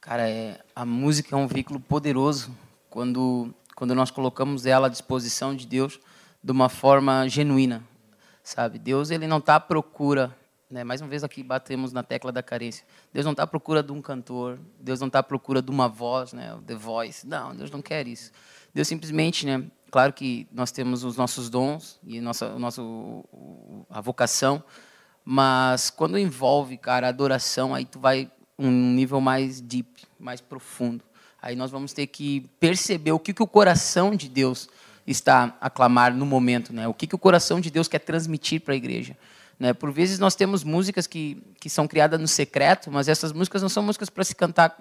Cara, 0.00 0.28
é, 0.28 0.58
a 0.74 0.84
música 0.84 1.36
é 1.36 1.38
um 1.38 1.46
veículo 1.46 1.78
poderoso 1.78 2.50
quando, 2.90 3.54
quando 3.76 3.94
nós 3.94 4.10
colocamos 4.10 4.66
ela 4.66 4.88
à 4.88 4.90
disposição 4.90 5.54
de 5.54 5.66
Deus 5.66 6.00
de 6.42 6.50
uma 6.50 6.68
forma 6.68 7.28
genuína, 7.28 7.84
sabe? 8.42 8.78
Deus 8.78 9.10
ele 9.10 9.28
não 9.28 9.38
está 9.38 9.54
à 9.54 9.60
procura, 9.60 10.36
né? 10.72 10.82
mais 10.82 11.02
uma 11.02 11.08
vez 11.08 11.22
aqui 11.22 11.42
batemos 11.42 11.92
na 11.92 12.02
tecla 12.02 12.32
da 12.32 12.42
carência. 12.42 12.84
Deus 13.12 13.24
não 13.24 13.32
está 13.32 13.42
à 13.42 13.46
procura 13.46 13.82
de 13.82 13.92
um 13.92 14.00
cantor, 14.00 14.58
Deus 14.80 14.98
não 14.98 15.06
está 15.06 15.18
à 15.18 15.22
procura 15.22 15.60
de 15.60 15.70
uma 15.70 15.86
voz, 15.86 16.32
né? 16.32 16.58
The 16.66 16.74
Voice. 16.74 17.26
Não, 17.26 17.54
Deus 17.54 17.70
não 17.70 17.82
quer 17.82 18.08
isso. 18.08 18.32
Deus 18.74 18.88
simplesmente, 18.88 19.44
né? 19.44 19.62
Claro 19.90 20.14
que 20.14 20.48
nós 20.50 20.72
temos 20.72 21.04
os 21.04 21.16
nossos 21.16 21.50
dons 21.50 22.00
e 22.02 22.18
nossa, 22.20 22.48
o 22.48 22.58
nosso, 22.58 23.24
a 23.90 24.00
vocação, 24.00 24.64
mas 25.22 25.90
quando 25.90 26.18
envolve, 26.18 26.78
cara, 26.78 27.08
adoração, 27.08 27.74
aí 27.74 27.84
tu 27.84 28.00
vai 28.00 28.30
um 28.58 28.70
nível 28.70 29.20
mais 29.20 29.60
deep, 29.60 30.04
mais 30.18 30.40
profundo. 30.40 31.04
Aí 31.42 31.54
nós 31.54 31.70
vamos 31.70 31.92
ter 31.92 32.06
que 32.06 32.48
perceber 32.58 33.12
o 33.12 33.18
que, 33.18 33.34
que 33.34 33.42
o 33.42 33.46
coração 33.46 34.16
de 34.16 34.28
Deus 34.28 34.70
está 35.06 35.54
a 35.60 35.68
clamar 35.68 36.14
no 36.14 36.24
momento, 36.24 36.72
né? 36.72 36.88
O 36.88 36.94
que, 36.94 37.06
que 37.06 37.14
o 37.14 37.18
coração 37.18 37.60
de 37.60 37.70
Deus 37.70 37.88
quer 37.88 37.98
transmitir 37.98 38.62
para 38.62 38.72
a 38.72 38.76
igreja. 38.76 39.14
Né? 39.62 39.72
Por 39.72 39.92
vezes 39.92 40.18
nós 40.18 40.34
temos 40.34 40.64
músicas 40.64 41.06
que, 41.06 41.40
que 41.60 41.70
são 41.70 41.86
criadas 41.86 42.20
no 42.20 42.26
secreto, 42.26 42.90
mas 42.90 43.06
essas 43.06 43.32
músicas 43.32 43.62
não 43.62 43.68
são 43.68 43.80
músicas 43.80 44.10
para 44.10 44.24
se 44.24 44.34
cantar 44.34 44.76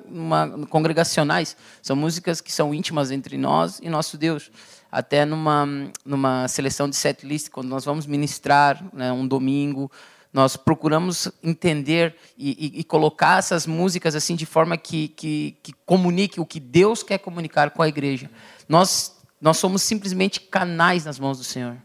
congregacionais, 0.72 1.56
são 1.84 1.96
músicas 1.96 2.42
que 2.42 2.52
são 2.52 2.74
íntimas 2.74 3.12
entre 3.12 3.38
nós 3.38 3.80
e 3.80 3.92
nosso 3.92 4.18
Deus 4.18 4.50
até 4.92 5.24
numa, 5.24 5.68
numa 6.04 6.48
seleção 6.48 6.90
de 6.90 6.96
set 6.96 7.24
list, 7.24 7.52
quando 7.52 7.68
nós 7.68 7.86
vamos 7.86 8.08
ministrar 8.08 8.84
né, 8.92 9.12
um 9.12 9.28
domingo, 9.28 9.92
nós 10.34 10.58
procuramos 10.58 11.32
entender 11.44 12.16
e, 12.36 12.50
e, 12.50 12.80
e, 12.80 12.84
colocar 12.84 13.38
essas 13.38 13.68
músicas 13.68 14.16
assim 14.16 14.36
de 14.36 14.48
forma 14.48 14.78
que, 14.78 15.10
que, 15.10 15.58
que, 15.62 15.74
comunique 15.86 16.42
o 16.42 16.46
que 16.46 16.60
Deus 16.60 17.04
quer 17.04 17.20
comunicar 17.20 17.70
com 17.70 17.84
a 17.84 17.88
igreja. 17.88 18.32
Nós, 18.68 19.16
nós 19.40 19.58
somos 19.58 19.84
simplesmente 19.84 20.42
canais 20.42 21.06
nas 21.06 21.20
mãos 21.20 21.38
do 21.38 21.44
Senhor. 21.44 21.78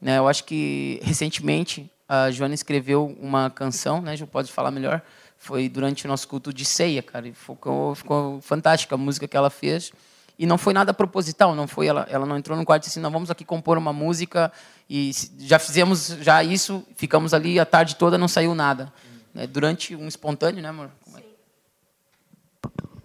Né, 0.00 0.18
eu 0.18 0.26
acho 0.26 0.42
que 0.42 0.98
recentemente 1.04 1.88
a 2.12 2.30
Joana 2.30 2.52
escreveu 2.52 3.16
uma 3.18 3.48
canção, 3.48 4.02
né, 4.02 4.14
Ju 4.14 4.26
pode 4.26 4.52
falar 4.52 4.70
melhor, 4.70 5.00
foi 5.38 5.66
durante 5.66 6.04
o 6.04 6.08
nosso 6.08 6.28
culto 6.28 6.52
de 6.52 6.62
ceia, 6.62 7.02
cara, 7.02 7.26
e 7.26 7.32
ficou, 7.32 7.94
ficou 7.94 8.38
fantástica 8.42 8.94
a 8.94 8.98
música 8.98 9.26
que 9.26 9.34
ela 9.34 9.48
fez. 9.48 9.90
E 10.38 10.44
não 10.44 10.58
foi 10.58 10.74
nada 10.74 10.92
proposital, 10.92 11.54
não 11.54 11.66
foi 11.66 11.86
ela, 11.86 12.06
ela 12.10 12.26
não 12.26 12.36
entrou 12.36 12.58
no 12.58 12.66
quarto 12.66 12.84
e 12.84 12.86
disse, 12.88 13.00
não, 13.00 13.10
vamos 13.10 13.30
aqui 13.30 13.46
compor 13.46 13.78
uma 13.78 13.94
música 13.94 14.52
e 14.90 15.10
já 15.38 15.58
fizemos 15.58 16.08
já 16.20 16.44
isso, 16.44 16.84
ficamos 16.96 17.32
ali 17.32 17.58
a 17.58 17.64
tarde 17.64 17.96
toda, 17.96 18.18
não 18.18 18.28
saiu 18.28 18.54
nada. 18.54 18.92
Né? 19.32 19.46
Durante 19.46 19.96
um 19.96 20.06
espontâneo, 20.06 20.60
né, 20.60 20.68
amor? 20.68 20.90
É? 21.16 21.22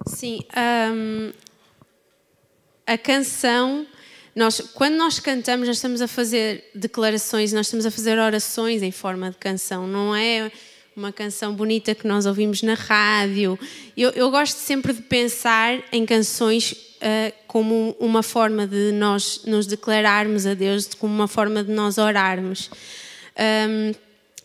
Sim. 0.05 0.39
Um, 0.93 1.31
a 2.85 2.97
canção, 2.97 3.87
nós, 4.37 4.61
quando 4.75 4.97
nós 4.97 5.19
cantamos, 5.19 5.67
nós 5.67 5.77
estamos 5.77 5.99
a 5.99 6.07
fazer 6.07 6.69
declarações, 6.75 7.51
nós 7.51 7.65
estamos 7.65 7.87
a 7.87 7.91
fazer 7.91 8.19
orações 8.19 8.83
em 8.83 8.91
forma 8.91 9.31
de 9.31 9.37
canção, 9.37 9.87
não 9.87 10.15
é 10.15 10.51
uma 10.95 11.11
canção 11.11 11.55
bonita 11.55 11.95
que 11.95 12.07
nós 12.07 12.27
ouvimos 12.27 12.61
na 12.61 12.75
rádio. 12.75 13.57
Eu, 13.95 14.11
eu 14.11 14.29
gosto 14.29 14.57
sempre 14.57 14.93
de 14.93 15.01
pensar 15.01 15.83
em 15.91 16.05
canções 16.05 16.71
uh, 16.71 17.33
como 17.47 17.95
uma 17.99 18.21
forma 18.21 18.67
de 18.67 18.91
nós 18.91 19.41
nos 19.43 19.65
declararmos 19.65 20.45
a 20.45 20.53
Deus, 20.53 20.87
como 20.93 21.11
uma 21.11 21.27
forma 21.27 21.63
de 21.63 21.71
nós 21.71 21.97
orarmos. 21.97 22.69
Um, 23.67 23.91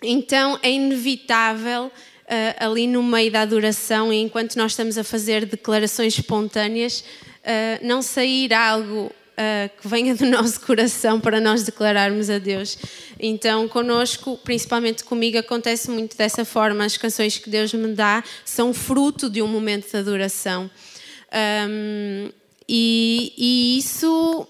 então 0.02 0.58
é 0.62 0.70
inevitável. 0.70 1.92
Uh, 2.22 2.64
ali 2.64 2.86
no 2.86 3.02
meio 3.02 3.30
da 3.30 3.42
adoração, 3.42 4.10
enquanto 4.10 4.56
nós 4.56 4.72
estamos 4.72 4.96
a 4.96 5.04
fazer 5.04 5.44
declarações 5.44 6.14
espontâneas, 6.14 7.00
uh, 7.00 7.86
não 7.86 8.00
sair 8.00 8.54
algo 8.54 9.12
uh, 9.32 9.80
que 9.80 9.88
venha 9.88 10.14
do 10.14 10.26
nosso 10.30 10.60
coração 10.60 11.20
para 11.20 11.40
nós 11.40 11.62
declararmos 11.62 12.30
a 12.30 12.38
Deus. 12.38 12.78
Então, 13.18 13.68
conosco, 13.68 14.38
principalmente 14.44 15.04
comigo, 15.04 15.38
acontece 15.38 15.90
muito 15.90 16.16
dessa 16.16 16.44
forma. 16.44 16.84
As 16.84 16.96
canções 16.96 17.38
que 17.38 17.50
Deus 17.50 17.72
me 17.72 17.92
dá 17.94 18.22
são 18.44 18.72
fruto 18.72 19.28
de 19.28 19.42
um 19.42 19.48
momento 19.48 19.90
de 19.90 19.96
adoração. 19.96 20.70
Um, 21.68 22.30
e, 22.68 23.32
e, 23.36 23.78
isso 23.78 24.46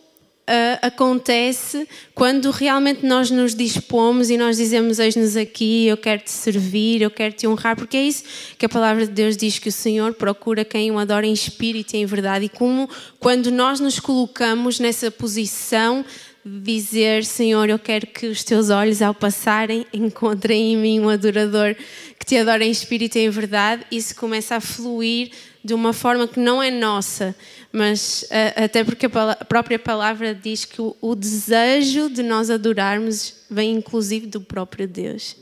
uh, 0.52 0.78
acontece 0.82 1.88
quando 2.14 2.50
realmente 2.50 3.06
nós 3.06 3.30
nos 3.30 3.54
dispomos 3.54 4.28
e 4.28 4.36
nós 4.36 4.58
dizemos: 4.58 4.98
Eis-nos 4.98 5.36
aqui, 5.36 5.86
eu 5.86 5.96
quero 5.96 6.22
te 6.22 6.30
servir, 6.30 7.00
eu 7.00 7.10
quero 7.10 7.34
te 7.34 7.46
honrar, 7.46 7.74
porque 7.74 7.96
é 7.96 8.02
isso 8.02 8.24
que 8.58 8.66
a 8.66 8.68
palavra 8.68 9.06
de 9.06 9.12
Deus 9.12 9.36
diz 9.36 9.58
que 9.58 9.70
o 9.70 9.72
Senhor 9.72 10.12
procura 10.14 10.64
quem 10.64 10.90
o 10.90 10.98
adora 10.98 11.26
em 11.26 11.32
espírito 11.32 11.94
e 11.94 11.98
em 11.98 12.06
verdade. 12.06 12.44
E 12.44 12.48
como 12.48 12.88
quando 13.18 13.50
nós 13.50 13.80
nos 13.80 13.98
colocamos 13.98 14.78
nessa 14.78 15.10
posição 15.10 16.04
dizer: 16.44 17.24
Senhor, 17.24 17.68
eu 17.68 17.78
quero 17.78 18.06
que 18.06 18.26
os 18.26 18.44
teus 18.44 18.68
olhos, 18.68 19.00
ao 19.00 19.14
passarem, 19.14 19.86
encontrem 19.92 20.74
em 20.74 20.76
mim 20.76 21.00
um 21.00 21.08
adorador 21.08 21.74
que 22.18 22.26
te 22.26 22.36
adora 22.36 22.64
em 22.64 22.70
espírito 22.70 23.16
e 23.16 23.26
em 23.26 23.30
verdade. 23.30 23.84
Isso 23.90 24.14
começa 24.14 24.56
a 24.56 24.60
fluir 24.60 25.30
de 25.64 25.74
uma 25.74 25.92
forma 25.92 26.26
que 26.26 26.40
não 26.40 26.62
é 26.62 26.70
nossa, 26.70 27.34
mas 27.72 28.24
uh, 28.24 28.64
até 28.64 28.82
porque 28.82 29.06
a, 29.06 29.44
própria 29.44 29.78
palavra 29.78 30.34
diz 30.34 30.64
que 30.64 30.80
o, 30.80 31.14
desejo 31.14 32.10
de 32.10 32.22
nós 32.22 32.50
adorarmos 32.50 33.34
vem 33.50 33.72
inclusive 33.76 34.26
do 34.26 34.40
próprio 34.40 34.88
Deus. 34.88 35.36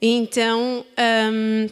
Então 0.00 0.84
um, 1.32 1.68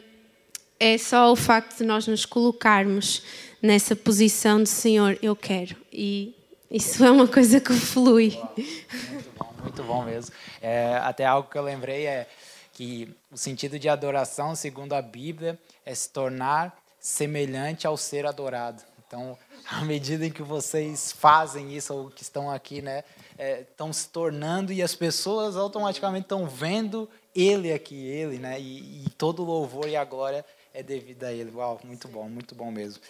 é 0.81 0.99
só 0.99 1.31
o 1.31 1.37
facto 1.37 1.79
de 1.79 1.85
nós 1.85 2.07
nos 2.07 2.25
colocarmos 2.25 3.23
nessa 3.61 3.95
posição 3.95 4.63
de 4.63 4.69
Senhor, 4.69 5.17
eu 5.23 5.37
quero. 5.37 5.77
E 5.93 6.35
isso 6.71 7.05
é 7.05 7.11
uma 7.11 7.29
coisa 7.29 7.61
que 7.61 7.73
flui. 7.73 8.37
Muito 8.57 9.33
bom, 9.39 9.55
muito 9.63 9.83
bom 9.85 10.03
mesmo. 10.03 10.35
É, 10.61 10.99
até 11.03 11.25
algo 11.25 11.49
que 11.49 11.57
eu 11.57 11.63
lembrei 11.63 12.07
é 12.07 12.27
que 12.73 13.15
o 13.31 13.37
sentido 13.37 13.79
de 13.79 13.89
adoração, 13.89 14.57
segundo 14.57 14.95
a 14.95 15.03
Bíblia, 15.03 15.59
é 15.85 15.95
se 15.95 16.11
tornar 16.11 16.82
semelhante 17.03 17.85
ao 17.85 17.97
ser 17.97 18.25
adorado. 18.25 18.81
Então, 19.05 19.37
à 19.69 19.85
medida 19.85 20.25
em 20.25 20.31
que 20.31 20.43
vocês 20.43 21.11
fazem 21.11 21.77
isso, 21.77 21.93
ou 21.93 22.11
que 22.11 22.23
estão 22.23 22.49
aqui, 22.49 22.81
né, 22.81 23.03
é, 23.37 23.63
estão 23.63 23.93
se 23.93 24.09
tornando 24.09 24.73
e 24.73 24.81
as 24.81 24.95
pessoas 24.95 25.57
automaticamente 25.57 26.25
estão 26.25 26.47
vendo 26.47 27.11
Ele 27.35 27.73
aqui, 27.73 28.07
Ele, 28.07 28.39
né, 28.39 28.59
e, 28.61 29.05
e 29.05 29.11
todo 29.11 29.43
louvor 29.43 29.89
e 29.89 30.05
glória 30.05 30.45
é 30.73 30.83
devido 30.83 31.25
a 31.25 31.33
Ele. 31.33 31.51
Uau, 31.51 31.81
muito 31.85 32.07
bom, 32.07 32.29
muito 32.29 32.55
bom 32.55 32.71
mesmo. 32.71 33.03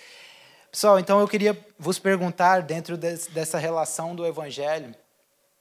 Pessoal, 0.70 0.99
então 0.99 1.20
eu 1.20 1.28
queria 1.28 1.57
vos 1.78 1.99
perguntar, 1.99 2.62
dentro 2.62 2.97
dessa 2.97 3.59
relação 3.59 4.16
do 4.16 4.26
Evangelho, 4.26 4.95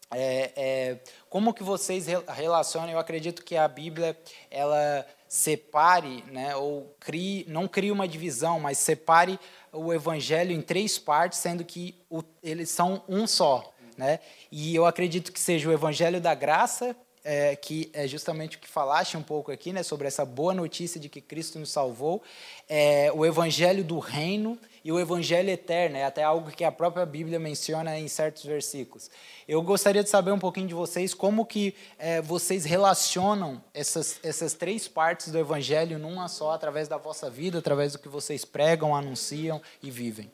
é, 0.09 0.51
é, 0.55 0.97
como 1.29 1.53
que 1.53 1.63
vocês 1.63 2.05
relacionam? 2.29 2.89
Eu 2.89 2.99
acredito 2.99 3.43
que 3.43 3.57
a 3.57 3.67
Bíblia 3.67 4.17
ela 4.49 5.05
separe, 5.31 6.25
né, 6.29 6.57
ou 6.57 6.93
crie, 6.99 7.45
não 7.47 7.65
crie 7.65 7.89
uma 7.89 8.05
divisão, 8.05 8.59
mas 8.59 8.77
separe 8.77 9.39
o 9.71 9.93
Evangelho 9.93 10.51
em 10.51 10.61
três 10.61 10.99
partes, 10.99 11.39
sendo 11.39 11.63
que 11.63 11.95
o, 12.09 12.21
eles 12.43 12.69
são 12.69 13.01
um 13.07 13.25
só, 13.25 13.73
né? 13.95 14.19
E 14.51 14.75
eu 14.75 14.85
acredito 14.85 15.31
que 15.31 15.39
seja 15.39 15.69
o 15.69 15.71
Evangelho 15.71 16.19
da 16.19 16.35
Graça, 16.35 16.93
é, 17.23 17.55
que 17.55 17.89
é 17.93 18.07
justamente 18.07 18.57
o 18.57 18.59
que 18.59 18.67
falaste 18.67 19.15
um 19.15 19.21
pouco 19.21 19.51
aqui, 19.51 19.71
né, 19.71 19.83
sobre 19.83 20.07
essa 20.07 20.25
boa 20.25 20.53
notícia 20.53 20.99
de 20.99 21.09
que 21.09 21.21
Cristo 21.21 21.59
nos 21.59 21.69
salvou, 21.69 22.21
é, 22.67 23.11
o 23.13 23.25
Evangelho 23.25 23.83
do 23.83 23.99
Reino 23.99 24.57
e 24.83 24.91
o 24.91 24.99
Evangelho 24.99 25.49
eterno, 25.49 25.97
é 25.97 26.03
até 26.03 26.23
algo 26.23 26.49
que 26.49 26.63
a 26.63 26.71
própria 26.71 27.05
Bíblia 27.05 27.39
menciona 27.39 27.99
em 27.99 28.07
certos 28.07 28.43
versículos. 28.43 29.11
Eu 29.47 29.61
gostaria 29.61 30.03
de 30.03 30.09
saber 30.09 30.31
um 30.31 30.39
pouquinho 30.39 30.67
de 30.67 30.73
vocês, 30.73 31.13
como 31.13 31.45
que 31.45 31.75
é, 31.99 32.21
vocês 32.21 32.65
relacionam 32.65 33.63
essas, 33.73 34.19
essas 34.23 34.53
três 34.53 34.87
partes 34.87 35.31
do 35.31 35.37
Evangelho 35.37 35.99
numa 35.99 36.27
só, 36.27 36.51
através 36.51 36.87
da 36.87 36.97
vossa 36.97 37.29
vida, 37.29 37.59
através 37.59 37.93
do 37.93 37.99
que 37.99 38.09
vocês 38.09 38.43
pregam, 38.43 38.95
anunciam 38.95 39.61
e 39.83 39.91
vivem. 39.91 40.31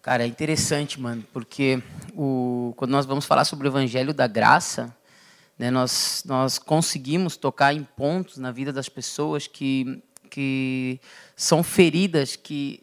Cara, 0.00 0.22
é 0.22 0.26
interessante, 0.26 0.98
mano, 0.98 1.22
porque 1.30 1.82
o, 2.14 2.72
quando 2.78 2.90
nós 2.90 3.04
vamos 3.04 3.26
falar 3.26 3.44
sobre 3.44 3.68
o 3.68 3.70
Evangelho 3.70 4.14
da 4.14 4.26
Graça, 4.26 4.96
né, 5.60 5.70
nós, 5.70 6.22
nós 6.24 6.58
conseguimos 6.58 7.36
tocar 7.36 7.74
em 7.74 7.84
pontos 7.84 8.38
na 8.38 8.50
vida 8.50 8.72
das 8.72 8.88
pessoas 8.88 9.46
que 9.46 10.02
que 10.30 10.98
são 11.36 11.62
feridas 11.62 12.34
que 12.34 12.82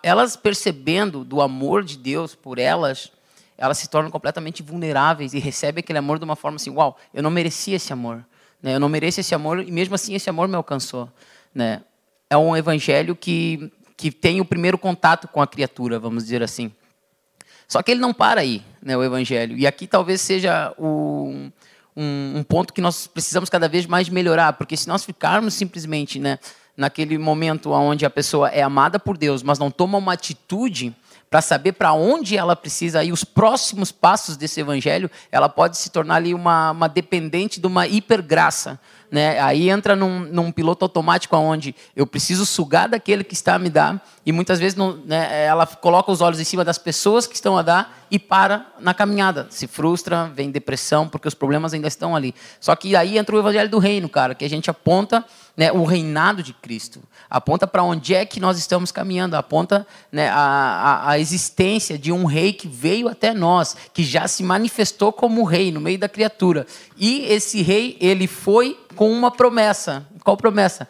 elas 0.00 0.36
percebendo 0.36 1.24
do 1.24 1.40
amor 1.40 1.82
de 1.82 1.98
Deus 1.98 2.34
por 2.34 2.58
elas, 2.58 3.10
elas 3.58 3.78
se 3.78 3.88
tornam 3.88 4.12
completamente 4.12 4.62
vulneráveis 4.62 5.32
e 5.32 5.40
recebem 5.40 5.80
aquele 5.80 5.98
amor 5.98 6.18
de 6.18 6.24
uma 6.24 6.36
forma 6.36 6.56
assim, 6.56 6.70
uau, 6.70 6.96
eu 7.12 7.20
não 7.20 7.30
merecia 7.30 7.76
esse 7.76 7.92
amor, 7.92 8.24
né? 8.62 8.76
Eu 8.76 8.80
não 8.80 8.88
mereço 8.88 9.18
esse 9.18 9.34
amor 9.34 9.66
e 9.66 9.72
mesmo 9.72 9.96
assim 9.96 10.14
esse 10.14 10.30
amor 10.30 10.46
me 10.46 10.54
alcançou, 10.54 11.10
né? 11.52 11.82
É 12.30 12.36
um 12.36 12.56
evangelho 12.56 13.16
que 13.16 13.72
que 13.96 14.12
tem 14.12 14.40
o 14.40 14.44
primeiro 14.44 14.78
contato 14.78 15.26
com 15.26 15.42
a 15.42 15.48
criatura, 15.48 15.98
vamos 15.98 16.22
dizer 16.24 16.44
assim. 16.44 16.70
Só 17.66 17.82
que 17.82 17.90
ele 17.90 18.00
não 18.00 18.14
para 18.14 18.40
aí, 18.40 18.62
né, 18.80 18.96
o 18.96 19.02
evangelho. 19.02 19.56
E 19.56 19.66
aqui 19.66 19.86
talvez 19.86 20.20
seja 20.20 20.72
o, 20.78 21.50
um, 21.96 22.38
um 22.38 22.42
ponto 22.42 22.72
que 22.72 22.80
nós 22.80 23.06
precisamos 23.06 23.48
cada 23.48 23.68
vez 23.68 23.86
mais 23.86 24.08
melhorar, 24.08 24.54
porque 24.54 24.76
se 24.76 24.88
nós 24.88 25.04
ficarmos 25.04 25.54
simplesmente, 25.54 26.18
né, 26.18 26.38
naquele 26.76 27.16
momento 27.18 27.70
onde 27.70 28.04
a 28.04 28.10
pessoa 28.10 28.48
é 28.48 28.62
amada 28.62 28.98
por 28.98 29.16
Deus, 29.16 29.42
mas 29.42 29.58
não 29.58 29.70
toma 29.70 29.98
uma 29.98 30.12
atitude 30.12 30.94
para 31.34 31.42
saber 31.42 31.72
para 31.72 31.92
onde 31.92 32.36
ela 32.36 32.54
precisa 32.54 33.02
ir, 33.02 33.10
os 33.10 33.24
próximos 33.24 33.90
passos 33.90 34.36
desse 34.36 34.60
evangelho, 34.60 35.10
ela 35.32 35.48
pode 35.48 35.76
se 35.78 35.90
tornar 35.90 36.14
ali 36.14 36.32
uma, 36.32 36.70
uma 36.70 36.88
dependente 36.88 37.60
de 37.60 37.66
uma 37.66 37.88
hipergraça. 37.88 38.78
Né? 39.10 39.40
Aí 39.40 39.68
entra 39.68 39.96
num, 39.96 40.20
num, 40.20 40.52
piloto 40.52 40.84
automático 40.84 41.36
onde 41.36 41.74
eu 41.96 42.06
preciso 42.06 42.46
sugar 42.46 42.88
daquele 42.88 43.24
que 43.24 43.34
está 43.34 43.56
a 43.56 43.58
me 43.58 43.68
dar, 43.68 44.00
e 44.24 44.30
muitas 44.30 44.60
vezes 44.60 44.76
não, 44.76 44.96
né, 44.98 45.44
ela 45.44 45.66
coloca 45.66 46.12
os 46.12 46.20
olhos 46.20 46.38
em 46.38 46.44
cima 46.44 46.64
das 46.64 46.78
pessoas 46.78 47.26
que 47.26 47.34
estão 47.34 47.58
a 47.58 47.62
dar 47.62 48.06
e 48.12 48.16
para 48.16 48.68
na 48.78 48.94
caminhada. 48.94 49.48
Se 49.50 49.66
frustra, 49.66 50.30
vem 50.32 50.52
depressão, 50.52 51.08
porque 51.08 51.26
os 51.26 51.34
problemas 51.34 51.74
ainda 51.74 51.88
estão 51.88 52.14
ali. 52.14 52.32
Só 52.60 52.76
que 52.76 52.94
aí 52.94 53.18
entra 53.18 53.34
o 53.34 53.40
evangelho 53.40 53.68
do 53.68 53.80
reino, 53.80 54.08
cara, 54.08 54.36
que 54.36 54.44
a 54.44 54.48
gente 54.48 54.70
aponta 54.70 55.24
né, 55.56 55.70
o 55.72 55.84
reinado 55.84 56.42
de 56.42 56.52
Cristo, 56.52 57.00
aponta 57.30 57.66
para 57.66 57.82
onde 57.82 58.14
é 58.14 58.24
que 58.24 58.40
nós 58.40 58.58
estamos 58.58 58.90
caminhando, 58.90 59.36
aponta 59.36 59.86
né, 60.10 60.28
a, 60.28 60.34
a, 60.34 61.10
a, 61.10 61.18
existência 61.18 61.96
de 61.96 62.10
um 62.10 62.24
rei 62.24 62.52
que 62.52 62.66
veio 62.66 63.08
até 63.08 63.32
nós, 63.32 63.76
que 63.92 64.02
já 64.02 64.26
se 64.26 64.42
manifestou 64.42 65.12
como 65.12 65.44
rei 65.44 65.70
no 65.70 65.80
meio 65.80 65.98
da 65.98 66.08
criatura. 66.08 66.66
E 66.96 67.24
esse 67.26 67.62
rei, 67.62 67.96
ele 68.00 68.26
foi 68.26 68.78
com 68.96 69.10
uma 69.10 69.30
promessa. 69.30 70.06
Qual 70.22 70.36
promessa? 70.36 70.88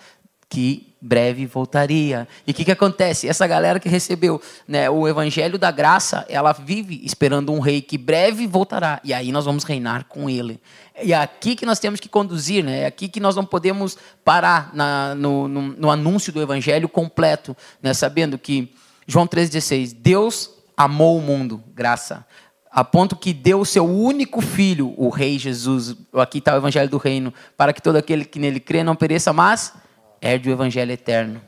Que 0.49 0.95
breve 1.05 1.45
voltaria. 1.45 2.27
E 2.47 2.51
o 2.51 2.55
que, 2.55 2.65
que 2.65 2.73
acontece? 2.73 3.29
Essa 3.29 3.47
galera 3.47 3.79
que 3.79 3.91
recebeu 3.91 4.41
né, 4.67 4.89
o 4.89 5.07
evangelho 5.07 5.59
da 5.59 5.71
graça, 5.71 6.25
ela 6.31 6.53
vive 6.53 7.03
esperando 7.05 7.53
um 7.53 7.61
rei 7.61 7.83
que 7.83 7.99
breve 7.99 8.47
voltará. 8.47 9.01
E 9.05 9.13
aí 9.13 9.31
nós 9.31 9.45
vamos 9.45 9.65
reinar 9.65 10.07
com 10.07 10.31
ele. 10.31 10.59
E 11.03 11.13
é 11.13 11.17
aqui 11.17 11.57
que 11.57 11.67
nós 11.67 11.79
temos 11.79 11.99
que 11.99 12.09
conduzir, 12.09 12.65
né? 12.65 12.83
é 12.83 12.87
aqui 12.87 13.09
que 13.09 13.19
nós 13.19 13.35
não 13.35 13.45
podemos 13.45 13.99
parar 14.25 14.71
na, 14.75 15.15
no, 15.15 15.49
no, 15.49 15.63
no, 15.63 15.91
anúncio 15.91 16.33
do 16.33 16.41
evangelho 16.41 16.89
completo, 16.89 17.57
né? 17.83 17.93
sabendo 17.93 18.39
que 18.39 18.73
João 19.07 19.27
3,16, 19.27 19.95
Deus 19.99 20.51
amou 20.77 21.19
o 21.19 21.21
mundo, 21.21 21.63
graça, 21.75 22.25
a 22.71 22.83
ponto 22.83 23.15
que 23.15 23.33
deu 23.33 23.61
o 23.61 23.67
seu 23.67 23.87
único 23.87 24.41
filho, 24.41 24.95
o 24.97 25.09
rei 25.09 25.39
Jesus, 25.39 25.95
aqui 26.15 26.39
está 26.39 26.55
o 26.55 26.57
evangelho 26.57 26.91
do 26.91 26.99
reino, 26.99 27.33
para 27.57 27.73
que 27.73 27.81
todo 27.81 27.95
aquele 27.97 28.25
que 28.25 28.39
nele 28.39 28.59
crê 28.59 28.83
não 28.83 28.97
pereça, 28.97 29.33
mas 29.33 29.73
herde 30.21 30.49
o 30.49 30.53
evangelho 30.53 30.91
eterno. 30.91 31.41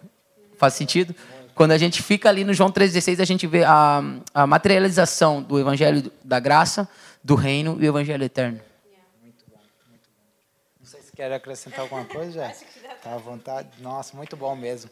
Faz 0.56 0.74
sentido? 0.74 1.14
Quando 1.52 1.72
a 1.72 1.78
gente 1.78 2.02
fica 2.02 2.28
ali 2.28 2.44
no 2.44 2.54
João 2.54 2.70
3,16, 2.70 3.20
a 3.20 3.24
gente 3.24 3.46
vê 3.46 3.64
a, 3.64 4.04
a 4.32 4.46
materialização 4.46 5.42
do 5.42 5.58
evangelho 5.58 6.12
da 6.22 6.38
graça, 6.38 6.88
do 7.24 7.34
reino 7.34 7.76
e 7.80 7.86
o 7.86 7.88
evangelho 7.88 8.22
eterno. 8.22 8.60
Muito 9.20 9.44
bom, 9.50 9.58
muito 9.88 10.08
bom. 10.16 10.22
Não 10.78 10.86
sei 10.86 11.00
se 11.00 11.05
quer 11.16 11.32
acrescentar 11.32 11.80
alguma 11.80 12.04
coisa, 12.06 12.32
já. 12.32 12.50
Está 12.50 13.14
à 13.14 13.18
vontade. 13.18 13.82
Nossa, 13.82 14.16
muito 14.16 14.36
bom 14.36 14.54
mesmo. 14.54 14.90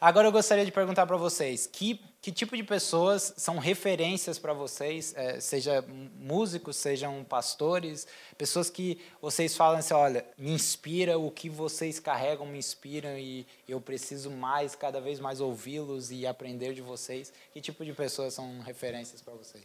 Agora 0.00 0.26
eu 0.26 0.32
gostaria 0.32 0.64
de 0.64 0.72
perguntar 0.72 1.06
para 1.06 1.16
vocês, 1.16 1.64
que, 1.64 2.00
que 2.20 2.32
tipo 2.32 2.56
de 2.56 2.64
pessoas 2.64 3.34
são 3.36 3.58
referências 3.58 4.36
para 4.36 4.52
vocês, 4.52 5.14
é, 5.16 5.38
seja 5.38 5.84
músicos, 6.18 6.74
sejam 6.74 7.22
pastores, 7.22 8.04
pessoas 8.36 8.68
que 8.68 9.00
vocês 9.20 9.56
falam 9.56 9.78
assim, 9.78 9.94
olha, 9.94 10.26
me 10.36 10.50
inspira, 10.50 11.16
o 11.20 11.30
que 11.30 11.48
vocês 11.48 12.00
carregam 12.00 12.46
me 12.46 12.58
inspiram 12.58 13.16
e 13.16 13.46
eu 13.68 13.80
preciso 13.80 14.28
mais, 14.28 14.74
cada 14.74 15.00
vez 15.00 15.20
mais 15.20 15.40
ouvi-los 15.40 16.10
e 16.10 16.26
aprender 16.26 16.74
de 16.74 16.82
vocês. 16.82 17.32
Que 17.52 17.60
tipo 17.60 17.84
de 17.84 17.92
pessoas 17.92 18.34
são 18.34 18.58
referências 18.58 19.22
para 19.22 19.34
vocês? 19.34 19.62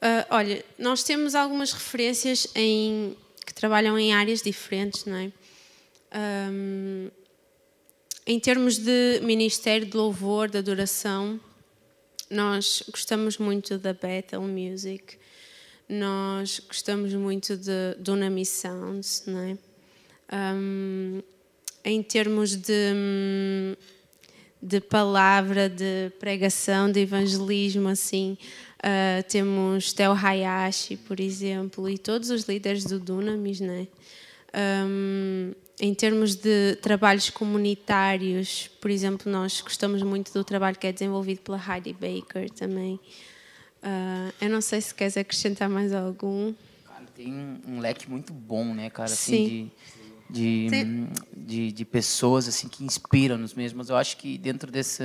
Uh, 0.00 0.24
olha, 0.30 0.64
nós 0.78 1.02
temos 1.02 1.34
algumas 1.34 1.72
referências 1.72 2.46
em, 2.54 3.14
que 3.44 3.52
trabalham 3.52 3.98
em 3.98 4.14
áreas 4.14 4.40
diferentes, 4.40 5.04
não 5.04 5.16
é? 5.16 5.30
Um, 6.50 7.10
em 8.26 8.40
termos 8.40 8.78
de 8.78 9.20
ministério 9.22 9.86
de 9.86 9.96
louvor, 9.96 10.48
de 10.48 10.56
adoração, 10.56 11.38
nós 12.30 12.82
gostamos 12.90 13.36
muito 13.36 13.76
da 13.76 13.92
Bethel 13.92 14.40
Music, 14.42 15.18
nós 15.88 16.60
gostamos 16.60 17.12
muito 17.12 17.56
de 17.56 17.94
Dunami 17.98 18.46
Sounds, 18.46 19.24
não 19.26 19.40
é? 19.40 19.58
Um, 20.32 21.22
em 21.84 22.02
termos 22.02 22.54
de, 22.54 23.76
de 24.62 24.80
palavra, 24.80 25.68
de 25.68 26.10
pregação, 26.20 26.90
de 26.90 27.00
evangelismo, 27.00 27.88
assim. 27.88 28.38
Uh, 28.80 29.22
temos 29.28 29.92
Theo 29.92 30.12
Hayashi, 30.12 30.96
por 30.96 31.20
exemplo, 31.20 31.86
e 31.86 31.98
todos 31.98 32.30
os 32.30 32.44
líderes 32.44 32.84
do 32.84 32.98
Dunamis, 32.98 33.60
né? 33.60 33.86
Um, 34.54 35.52
em 35.78 35.94
termos 35.94 36.34
de 36.34 36.76
trabalhos 36.76 37.28
comunitários, 37.28 38.68
por 38.80 38.90
exemplo, 38.90 39.30
nós 39.30 39.60
gostamos 39.60 40.02
muito 40.02 40.32
do 40.32 40.42
trabalho 40.42 40.78
que 40.78 40.86
é 40.86 40.92
desenvolvido 40.92 41.40
pela 41.40 41.58
Heidi 41.58 41.92
Baker 41.92 42.50
também. 42.50 42.94
Uh, 43.82 44.32
eu 44.40 44.48
não 44.48 44.62
sei 44.62 44.80
se 44.80 44.94
queres 44.94 45.14
acrescentar 45.16 45.68
mais 45.68 45.92
algum. 45.92 46.54
Cara, 46.86 47.04
tem 47.14 47.60
um, 47.66 47.80
leque 47.80 48.08
muito 48.08 48.32
bom, 48.32 48.74
né, 48.74 48.88
cara? 48.88 49.12
Assim, 49.12 49.46
Sim. 49.46 49.70
de, 50.30 50.68
de, 50.68 51.06
de, 51.36 51.72
de, 51.72 51.84
pessoas 51.84 52.48
assim 52.48 52.66
que 52.66 52.82
inspiram-nos 52.82 53.52
mesmo. 53.52 53.76
Mas 53.78 53.90
eu 53.90 53.96
acho 53.96 54.16
que 54.16 54.38
dentro 54.38 54.72
desse, 54.72 55.02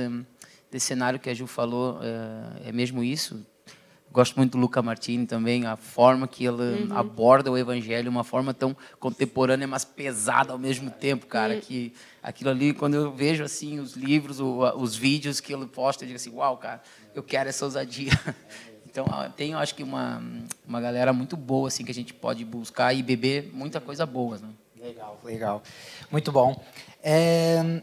desse 0.70 0.86
cenário 0.86 1.20
que 1.20 1.28
a 1.28 1.34
Ju 1.34 1.46
falou, 1.46 2.00
é, 2.02 2.68
é 2.70 2.72
mesmo 2.72 3.04
isso 3.04 3.44
Gosto 4.12 4.36
muito 4.36 4.52
do 4.52 4.58
Luca 4.58 4.80
Martini 4.80 5.26
também, 5.26 5.66
a 5.66 5.76
forma 5.76 6.26
que 6.26 6.44
ele 6.44 6.86
uhum. 6.86 6.96
aborda 6.96 7.50
o 7.50 7.58
evangelho, 7.58 8.10
uma 8.10 8.24
forma 8.24 8.54
tão 8.54 8.74
contemporânea, 8.98 9.66
mas 9.66 9.84
pesada 9.84 10.52
ao 10.52 10.58
mesmo 10.58 10.90
tempo, 10.90 11.26
cara, 11.26 11.54
uhum. 11.54 11.60
que 11.60 11.92
aquilo 12.22 12.50
ali, 12.50 12.72
quando 12.72 12.94
eu 12.94 13.12
vejo 13.12 13.44
assim 13.44 13.78
os 13.78 13.92
livros, 13.94 14.40
os 14.40 14.96
vídeos 14.96 15.38
que 15.38 15.52
ele 15.52 15.66
posta, 15.66 16.04
eu 16.04 16.06
digo 16.06 16.16
assim, 16.16 16.30
uau, 16.30 16.56
cara, 16.56 16.80
eu 17.14 17.22
quero 17.22 17.48
essa 17.48 17.64
ousadia. 17.64 18.12
Então, 18.96 19.04
tem, 19.36 19.52
eu 19.52 19.58
acho 19.58 19.74
que 19.74 19.82
uma, 19.82 20.22
uma 20.66 20.80
galera 20.80 21.12
muito 21.12 21.36
boa 21.36 21.68
assim 21.68 21.84
que 21.84 21.90
a 21.90 21.94
gente 21.94 22.14
pode 22.14 22.42
buscar 22.46 22.94
e 22.94 23.02
beber 23.02 23.50
muita 23.52 23.78
coisa 23.78 24.06
boa, 24.06 24.38
né? 24.38 24.48
Legal, 24.80 25.20
legal. 25.22 25.62
Muito 26.10 26.32
bom. 26.32 26.64
É, 27.02 27.82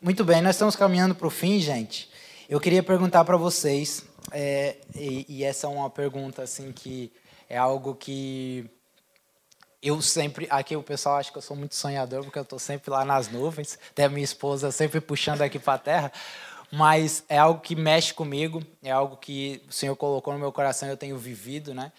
muito 0.00 0.24
bem, 0.24 0.40
nós 0.40 0.54
estamos 0.54 0.74
caminhando 0.74 1.14
para 1.14 1.26
o 1.26 1.30
fim, 1.30 1.60
gente. 1.60 2.08
Eu 2.48 2.58
queria 2.58 2.82
perguntar 2.82 3.26
para 3.26 3.36
vocês 3.36 4.06
é, 4.32 4.78
e, 4.94 5.26
e, 5.28 5.44
essa 5.44 5.66
é 5.66 5.70
uma 5.70 5.90
pergunta 5.90 6.40
assim 6.40 6.72
que 6.72 7.12
é 7.46 7.58
algo 7.58 7.94
que 7.94 8.64
eu 9.82 10.00
sempre 10.00 10.46
aqui 10.48 10.74
o 10.74 10.82
pessoal 10.82 11.16
acha 11.16 11.30
que 11.30 11.36
eu 11.36 11.42
sou 11.42 11.54
muito 11.54 11.74
sonhador 11.74 12.24
porque 12.24 12.38
eu 12.38 12.42
estou 12.44 12.58
sempre 12.58 12.90
lá 12.90 13.04
nas 13.04 13.28
nuvens, 13.28 13.78
até 13.90 14.08
minha 14.08 14.24
esposa 14.24 14.70
sempre 14.70 14.98
puxando 14.98 15.42
aqui 15.42 15.58
para 15.58 15.74
a 15.74 15.78
terra, 15.78 16.12
mas 16.72 17.22
é 17.28 17.36
algo 17.36 17.60
que 17.60 17.76
mexe 17.76 18.14
comigo, 18.14 18.62
é 18.82 18.90
algo 18.90 19.18
que 19.18 19.62
o 19.68 19.72
Senhor 19.72 19.94
colocou 19.94 20.32
no 20.32 20.38
meu 20.38 20.50
coração, 20.50 20.88
e 20.88 20.92
eu 20.92 20.96
tenho 20.96 21.18
vivido, 21.18 21.74
né? 21.74 21.92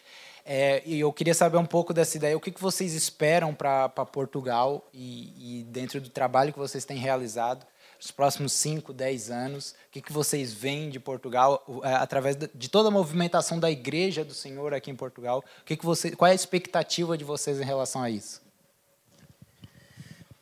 É, 0.43 0.81
e 0.83 0.99
eu 0.99 1.13
queria 1.13 1.35
saber 1.35 1.57
um 1.57 1.65
pouco 1.65 1.93
dessa 1.93 2.17
ideia. 2.17 2.35
O 2.35 2.39
que, 2.39 2.49
que 2.49 2.59
vocês 2.59 2.95
esperam 2.95 3.53
para 3.53 3.87
Portugal 3.87 4.83
e, 4.91 5.59
e 5.59 5.63
dentro 5.65 6.01
do 6.01 6.09
trabalho 6.09 6.51
que 6.51 6.57
vocês 6.57 6.85
têm 6.85 6.97
realizado? 6.97 7.67
Os 7.99 8.11
próximos 8.11 8.53
5, 8.53 8.93
10 8.93 9.29
anos? 9.29 9.71
O 9.71 9.91
que, 9.91 10.01
que 10.01 10.13
vocês 10.13 10.53
veem 10.53 10.89
de 10.89 10.99
Portugal 10.99 11.63
é, 11.83 11.93
através 11.95 12.35
de 12.35 12.69
toda 12.69 12.89
a 12.89 12.91
movimentação 12.91 13.59
da 13.59 13.69
igreja 13.69 14.23
do 14.23 14.33
Senhor 14.33 14.73
aqui 14.73 14.89
em 14.89 14.95
Portugal? 14.95 15.43
O 15.61 15.65
que, 15.65 15.75
que 15.75 15.85
você, 15.85 16.11
qual 16.11 16.27
é 16.27 16.31
a 16.31 16.35
expectativa 16.35 17.17
de 17.17 17.23
vocês 17.23 17.59
em 17.59 17.65
relação 17.65 18.01
a 18.01 18.09
isso? 18.09 18.41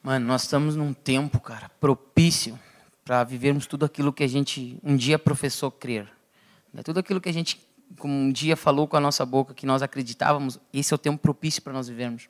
Mano, 0.04 0.26
nós 0.26 0.44
estamos 0.44 0.76
num 0.76 0.94
tempo, 0.94 1.40
cara, 1.40 1.70
propício 1.80 2.58
para 3.04 3.24
vivermos 3.24 3.66
tudo 3.66 3.86
aquilo 3.86 4.14
que 4.14 4.24
a 4.24 4.28
gente 4.28 4.78
um 4.84 4.96
dia 4.96 5.18
professou 5.18 5.72
crer. 5.72 6.08
Né? 6.74 6.84
Tudo 6.84 7.00
aquilo 7.00 7.20
que 7.20 7.30
a 7.30 7.34
gente 7.34 7.68
um 8.04 8.32
dia 8.32 8.56
falou 8.56 8.88
com 8.88 8.98
a 8.98 9.00
nossa 9.00 9.26
boca 9.26 9.54
que 9.54 9.66
nós 9.66 9.82
acreditávamos, 9.82 10.60
esse 10.74 10.94
é 10.94 10.96
o 10.96 10.98
tempo 10.98 11.18
propício 11.18 11.62
para 11.62 11.74
nós 11.74 11.88
vivermos. 11.88 12.30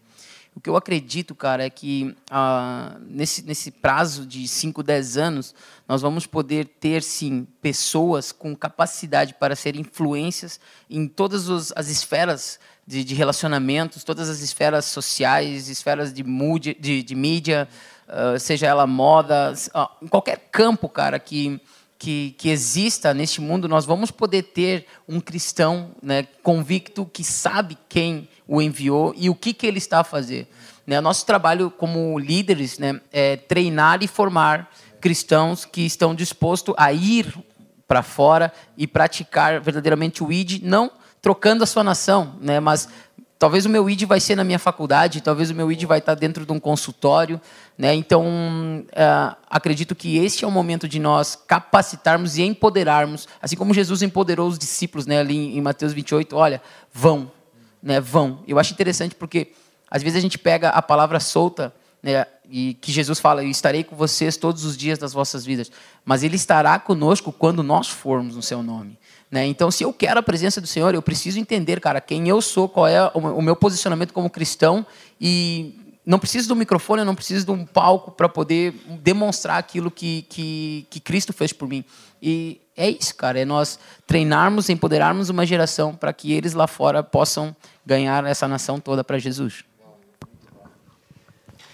O 0.58 0.60
que 0.60 0.72
eu 0.72 0.76
acredito, 0.76 1.36
cara, 1.36 1.64
é 1.66 1.70
que 1.70 2.16
ah, 2.32 2.98
nesse, 3.02 3.44
nesse 3.44 3.70
prazo 3.70 4.26
de 4.26 4.48
5, 4.48 4.82
10 4.82 5.16
anos, 5.16 5.54
nós 5.88 6.02
vamos 6.02 6.26
poder 6.26 6.66
ter, 6.66 7.04
sim, 7.04 7.46
pessoas 7.62 8.32
com 8.32 8.56
capacidade 8.56 9.36
para 9.36 9.56
ser 9.56 9.76
influências 9.76 10.60
em 10.90 11.08
todas 11.08 11.48
os, 11.48 11.72
as 11.76 11.90
esferas 11.90 12.60
de, 12.88 13.04
de, 13.04 13.14
relacionamentos, 13.14 14.04
todas 14.04 14.32
as 14.32 14.40
esferas 14.40 14.86
sociais, 14.86 15.70
esferas 15.70 16.12
de, 16.12 16.24
mood, 16.24 16.76
de, 16.80 17.04
de 17.04 17.14
mídia, 17.14 17.70
uh, 18.08 18.40
seja 18.40 18.66
ela 18.66 18.88
moda, 18.88 19.54
uh, 19.76 20.04
em 20.04 20.08
qualquer 20.08 20.50
campo, 20.52 20.90
cara, 20.90 21.20
que, 21.20 21.62
que, 22.00 22.34
que, 22.36 22.50
exista 22.50 23.14
neste 23.14 23.42
mundo, 23.42 23.68
nós 23.68 23.86
vamos 23.86 24.10
poder 24.10 24.42
ter 24.42 24.88
um 25.08 25.20
cristão 25.20 25.92
né, 26.02 26.24
convicto 26.42 27.06
que 27.06 27.24
sabe 27.24 27.78
quem 27.88 28.28
o 28.48 28.62
enviou 28.62 29.14
e 29.18 29.30
o 29.30 29.36
que, 29.36 29.54
que 29.54 29.68
ele 29.68 29.78
está 29.78 30.00
a 30.00 30.04
fazer. 30.04 30.48
Né? 30.86 31.02
Nosso 31.02 31.26
trabalho 31.26 31.70
como 31.70 32.18
líderes 32.18 32.80
né, 32.80 33.02
é 33.12 33.36
treinar 33.36 34.02
e 34.02 34.08
formar 34.08 34.70
cristãos 35.02 35.66
que 35.66 35.82
estão 35.82 36.16
dispostos 36.16 36.74
a 36.78 36.92
ir 36.94 37.34
para 37.88 38.02
fora 38.02 38.52
e 38.78 38.88
praticar 38.88 39.60
verdadeiramente 39.62 40.24
o 40.24 40.32
ID, 40.32 40.62
não 40.64 40.92
trocando 41.22 41.64
a 41.64 41.68
sua 41.68 41.84
nação, 41.84 42.36
né, 42.40 42.60
mas 42.60 42.88
talvez 43.40 43.66
o 43.66 43.70
meu 43.70 43.90
ID 43.90 44.04
vai 44.04 44.20
ser 44.20 44.36
na 44.36 44.44
minha 44.44 44.60
faculdade, 44.60 45.22
talvez 45.22 45.50
o 45.50 45.56
meu 45.56 45.72
ID 45.72 45.84
vai 45.84 46.00
estar 46.00 46.16
dentro 46.16 46.46
de 46.46 46.52
um 46.52 46.60
consultório, 46.60 47.40
né? 47.78 47.94
Então 47.94 48.26
uh, 48.26 49.36
acredito 49.50 49.96
que 49.96 50.18
este 50.18 50.44
é 50.44 50.48
o 50.48 50.52
momento 50.52 50.88
de 50.88 51.00
nós 51.00 51.36
capacitarmos 51.36 52.38
e 52.38 52.44
empoderarmos, 52.44 53.28
assim 53.42 53.56
como 53.56 53.74
Jesus 53.74 54.02
empoderou 54.02 54.48
os 54.48 54.58
discípulos, 54.58 55.06
né? 55.06 55.20
Ali 55.20 55.58
em 55.58 55.62
Mateus 55.62 55.94
28, 55.94 56.36
olha, 56.36 56.62
vão, 56.92 57.32
né, 57.82 58.00
vão. 58.00 58.44
Eu 58.48 58.60
acho 58.60 58.74
interessante 58.74 59.16
porque 59.16 59.52
às 59.90 60.04
vezes 60.04 60.18
a 60.18 60.22
gente 60.22 60.38
pega 60.38 60.70
a 60.70 60.82
palavra 60.82 61.20
solta 61.20 61.74
né, 62.02 62.26
e 62.50 62.76
que 62.76 62.92
Jesus 62.92 63.20
fala, 63.20 63.44
eu 63.44 63.50
estarei 63.50 63.84
com 63.84 63.96
vocês 63.96 64.38
todos 64.38 64.64
os 64.64 64.78
dias 64.78 64.98
das 64.98 65.14
vossas 65.14 65.46
vidas, 65.46 65.72
mas 66.06 66.24
Ele 66.24 66.36
estará 66.36 66.78
conosco 66.80 67.32
quando 67.32 67.64
nós 67.64 67.88
formos 67.88 68.36
no 68.36 68.42
Seu 68.42 68.62
nome. 68.62 68.98
Né? 69.30 69.46
Então, 69.46 69.70
se 69.70 69.84
eu 69.84 69.92
quero 69.92 70.20
a 70.20 70.24
presença 70.24 70.62
do 70.62 70.68
Senhor, 70.68 70.94
eu 70.94 71.02
preciso 71.02 71.40
entender, 71.40 71.82
cara, 71.82 72.00
quem 72.00 72.30
eu 72.30 72.42
sou, 72.42 72.70
qual 72.70 72.88
é 72.88 73.12
o 73.14 73.42
meu 73.42 73.56
posicionamento 73.56 74.14
como 74.14 74.30
cristão 74.30 74.86
e 75.20 75.87
não 76.08 76.18
preciso 76.18 76.48
de 76.48 76.54
um 76.54 76.56
microfone, 76.56 77.02
eu 77.02 77.06
não 77.06 77.14
preciso 77.14 77.46
de 77.46 77.52
um 77.52 77.66
palco 77.66 78.12
para 78.12 78.30
poder 78.30 78.72
demonstrar 79.02 79.58
aquilo 79.58 79.92
que, 79.92 80.22
que, 80.30 80.88
que 80.90 81.02
Cristo 81.02 81.34
fez 81.34 81.52
por 81.52 81.68
mim. 81.68 81.84
E 82.22 82.62
é 82.78 82.90
isso, 82.90 83.14
cara, 83.14 83.42
é 83.42 83.44
nós 83.44 83.78
treinarmos, 84.08 84.70
empoderarmos 84.70 85.30
uma 85.30 85.46
geração 85.46 85.94
para 85.94 86.14
que 86.14 86.32
eles 86.32 86.54
lá 86.54 86.66
fora 86.66 87.04
possam 87.04 87.54
ganhar 87.86 88.26
essa 88.26 88.48
nação 88.48 88.80
toda 88.80 89.04
para 89.04 89.20
Jesus. 89.20 89.66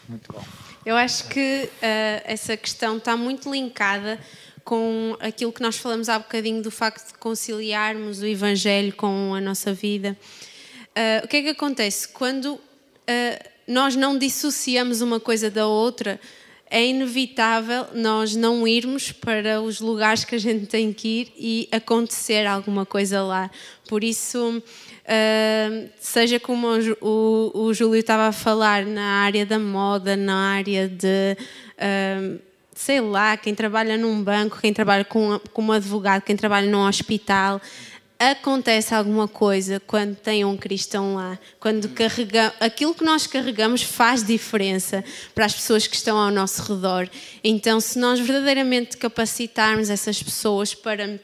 Muito 0.10 0.34
bom. 0.34 0.44
Eu 0.84 0.98
acho 0.98 1.28
que 1.28 1.70
uh, 1.72 2.22
essa 2.26 2.58
questão 2.58 2.98
está 2.98 3.16
muito 3.16 3.52
linkada 3.52 4.20
com 4.66 5.16
aquilo 5.20 5.54
que 5.54 5.62
nós 5.62 5.78
falamos 5.78 6.10
há 6.10 6.18
bocadinho 6.18 6.64
do 6.64 6.72
facto 6.72 7.10
de 7.10 7.20
conciliarmos 7.20 8.22
o 8.24 8.26
Evangelho 8.26 8.96
com 8.96 9.36
a 9.36 9.40
nossa 9.40 9.76
vida. 9.76 10.18
Uh, 10.90 11.24
o 11.24 11.28
que 11.28 11.38
é 11.38 11.42
que 11.44 11.50
acontece? 11.50 12.08
Quando 12.08 12.56
uh, 12.56 13.53
nós 13.68 13.95
não 13.95 14.18
dissociamos 14.18 15.01
uma 15.01 15.20
coisa 15.20 15.49
da 15.49 15.68
outra, 15.68 16.20
é 16.74 16.88
inevitável 16.88 17.86
nós 17.93 18.36
não 18.36 18.68
irmos 18.68 19.11
para 19.11 19.61
os 19.61 19.80
lugares 19.80 20.26
que 20.26 20.34
a 20.34 20.39
gente 20.39 20.66
tem 20.66 20.91
que 20.91 21.07
ir 21.07 21.34
e 21.38 21.70
acontecer 21.72 22.47
alguma 22.47 22.84
coisa 22.84 23.22
lá. 23.22 23.51
Por 23.88 24.03
isso, 24.03 24.57
uh, 24.57 25.89
seja 25.99 26.39
como 26.39 26.68
o, 26.99 27.72
Júlio 27.76 27.99
estava 27.99 28.28
a 28.28 28.32
falar, 28.32 28.88
na 28.88 29.22
área 29.22 29.45
da 29.45 29.59
moda, 29.59 30.18
na 30.18 30.55
área 30.55 30.88
de. 30.88 31.38
Uh, 31.78 32.39
sei 32.76 32.99
lá, 32.99 33.38
quem 33.38 33.53
trabalha 33.53 33.95
num 33.95 34.24
banco, 34.24 34.59
quem 34.59 34.74
trabalha 34.74 35.05
com, 35.05 35.39
como 35.53 35.72
advogado, 35.72 36.24
quem 36.24 36.36
trabalha 36.36 36.70
num 36.70 36.88
hospital, 36.88 37.61
acontece 38.32 38.94
alguma 38.94 39.28
coisa 39.28 39.80
quando 39.80 40.16
tem 40.16 40.44
um 40.46 40.58
cristão 40.58 41.16
lá, 41.16 41.38
quando 41.60 41.90
carrega, 41.90 42.54
aquilo 42.60 42.94
que 42.94 43.04
nós 43.04 43.28
carregamos 43.28 43.84
faz 43.84 44.24
diferença 44.24 45.04
para 45.34 45.46
as 45.46 45.54
pessoas 45.54 45.88
que 45.88 45.96
estão 45.96 46.18
ao 46.18 46.32
nosso 46.32 46.62
redor. 46.64 47.10
Então, 47.44 47.80
se 47.80 48.00
nós 48.00 48.20
verdadeiramente 48.20 48.98
capacitarmos 48.98 49.90
essas 49.90 50.22
pessoas 50.22 50.74
para 50.74 51.20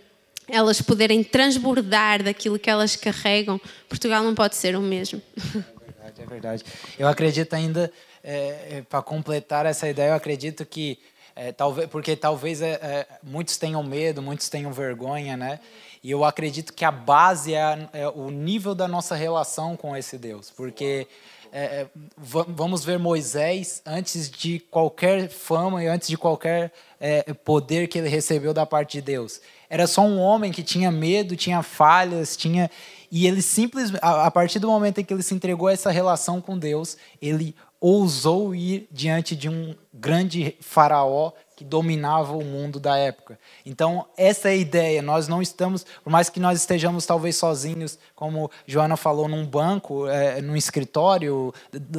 elas 0.48 0.82
poderem 0.82 1.24
transbordar 1.24 2.24
daquilo 2.24 2.58
que 2.58 2.70
elas 2.70 2.96
carregam, 2.96 3.60
Portugal 3.88 4.24
não 4.24 4.34
pode 4.34 4.56
ser 4.56 4.76
o 4.76 4.82
mesmo. 4.82 5.22
É 5.38 5.92
verdade, 5.92 6.22
é 6.22 6.26
verdade. 6.26 6.64
Eu 6.98 7.08
acredito 7.08 7.54
ainda, 7.54 7.92
é, 8.24 8.78
é 8.78 8.84
para 8.90 9.02
completar 9.02 9.66
essa 9.66 9.88
ideia, 9.88 10.10
eu 10.10 10.16
acredito 10.16 10.66
que 10.66 10.98
é, 11.36 11.54
talvez, 11.54 11.90
porque 11.90 12.18
talvez 12.18 12.62
é, 12.62 12.72
é, 12.72 13.08
muitos 13.24 13.56
tenham 13.56 13.82
medo, 13.82 14.22
muitos 14.22 14.50
tenham 14.50 14.74
vergonha, 14.74 15.38
né? 15.38 15.62
E 16.04 16.12
eu 16.12 16.24
acredito 16.24 16.74
que 16.74 16.86
a 16.86 16.92
base 16.92 17.54
é, 17.54 17.90
é 17.94 18.08
o 18.08 18.30
nível 18.30 18.74
da 18.74 18.88
nossa 18.88 19.16
relação 19.16 19.76
com 19.76 19.96
esse 19.96 20.18
Deus, 20.18 20.50
porque 20.50 21.08
é, 21.52 21.64
é 21.64 21.88
vamos 22.18 22.86
ver 22.86 22.98
Moisés 22.98 23.82
antes 23.86 24.30
de 24.30 24.60
qualquer 24.60 25.30
fama 25.30 25.84
e 25.84 25.88
antes 25.88 26.08
de 26.08 26.18
qualquer 26.18 26.72
é, 27.00 27.34
poder 27.34 27.88
que 27.88 27.98
ele 27.98 28.10
recebeu 28.10 28.54
da 28.54 28.66
parte 28.66 28.94
de 28.94 29.02
Deus. 29.02 29.42
Era 29.70 29.88
só 29.88 30.02
um 30.02 30.20
homem 30.20 30.52
que 30.52 30.64
tinha 30.64 30.92
medo, 30.92 31.36
tinha 31.36 31.62
falhas, 31.62 32.38
tinha 32.38 32.70
e 33.12 33.26
ele 33.26 33.42
simplesmente, 33.42 34.00
a 34.04 34.30
partir 34.30 34.60
do 34.60 34.68
momento 34.68 35.00
em 35.00 35.04
que 35.04 35.14
ele 35.14 35.24
se 35.24 35.34
entregou 35.34 35.68
a 35.68 35.74
essa 35.74 35.90
relação 35.90 36.40
com 36.40 36.58
Deus, 36.58 36.96
ele 37.22 37.56
ousou 37.82 38.54
ir 38.54 38.88
diante 38.92 39.36
de 39.36 39.50
um 39.50 39.74
grande 39.94 40.56
faraó 40.60 41.32
que 41.60 41.66
dominavam 41.66 42.40
o 42.40 42.46
mundo 42.46 42.80
da 42.80 42.96
época. 42.96 43.38
Então, 43.66 44.06
essa 44.16 44.48
é 44.48 44.54
a 44.54 44.56
ideia. 44.56 45.02
Nós 45.02 45.28
não 45.28 45.42
estamos, 45.42 45.86
por 46.02 46.10
mais 46.10 46.30
que 46.30 46.40
nós 46.40 46.58
estejamos 46.58 47.06
talvez 47.06 47.36
sozinhos, 47.36 48.00
como 48.16 48.50
Joana 48.66 48.96
falou, 48.96 49.28
num 49.28 49.46
banco, 49.46 50.08
é, 50.08 50.42
num 50.42 50.56
escritório, 50.56 51.54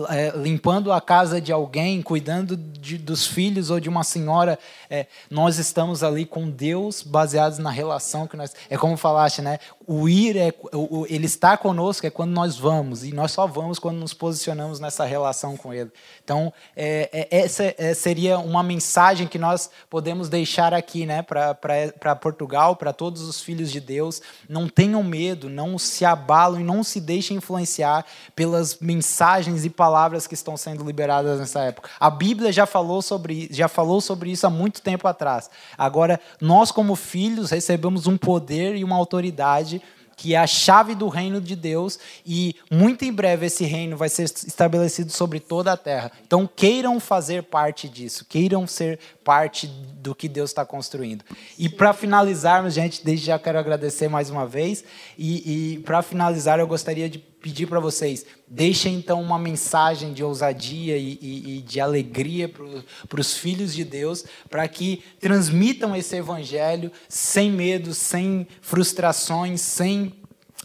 é, 0.08 0.32
limpando 0.34 0.90
a 0.90 0.98
casa 0.98 1.42
de 1.42 1.52
alguém, 1.52 2.00
cuidando 2.00 2.56
de, 2.56 2.96
dos 2.96 3.26
filhos 3.26 3.68
ou 3.68 3.78
de 3.78 3.86
uma 3.86 4.02
senhora, 4.02 4.58
é, 4.88 5.04
nós 5.30 5.58
estamos 5.58 6.02
ali 6.02 6.24
com 6.24 6.48
Deus, 6.48 7.02
baseados 7.02 7.58
na 7.58 7.70
relação 7.70 8.26
que 8.26 8.38
nós. 8.38 8.54
É 8.70 8.78
como 8.78 8.96
falaste, 8.96 9.42
né? 9.42 9.58
O 9.86 10.08
ir 10.08 10.38
é, 10.38 10.54
o, 10.72 11.04
ele 11.10 11.26
está 11.26 11.54
conosco 11.54 12.06
é 12.06 12.10
quando 12.10 12.30
nós 12.30 12.56
vamos 12.56 13.04
e 13.04 13.12
nós 13.12 13.30
só 13.32 13.46
vamos 13.46 13.78
quando 13.78 13.98
nos 13.98 14.14
posicionamos 14.14 14.80
nessa 14.80 15.04
relação 15.04 15.54
com 15.54 15.74
Ele. 15.74 15.90
Então, 16.24 16.50
é, 16.74 17.10
é, 17.12 17.42
essa 17.42 17.74
é, 17.76 17.92
seria 17.92 18.38
uma 18.38 18.62
mensagem 18.62 19.26
que 19.26 19.38
nós 19.50 19.68
podemos 19.88 20.28
deixar 20.28 20.72
aqui, 20.72 21.04
né, 21.04 21.22
para 21.22 22.16
Portugal, 22.16 22.76
para 22.76 22.92
todos 22.92 23.22
os 23.22 23.40
filhos 23.40 23.72
de 23.72 23.80
Deus. 23.80 24.22
Não 24.48 24.68
tenham 24.68 25.02
medo, 25.02 25.48
não 25.48 25.76
se 25.76 26.04
abalam 26.04 26.60
e 26.60 26.64
não 26.64 26.84
se 26.84 27.00
deixem 27.00 27.38
influenciar 27.38 28.06
pelas 28.36 28.78
mensagens 28.78 29.64
e 29.64 29.70
palavras 29.70 30.26
que 30.26 30.34
estão 30.34 30.56
sendo 30.56 30.84
liberadas 30.84 31.40
nessa 31.40 31.60
época. 31.64 31.90
A 31.98 32.10
Bíblia 32.10 32.52
já 32.52 32.64
falou 32.64 33.02
sobre, 33.02 33.48
já 33.50 33.66
falou 33.66 34.00
sobre 34.00 34.30
isso 34.30 34.46
há 34.46 34.50
muito 34.50 34.82
tempo 34.82 35.08
atrás. 35.08 35.50
Agora, 35.76 36.20
nós 36.40 36.70
como 36.70 36.94
filhos 36.94 37.50
recebemos 37.50 38.06
um 38.06 38.16
poder 38.16 38.76
e 38.76 38.84
uma 38.84 38.96
autoridade 38.96 39.82
que 40.20 40.34
é 40.34 40.38
a 40.38 40.46
chave 40.46 40.94
do 40.94 41.08
reino 41.08 41.40
de 41.40 41.56
Deus 41.56 41.98
e 42.26 42.54
muito 42.70 43.06
em 43.06 43.10
breve 43.12 43.46
esse 43.46 43.64
reino 43.64 43.96
vai 43.96 44.10
ser 44.10 44.24
estabelecido 44.24 45.10
sobre 45.10 45.40
toda 45.40 45.72
a 45.72 45.78
terra. 45.78 46.12
Então 46.26 46.46
queiram 46.46 47.00
fazer 47.00 47.44
parte 47.44 47.88
disso, 47.88 48.26
queiram 48.28 48.66
ser 48.66 48.98
parte 49.24 49.66
do 49.66 50.14
que 50.14 50.28
Deus 50.28 50.50
está 50.50 50.62
construindo. 50.62 51.24
E 51.58 51.70
para 51.70 51.94
finalizarmos, 51.94 52.74
gente, 52.74 53.02
desde 53.02 53.24
já 53.24 53.38
quero 53.38 53.58
agradecer 53.58 54.08
mais 54.08 54.28
uma 54.28 54.46
vez 54.46 54.84
e, 55.16 55.76
e 55.76 55.78
para 55.78 56.02
finalizar 56.02 56.60
eu 56.60 56.66
gostaria 56.66 57.08
de 57.08 57.29
pedir 57.40 57.66
para 57.66 57.80
vocês, 57.80 58.26
deixem 58.46 58.94
então 58.94 59.20
uma 59.20 59.38
mensagem 59.38 60.12
de 60.12 60.22
ousadia 60.22 60.96
e, 60.96 61.18
e, 61.20 61.58
e 61.58 61.62
de 61.62 61.80
alegria 61.80 62.48
para 62.48 63.20
os 63.20 63.34
filhos 63.34 63.74
de 63.74 63.84
Deus, 63.84 64.24
para 64.48 64.66
que 64.68 65.02
transmitam 65.18 65.96
esse 65.96 66.16
evangelho 66.16 66.92
sem 67.08 67.50
medo, 67.50 67.94
sem 67.94 68.46
frustrações, 68.60 69.60
sem 69.60 70.12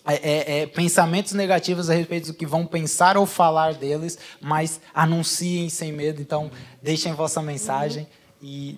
é, 0.08 0.14
é, 0.14 0.60
é, 0.62 0.66
pensamentos 0.68 1.34
negativos 1.34 1.90
a 1.90 1.96
respeito 1.96 2.28
do 2.28 2.34
que 2.36 2.46
vão 2.46 2.66
pensar 2.66 3.18
ou 3.18 3.26
falar 3.26 3.74
deles, 3.74 4.20
mas 4.40 4.80
anunciem 4.94 5.68
sem 5.68 5.92
medo. 5.92 6.22
Então, 6.22 6.52
deixem 6.82 7.14
vossa 7.14 7.42
mensagem 7.42 8.08
e 8.40 8.76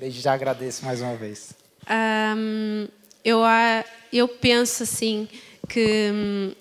desde 0.00 0.20
já 0.20 0.32
agradeço 0.32 0.84
mais 0.84 1.00
uma 1.00 1.14
vez. 1.14 1.54
Um, 1.88 2.88
eu, 3.24 3.40
eu 4.12 4.26
penso 4.26 4.82
assim 4.82 5.28
que 5.68 6.10
hum, 6.12 6.52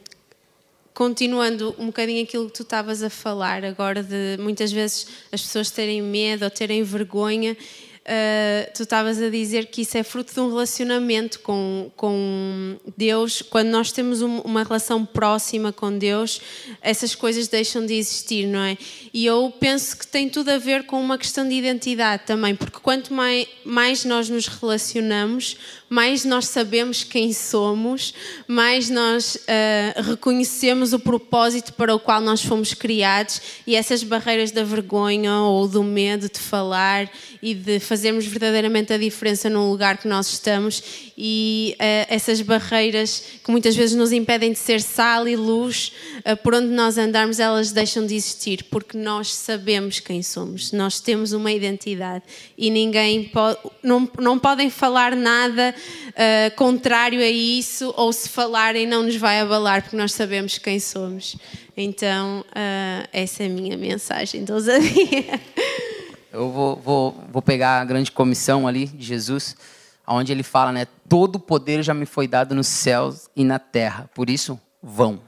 continuando 0.98 1.76
um 1.78 1.86
bocadinho 1.86 2.24
aquilo 2.24 2.48
que 2.48 2.54
tu 2.54 2.64
estavas 2.64 3.04
a 3.04 3.10
falar 3.12 3.64
agora 3.64 4.02
de 4.02 4.36
muitas 4.40 4.72
vezes 4.72 5.06
as 5.32 5.44
pessoas 5.44 5.70
terem 5.70 6.02
medo 6.02 6.44
ou 6.44 6.50
terem 6.50 6.82
vergonha 6.82 7.56
Uh, 8.08 8.72
tu 8.74 8.84
estavas 8.84 9.22
a 9.22 9.30
dizer 9.30 9.66
que 9.66 9.82
isso 9.82 9.98
é 9.98 10.02
fruto 10.02 10.34
de 10.34 10.40
um 10.40 10.48
relacionamento 10.48 11.42
com, 11.42 11.92
com 11.94 12.78
Deus. 12.96 13.42
Quando 13.42 13.68
nós 13.68 13.92
temos 13.92 14.22
um, 14.22 14.40
uma 14.40 14.64
relação 14.64 15.06
próxima 15.06 15.74
com 15.74 15.98
Deus, 15.98 16.40
essas 16.82 17.14
coisas 17.14 17.50
deixam 17.50 17.86
de 17.86 17.96
existir, 17.96 18.48
não 18.48 18.62
é? 18.62 18.78
E 19.14 19.26
eu 19.26 19.54
penso 19.60 19.98
que 19.98 20.08
tem 20.08 20.30
tudo 20.30 20.52
a 20.52 20.58
ver 20.58 20.86
com 20.86 21.02
uma 21.02 21.18
questão 21.18 21.46
de 21.46 21.56
identidade 21.56 22.24
também, 22.26 22.56
porque 22.56 22.80
quanto 22.80 23.14
mais, 23.14 23.46
mais 23.66 24.06
nós 24.06 24.30
nos 24.30 24.48
relacionamos, 24.48 25.58
mais 25.90 26.24
nós 26.24 26.48
sabemos 26.48 27.04
quem 27.04 27.34
somos, 27.34 28.14
mais 28.48 28.90
nós 28.90 29.36
uh, 29.36 30.02
reconhecemos 30.02 30.94
o 30.94 31.00
propósito 31.00 31.74
para 31.74 31.94
o 31.94 32.00
qual 32.00 32.22
nós 32.22 32.42
fomos 32.42 32.74
criados 32.74 33.42
e 33.66 33.76
essas 33.76 34.04
barreiras 34.04 34.52
da 34.52 34.64
vergonha 34.64 35.40
ou 35.42 35.68
do 35.68 35.84
medo 35.84 36.30
de 36.30 36.40
falar 36.40 37.10
e 37.42 37.54
de 37.54 37.80
fazermos 37.98 38.28
verdadeiramente 38.28 38.94
a 38.94 38.98
diferença 38.98 39.50
no 39.50 39.72
lugar 39.72 39.98
que 39.98 40.08
nós 40.08 40.28
estamos 40.28 41.10
e 41.18 41.76
uh, 41.80 42.14
essas 42.14 42.40
barreiras 42.44 43.24
que 43.44 43.50
muitas 43.50 43.76
vezes 43.76 43.96
nos 43.96 44.12
impedem 44.12 44.52
de 44.52 44.60
ser 44.60 44.82
sal 44.82 45.28
e 45.28 45.36
luz, 45.36 45.92
uh, 46.20 46.38
por 46.38 46.54
onde 46.54 46.68
nós 46.68 46.96
andarmos, 46.96 47.40
elas 47.40 47.72
deixam 47.72 48.06
de 48.06 48.14
existir 48.14 48.66
porque 48.66 48.96
nós 48.96 49.34
sabemos 49.34 50.00
quem 50.00 50.22
somos, 50.22 50.72
nós 50.72 51.00
temos 51.00 51.32
uma 51.34 51.52
identidade 51.52 52.24
e 52.56 52.70
ninguém 52.70 53.24
pode, 53.24 53.58
não, 53.82 54.08
não 54.20 54.38
podem 54.38 54.70
falar 54.70 55.16
nada 55.16 55.74
uh, 56.10 56.56
contrário 56.56 57.20
a 57.20 57.28
isso, 57.28 57.92
ou 57.98 58.14
se 58.14 58.30
falarem 58.30 58.86
não 58.86 59.02
nos 59.02 59.16
vai 59.16 59.40
abalar, 59.40 59.82
porque 59.82 59.98
nós 59.98 60.14
sabemos 60.14 60.60
quem 60.60 60.80
somos. 60.80 61.36
Então, 61.80 62.44
essa 63.14 63.44
é 63.44 63.46
a 63.46 63.50
minha 63.50 63.78
mensagem 63.78 64.44
de 64.44 64.52
ousadia. 64.52 65.40
Eu 66.38 66.52
vou, 66.52 66.76
vou, 66.76 67.24
vou 67.32 67.42
pegar 67.42 67.82
a 67.82 67.84
grande 67.84 68.12
comissão 68.12 68.68
ali 68.68 68.86
de 68.86 69.04
Jesus, 69.04 69.58
onde 70.06 70.32
ele 70.32 70.44
fala, 70.44 70.72
né? 70.72 70.86
Todo 71.10 71.40
poder 71.40 71.82
já 71.82 71.96
me 71.96 72.06
foi 72.06 72.28
dado 72.28 72.54
nos 72.54 72.68
céus 72.68 73.28
e 73.36 73.44
na 73.44 73.58
terra, 73.58 74.08
por 74.14 74.30
isso 74.30 74.60
vão. 74.80 75.20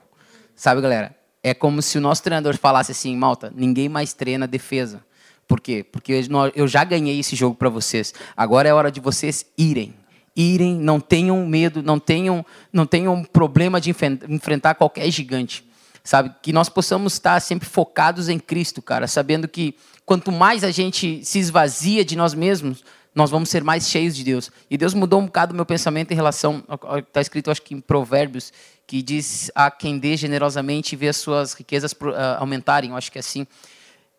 Sabe, 0.56 0.82
galera? 0.82 1.16
É 1.42 1.52
como 1.52 1.82
se 1.82 1.98
o 1.98 2.02
nosso 2.02 2.22
treinador 2.22 2.56
falasse 2.58 2.92
assim, 2.92 3.18
Malta, 3.18 3.52
ninguém 3.56 3.90
mais 3.90 4.14
treina 4.14 4.46
defesa. 4.46 5.04
Por 5.48 5.60
quê? 5.60 5.84
Porque 5.84 6.24
eu 6.54 6.68
já 6.68 6.84
ganhei 6.84 7.20
esse 7.20 7.36
jogo 7.36 7.56
para 7.56 7.70
vocês. 7.70 8.14
Agora 8.38 8.70
é 8.70 8.74
hora 8.74 8.92
de 8.92 9.00
vocês 9.00 9.48
irem 9.58 9.96
irem, 10.36 10.76
não 10.76 11.02
tenham 11.02 11.46
medo, 11.46 11.84
não 11.84 12.00
tenham, 12.00 12.46
não 12.72 12.86
tenham 12.86 13.24
problema 13.26 13.82
de 13.82 13.90
enfrentar 13.90 14.76
qualquer 14.76 15.10
gigante. 15.12 15.68
Sabe? 16.02 16.34
Que 16.42 16.54
nós 16.54 16.70
possamos 16.70 17.14
estar 17.14 17.40
sempre 17.42 17.68
focados 17.68 18.30
em 18.30 18.40
Cristo, 18.40 18.82
cara, 18.82 19.06
sabendo 19.06 19.48
que 19.48 19.76
quanto 20.10 20.32
mais 20.32 20.64
a 20.64 20.72
gente 20.72 21.24
se 21.24 21.38
esvazia 21.38 22.04
de 22.04 22.16
nós 22.16 22.34
mesmos, 22.34 22.84
nós 23.14 23.30
vamos 23.30 23.48
ser 23.48 23.64
mais 23.64 23.88
cheios 23.88 24.16
de 24.16 24.24
Deus. 24.24 24.50
E 24.68 24.76
Deus 24.76 24.96
mudou 24.96 25.20
um 25.20 25.28
bocado 25.28 25.54
o 25.54 25.56
meu 25.56 25.68
pensamento 25.68 26.10
em 26.12 26.16
relação, 26.16 26.64
está 26.98 27.22
escrito 27.22 27.52
acho 27.52 27.62
que 27.62 27.76
em 27.76 27.80
Provérbios, 27.80 28.52
que 28.88 29.04
diz 29.04 29.52
a 29.54 29.70
quem 29.70 30.00
dê 30.00 30.18
generosamente 30.18 30.94
e 30.94 30.96
vê 30.96 31.10
as 31.10 31.18
suas 31.18 31.54
riquezas 31.54 31.94
ah, 32.16 32.38
aumentarem, 32.40 32.90
eu 32.90 32.96
acho 32.96 33.12
que 33.12 33.20
é 33.20 33.22
assim. 33.22 33.46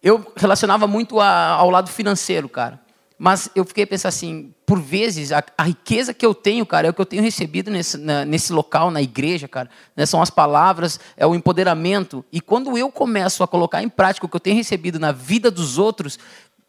Eu 0.00 0.32
relacionava 0.36 0.86
muito 0.86 1.18
ao 1.18 1.68
lado 1.68 1.90
financeiro, 1.90 2.48
cara. 2.48 2.80
Mas 3.22 3.50
eu 3.54 3.66
fiquei 3.66 3.84
pensando 3.84 4.08
assim, 4.08 4.54
por 4.64 4.80
vezes, 4.80 5.30
a, 5.30 5.44
a, 5.58 5.64
riqueza 5.64 6.14
que 6.14 6.24
eu 6.24 6.34
tenho, 6.34 6.64
cara, 6.64 6.86
é 6.86 6.90
o 6.90 6.94
que 6.94 7.02
eu 7.02 7.04
tenho 7.04 7.22
recebido 7.22 7.70
nesse, 7.70 7.98
na, 7.98 8.24
nesse 8.24 8.50
local, 8.50 8.90
na 8.90 9.02
igreja, 9.02 9.46
cara. 9.46 9.68
Né? 9.94 10.06
São 10.06 10.22
as 10.22 10.30
palavras, 10.30 10.98
é 11.18 11.26
o 11.26 11.34
empoderamento. 11.34 12.24
E 12.32 12.40
quando 12.40 12.78
eu 12.78 12.90
começo 12.90 13.42
a 13.42 13.46
colocar 13.46 13.82
em 13.82 13.90
prática 13.90 14.24
o 14.24 14.28
que 14.28 14.36
eu 14.36 14.40
tenho 14.40 14.56
recebido 14.56 14.98
na 14.98 15.12
vida 15.12 15.50
dos 15.50 15.76
outros, 15.76 16.18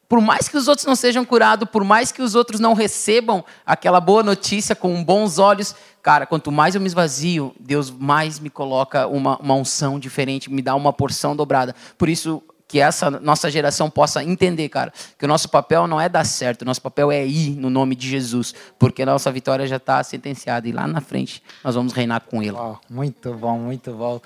por 0.10 0.20
mais 0.20 0.50
que 0.50 0.58
os 0.58 0.68
outros 0.68 0.86
não 0.86 0.94
sejam 0.94 1.24
curados, 1.24 1.70
por 1.70 1.86
mais 1.86 2.12
que 2.12 2.22
os 2.22 2.36
outros 2.36 2.60
não 2.60 2.74
recebam 2.74 3.46
aquela 3.66 4.02
boa 4.02 4.22
notícia 4.22 4.76
com 4.76 5.02
bons 5.02 5.40
olhos, 5.40 5.74
cara, 6.04 6.26
quanto 6.26 6.52
mais 6.52 6.76
eu 6.76 6.82
me 6.82 6.88
esvazio, 6.88 7.56
Deus 7.58 7.90
mais 7.90 8.42
me 8.42 8.50
coloca 8.50 9.08
uma, 9.08 9.38
uma 9.38 9.56
unção 9.56 9.98
diferente, 9.98 10.52
me 10.52 10.62
dá 10.62 10.76
uma 10.76 10.92
porção 10.92 11.34
dobrada. 11.34 11.74
Por 11.98 12.10
isso, 12.10 12.44
que 12.72 12.80
essa 12.80 13.12
nossa 13.12 13.52
geração 13.52 13.90
possa 13.90 14.24
entender, 14.24 14.70
cara, 14.70 14.94
que 15.20 15.26
o 15.26 15.28
nosso 15.28 15.50
papel 15.50 15.88
não 15.88 16.00
é 16.00 16.08
dar 16.08 16.26
certo, 16.26 16.62
o 16.62 16.66
nosso 16.66 16.82
papel 16.82 17.12
é 17.12 17.26
ir 17.26 17.58
no 17.58 17.70
nome 17.70 17.96
de 17.96 18.08
Jesus, 18.08 18.56
porque 18.80 19.02
a 19.02 19.06
nossa 19.06 19.30
vitória 19.30 19.68
já 19.68 19.76
está 19.76 20.02
sentenciada 20.02 20.70
e 20.70 20.72
lá 20.72 20.88
na 20.88 21.02
frente 21.02 21.44
nós 21.66 21.76
vamos 21.76 21.92
reinar 21.92 22.22
com 22.22 22.42
Ele. 22.42 22.54
Oh, 22.54 22.78
muito 22.90 23.34
bom, 23.34 23.60
muito 23.60 23.92
bom. 23.92 24.22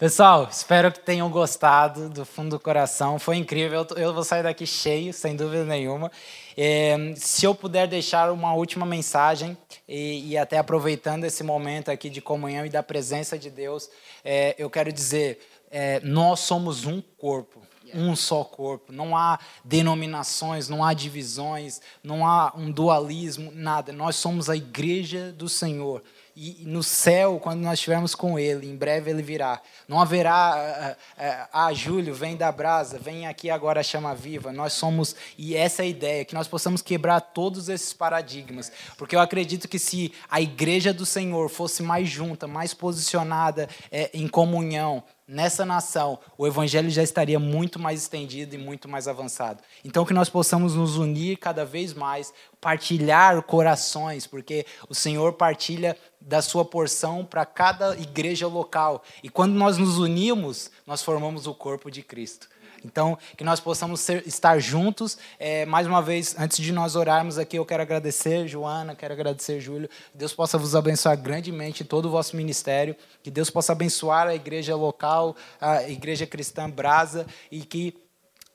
Pessoal, 0.00 0.48
espero 0.50 0.90
que 0.90 0.98
tenham 0.98 1.30
gostado 1.30 2.08
do 2.08 2.24
fundo 2.24 2.56
do 2.56 2.58
coração. 2.58 3.18
Foi 3.18 3.36
incrível. 3.36 3.86
Eu 3.96 4.14
vou 4.14 4.24
sair 4.24 4.42
daqui 4.42 4.66
cheio, 4.66 5.12
sem 5.12 5.36
dúvida 5.36 5.62
nenhuma. 5.62 6.10
É, 6.56 7.12
se 7.16 7.44
eu 7.44 7.54
puder 7.54 7.86
deixar 7.86 8.32
uma 8.32 8.54
última 8.54 8.86
mensagem, 8.86 9.56
e, 9.86 10.30
e, 10.30 10.38
até 10.38 10.56
aproveitando 10.56 11.24
esse 11.24 11.44
momento 11.44 11.90
aqui 11.90 12.08
de 12.08 12.22
comunhão 12.22 12.64
e 12.64 12.70
da 12.70 12.82
presença 12.82 13.38
de 13.38 13.50
Deus, 13.50 13.90
é, 14.24 14.54
eu 14.58 14.70
quero 14.70 14.90
dizer: 14.90 15.38
é, 15.70 16.00
nós 16.00 16.40
somos 16.40 16.84
um 16.84 17.00
corpo, 17.00 17.62
um 17.94 18.14
só 18.16 18.44
corpo. 18.44 18.92
Não 18.92 19.16
há 19.16 19.38
denominações, 19.64 20.68
não 20.68 20.84
há 20.84 20.92
divisões, 20.92 21.80
não 22.02 22.26
há 22.26 22.52
um 22.56 22.70
dualismo, 22.70 23.52
nada. 23.54 23.92
Nós 23.92 24.16
somos 24.16 24.50
a 24.50 24.56
igreja 24.56 25.32
do 25.32 25.48
Senhor. 25.48 26.02
E 26.42 26.64
no 26.64 26.82
céu, 26.82 27.38
quando 27.38 27.60
nós 27.60 27.74
estivermos 27.74 28.14
com 28.14 28.38
Ele, 28.38 28.66
em 28.66 28.76
breve 28.76 29.10
Ele 29.10 29.22
virá. 29.22 29.60
Não 29.86 30.00
haverá, 30.00 30.96
ah, 31.18 31.48
ah, 31.52 31.72
Júlio, 31.74 32.14
vem 32.14 32.36
da 32.36 32.50
brasa, 32.50 32.98
vem 32.98 33.26
aqui 33.26 33.50
agora 33.50 33.80
a 33.80 33.82
chama 33.82 34.14
viva. 34.14 34.52
Nós 34.52 34.72
somos, 34.72 35.14
e 35.36 35.54
essa 35.54 35.82
é 35.82 35.84
a 35.84 35.88
ideia, 35.88 36.24
que 36.24 36.34
nós 36.34 36.48
possamos 36.48 36.80
quebrar 36.80 37.20
todos 37.20 37.68
esses 37.68 37.92
paradigmas. 37.92 38.72
Porque 38.96 39.14
eu 39.14 39.20
acredito 39.20 39.68
que 39.68 39.78
se 39.78 40.12
a 40.30 40.40
igreja 40.40 40.94
do 40.94 41.04
Senhor 41.04 41.50
fosse 41.50 41.82
mais 41.82 42.08
junta, 42.08 42.46
mais 42.46 42.72
posicionada 42.72 43.68
é, 43.90 44.10
em 44.14 44.26
comunhão, 44.26 45.02
nessa 45.30 45.64
nação, 45.64 46.18
o 46.36 46.44
evangelho 46.44 46.90
já 46.90 47.04
estaria 47.04 47.38
muito 47.38 47.78
mais 47.78 48.02
estendido 48.02 48.56
e 48.56 48.58
muito 48.58 48.88
mais 48.88 49.06
avançado. 49.06 49.62
Então, 49.84 50.04
que 50.04 50.12
nós 50.12 50.28
possamos 50.28 50.74
nos 50.74 50.96
unir 50.96 51.36
cada 51.36 51.64
vez 51.64 51.94
mais, 51.94 52.34
partilhar 52.60 53.40
corações, 53.42 54.26
porque 54.26 54.66
o 54.88 54.94
Senhor 54.94 55.34
partilha 55.34 55.96
da 56.20 56.42
sua 56.42 56.64
porção 56.64 57.24
para 57.24 57.46
cada 57.46 57.96
igreja 57.96 58.48
local. 58.48 59.04
E 59.22 59.30
quando 59.30 59.54
nós 59.54 59.78
nos 59.78 59.98
unimos, 59.98 60.68
nós 60.84 61.00
formamos 61.00 61.46
o 61.46 61.54
corpo 61.54 61.92
de 61.92 62.02
Cristo. 62.02 62.48
Então, 62.84 63.18
que 63.36 63.44
nós 63.44 63.60
possamos 63.60 64.00
ser, 64.00 64.26
estar 64.26 64.58
juntos. 64.58 65.18
É, 65.38 65.66
mais 65.66 65.86
uma 65.86 66.00
vez, 66.02 66.34
antes 66.38 66.58
de 66.58 66.72
nós 66.72 66.96
orarmos 66.96 67.38
aqui, 67.38 67.58
eu 67.58 67.66
quero 67.66 67.82
agradecer, 67.82 68.46
Joana, 68.48 68.94
quero 68.94 69.14
agradecer, 69.14 69.60
Júlio. 69.60 69.88
Deus 70.14 70.32
possa 70.32 70.58
vos 70.58 70.74
abençoar 70.74 71.16
grandemente 71.16 71.84
todo 71.84 72.06
o 72.06 72.10
vosso 72.10 72.36
ministério. 72.36 72.96
Que 73.22 73.30
Deus 73.30 73.50
possa 73.50 73.72
abençoar 73.72 74.26
a 74.26 74.34
igreja 74.34 74.74
local, 74.76 75.36
a 75.60 75.88
igreja 75.88 76.26
cristã 76.26 76.68
Brasa, 76.68 77.26
e 77.50 77.60
que 77.60 77.94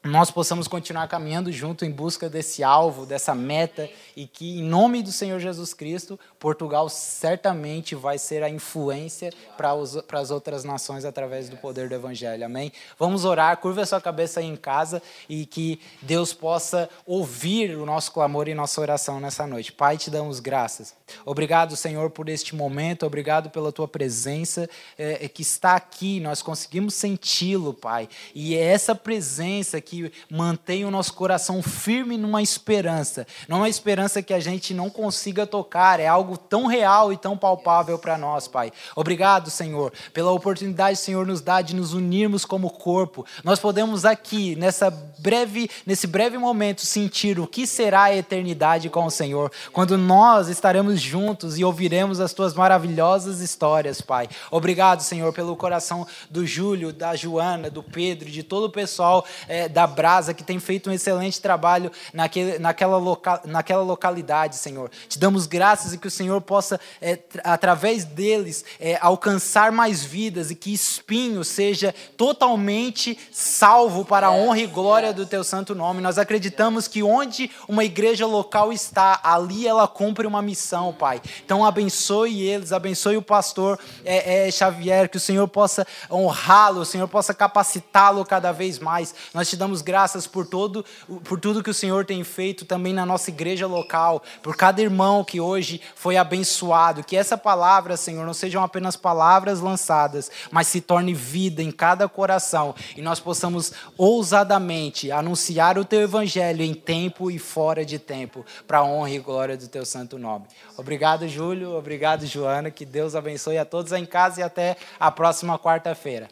nós 0.05 0.29
possamos 0.29 0.67
continuar 0.67 1.07
caminhando 1.07 1.51
junto 1.51 1.83
em 1.83 1.89
busca 1.89 2.29
desse 2.29 2.63
alvo, 2.63 3.07
dessa 3.07 3.33
meta, 3.33 3.89
e 4.15 4.27
que, 4.27 4.59
em 4.59 4.63
nome 4.63 5.01
do 5.01 5.11
Senhor 5.11 5.39
Jesus 5.39 5.73
Cristo, 5.73 6.19
Portugal 6.39 6.87
certamente 6.89 7.95
vai 7.95 8.19
ser 8.19 8.43
a 8.43 8.49
influência 8.49 9.33
para, 9.57 9.71
as 10.19 10.29
outras 10.29 10.63
nações 10.63 11.05
através 11.05 11.49
do 11.49 11.57
poder 11.57 11.89
do 11.89 11.95
Evangelho. 11.95 12.45
Amém? 12.45 12.71
Vamos 12.99 13.25
orar, 13.25 13.57
curva 13.57 13.81
a 13.81 13.85
sua 13.85 13.99
cabeça 13.99 14.41
aí 14.41 14.45
em 14.45 14.55
casa 14.55 15.01
e 15.27 15.43
que 15.47 15.81
Deus 16.03 16.33
possa 16.33 16.87
ouvir 17.03 17.75
o 17.75 17.83
nosso 17.83 18.11
clamor 18.11 18.47
e 18.47 18.53
nossa 18.53 18.79
oração 18.79 19.19
nessa 19.19 19.47
noite. 19.47 19.71
Pai, 19.71 19.97
te 19.97 20.11
damos 20.11 20.39
graças. 20.39 20.93
Obrigado, 21.25 21.75
Senhor, 21.75 22.11
por 22.11 22.29
este 22.29 22.55
momento, 22.55 23.07
obrigado 23.07 23.49
pela 23.49 23.71
tua 23.71 23.87
presença 23.87 24.69
é, 24.97 25.27
que 25.27 25.41
está 25.41 25.75
aqui, 25.75 26.19
nós 26.19 26.43
conseguimos 26.43 26.93
senti-lo, 26.93 27.73
Pai, 27.73 28.07
e 28.33 28.55
é 28.55 28.61
essa 28.61 28.93
presença 28.93 29.81
que 29.81 29.94
que 29.95 30.11
mantém 30.29 30.85
o 30.85 30.91
nosso 30.91 31.13
coração 31.13 31.61
firme 31.61 32.17
numa 32.17 32.41
esperança. 32.41 33.25
Não 33.47 33.57
é 33.57 33.61
uma 33.61 33.69
esperança 33.69 34.21
que 34.21 34.33
a 34.33 34.39
gente 34.39 34.73
não 34.73 34.89
consiga 34.89 35.47
tocar, 35.47 35.99
é 35.99 36.07
algo 36.07 36.37
tão 36.37 36.65
real 36.65 37.13
e 37.13 37.17
tão 37.17 37.37
palpável 37.37 37.97
para 37.97 38.17
nós, 38.17 38.47
Pai. 38.47 38.71
Obrigado, 38.95 39.49
Senhor, 39.49 39.93
pela 40.13 40.31
oportunidade 40.31 40.97
Senhor 40.97 41.25
nos 41.25 41.41
dá 41.41 41.61
de 41.61 41.75
nos 41.75 41.93
unirmos 41.93 42.45
como 42.45 42.69
corpo. 42.69 43.25
Nós 43.43 43.59
podemos 43.59 44.05
aqui, 44.05 44.55
nessa 44.55 44.89
breve, 45.19 45.69
nesse 45.85 46.07
breve 46.07 46.37
momento, 46.37 46.85
sentir 46.85 47.39
o 47.39 47.47
que 47.47 47.65
será 47.65 48.03
a 48.03 48.15
eternidade 48.15 48.89
com 48.89 49.05
o 49.05 49.11
Senhor, 49.11 49.51
quando 49.71 49.97
nós 49.97 50.49
estaremos 50.49 50.99
juntos 50.99 51.57
e 51.57 51.63
ouviremos 51.63 52.19
as 52.19 52.33
tuas 52.33 52.53
maravilhosas 52.53 53.39
histórias, 53.39 54.01
Pai. 54.01 54.27
Obrigado, 54.51 55.01
Senhor, 55.01 55.31
pelo 55.33 55.55
coração 55.55 56.07
do 56.29 56.45
Júlio, 56.45 56.91
da 56.91 57.15
Joana, 57.15 57.69
do 57.69 57.83
Pedro, 57.83 58.29
de 58.29 58.43
todo 58.43 58.65
o 58.65 58.71
pessoal 58.71 59.25
é, 59.47 59.69
da 59.69 59.84
Brasa, 59.87 60.33
que 60.33 60.43
tem 60.43 60.59
feito 60.59 60.89
um 60.89 60.93
excelente 60.93 61.41
trabalho 61.41 61.91
naquele, 62.13 62.59
naquela, 62.59 62.97
loca, 62.97 63.41
naquela 63.45 63.83
localidade, 63.83 64.55
Senhor. 64.55 64.89
Te 65.07 65.19
damos 65.19 65.47
graças 65.47 65.93
e 65.93 65.97
que 65.97 66.07
o 66.07 66.11
Senhor 66.11 66.41
possa, 66.41 66.79
é, 67.01 67.19
através 67.43 68.03
deles, 68.03 68.65
é, 68.79 68.97
alcançar 69.01 69.71
mais 69.71 70.03
vidas 70.03 70.51
e 70.51 70.55
que 70.55 70.73
Espinho 70.73 71.43
seja 71.43 71.93
totalmente 72.17 73.17
salvo 73.31 74.05
para 74.05 74.27
a 74.27 74.31
honra 74.31 74.59
e 74.59 74.67
glória 74.67 75.13
do 75.13 75.25
Teu 75.25 75.43
santo 75.43 75.75
nome. 75.75 76.01
Nós 76.01 76.17
acreditamos 76.17 76.87
que 76.87 77.03
onde 77.03 77.51
uma 77.67 77.83
igreja 77.83 78.25
local 78.25 78.71
está, 78.71 79.19
ali 79.23 79.67
ela 79.67 79.87
cumpre 79.87 80.27
uma 80.27 80.41
missão, 80.41 80.93
Pai. 80.93 81.21
Então 81.43 81.65
abençoe 81.65 82.41
eles, 82.41 82.71
abençoe 82.71 83.17
o 83.17 83.21
pastor 83.21 83.79
é, 84.03 84.47
é 84.47 84.51
Xavier, 84.51 85.09
que 85.09 85.17
o 85.17 85.19
Senhor 85.19 85.47
possa 85.47 85.85
honrá-lo, 86.11 86.81
o 86.81 86.85
Senhor 86.85 87.07
possa 87.07 87.33
capacitá-lo 87.33 88.25
cada 88.25 88.51
vez 88.51 88.79
mais. 88.79 89.13
Nós 89.33 89.49
te 89.49 89.55
damos 89.55 89.74
damos 89.75 89.81
graças 89.81 90.27
por, 90.27 90.45
todo, 90.45 90.85
por 91.23 91.39
tudo 91.39 91.63
que 91.63 91.69
o 91.69 91.73
Senhor 91.73 92.05
tem 92.05 92.23
feito 92.23 92.65
também 92.65 92.93
na 92.93 93.05
nossa 93.05 93.29
igreja 93.29 93.67
local, 93.67 94.23
por 94.41 94.55
cada 94.55 94.81
irmão 94.81 95.23
que 95.23 95.41
hoje 95.41 95.81
foi 95.95 96.15
abençoado. 96.15 97.03
Que 97.03 97.17
essa 97.17 97.37
palavra, 97.37 97.97
Senhor, 97.97 98.25
não 98.25 98.33
sejam 98.33 98.63
apenas 98.63 98.95
palavras 98.95 99.59
lançadas, 99.59 100.31
mas 100.51 100.67
se 100.67 100.79
torne 100.79 101.13
vida 101.13 101.61
em 101.61 101.71
cada 101.71 102.07
coração 102.07 102.73
e 102.95 103.01
nós 103.01 103.19
possamos 103.19 103.73
ousadamente 103.97 105.11
anunciar 105.11 105.77
o 105.77 105.85
teu 105.85 106.01
evangelho 106.01 106.63
em 106.63 106.73
tempo 106.73 107.29
e 107.29 107.37
fora 107.37 107.83
de 107.83 107.99
tempo, 107.99 108.45
para 108.67 108.79
a 108.79 108.83
honra 108.83 109.11
e 109.11 109.19
glória 109.19 109.57
do 109.57 109.67
teu 109.67 109.85
santo 109.85 110.17
nome. 110.17 110.45
Obrigado, 110.77 111.27
Júlio. 111.27 111.75
Obrigado, 111.75 112.25
Joana. 112.25 112.71
Que 112.71 112.85
Deus 112.85 113.15
abençoe 113.15 113.57
a 113.57 113.65
todos 113.65 113.91
em 113.91 114.05
casa 114.05 114.39
e 114.39 114.43
até 114.43 114.77
a 114.99 115.11
próxima 115.11 115.57
quarta-feira. 115.57 116.29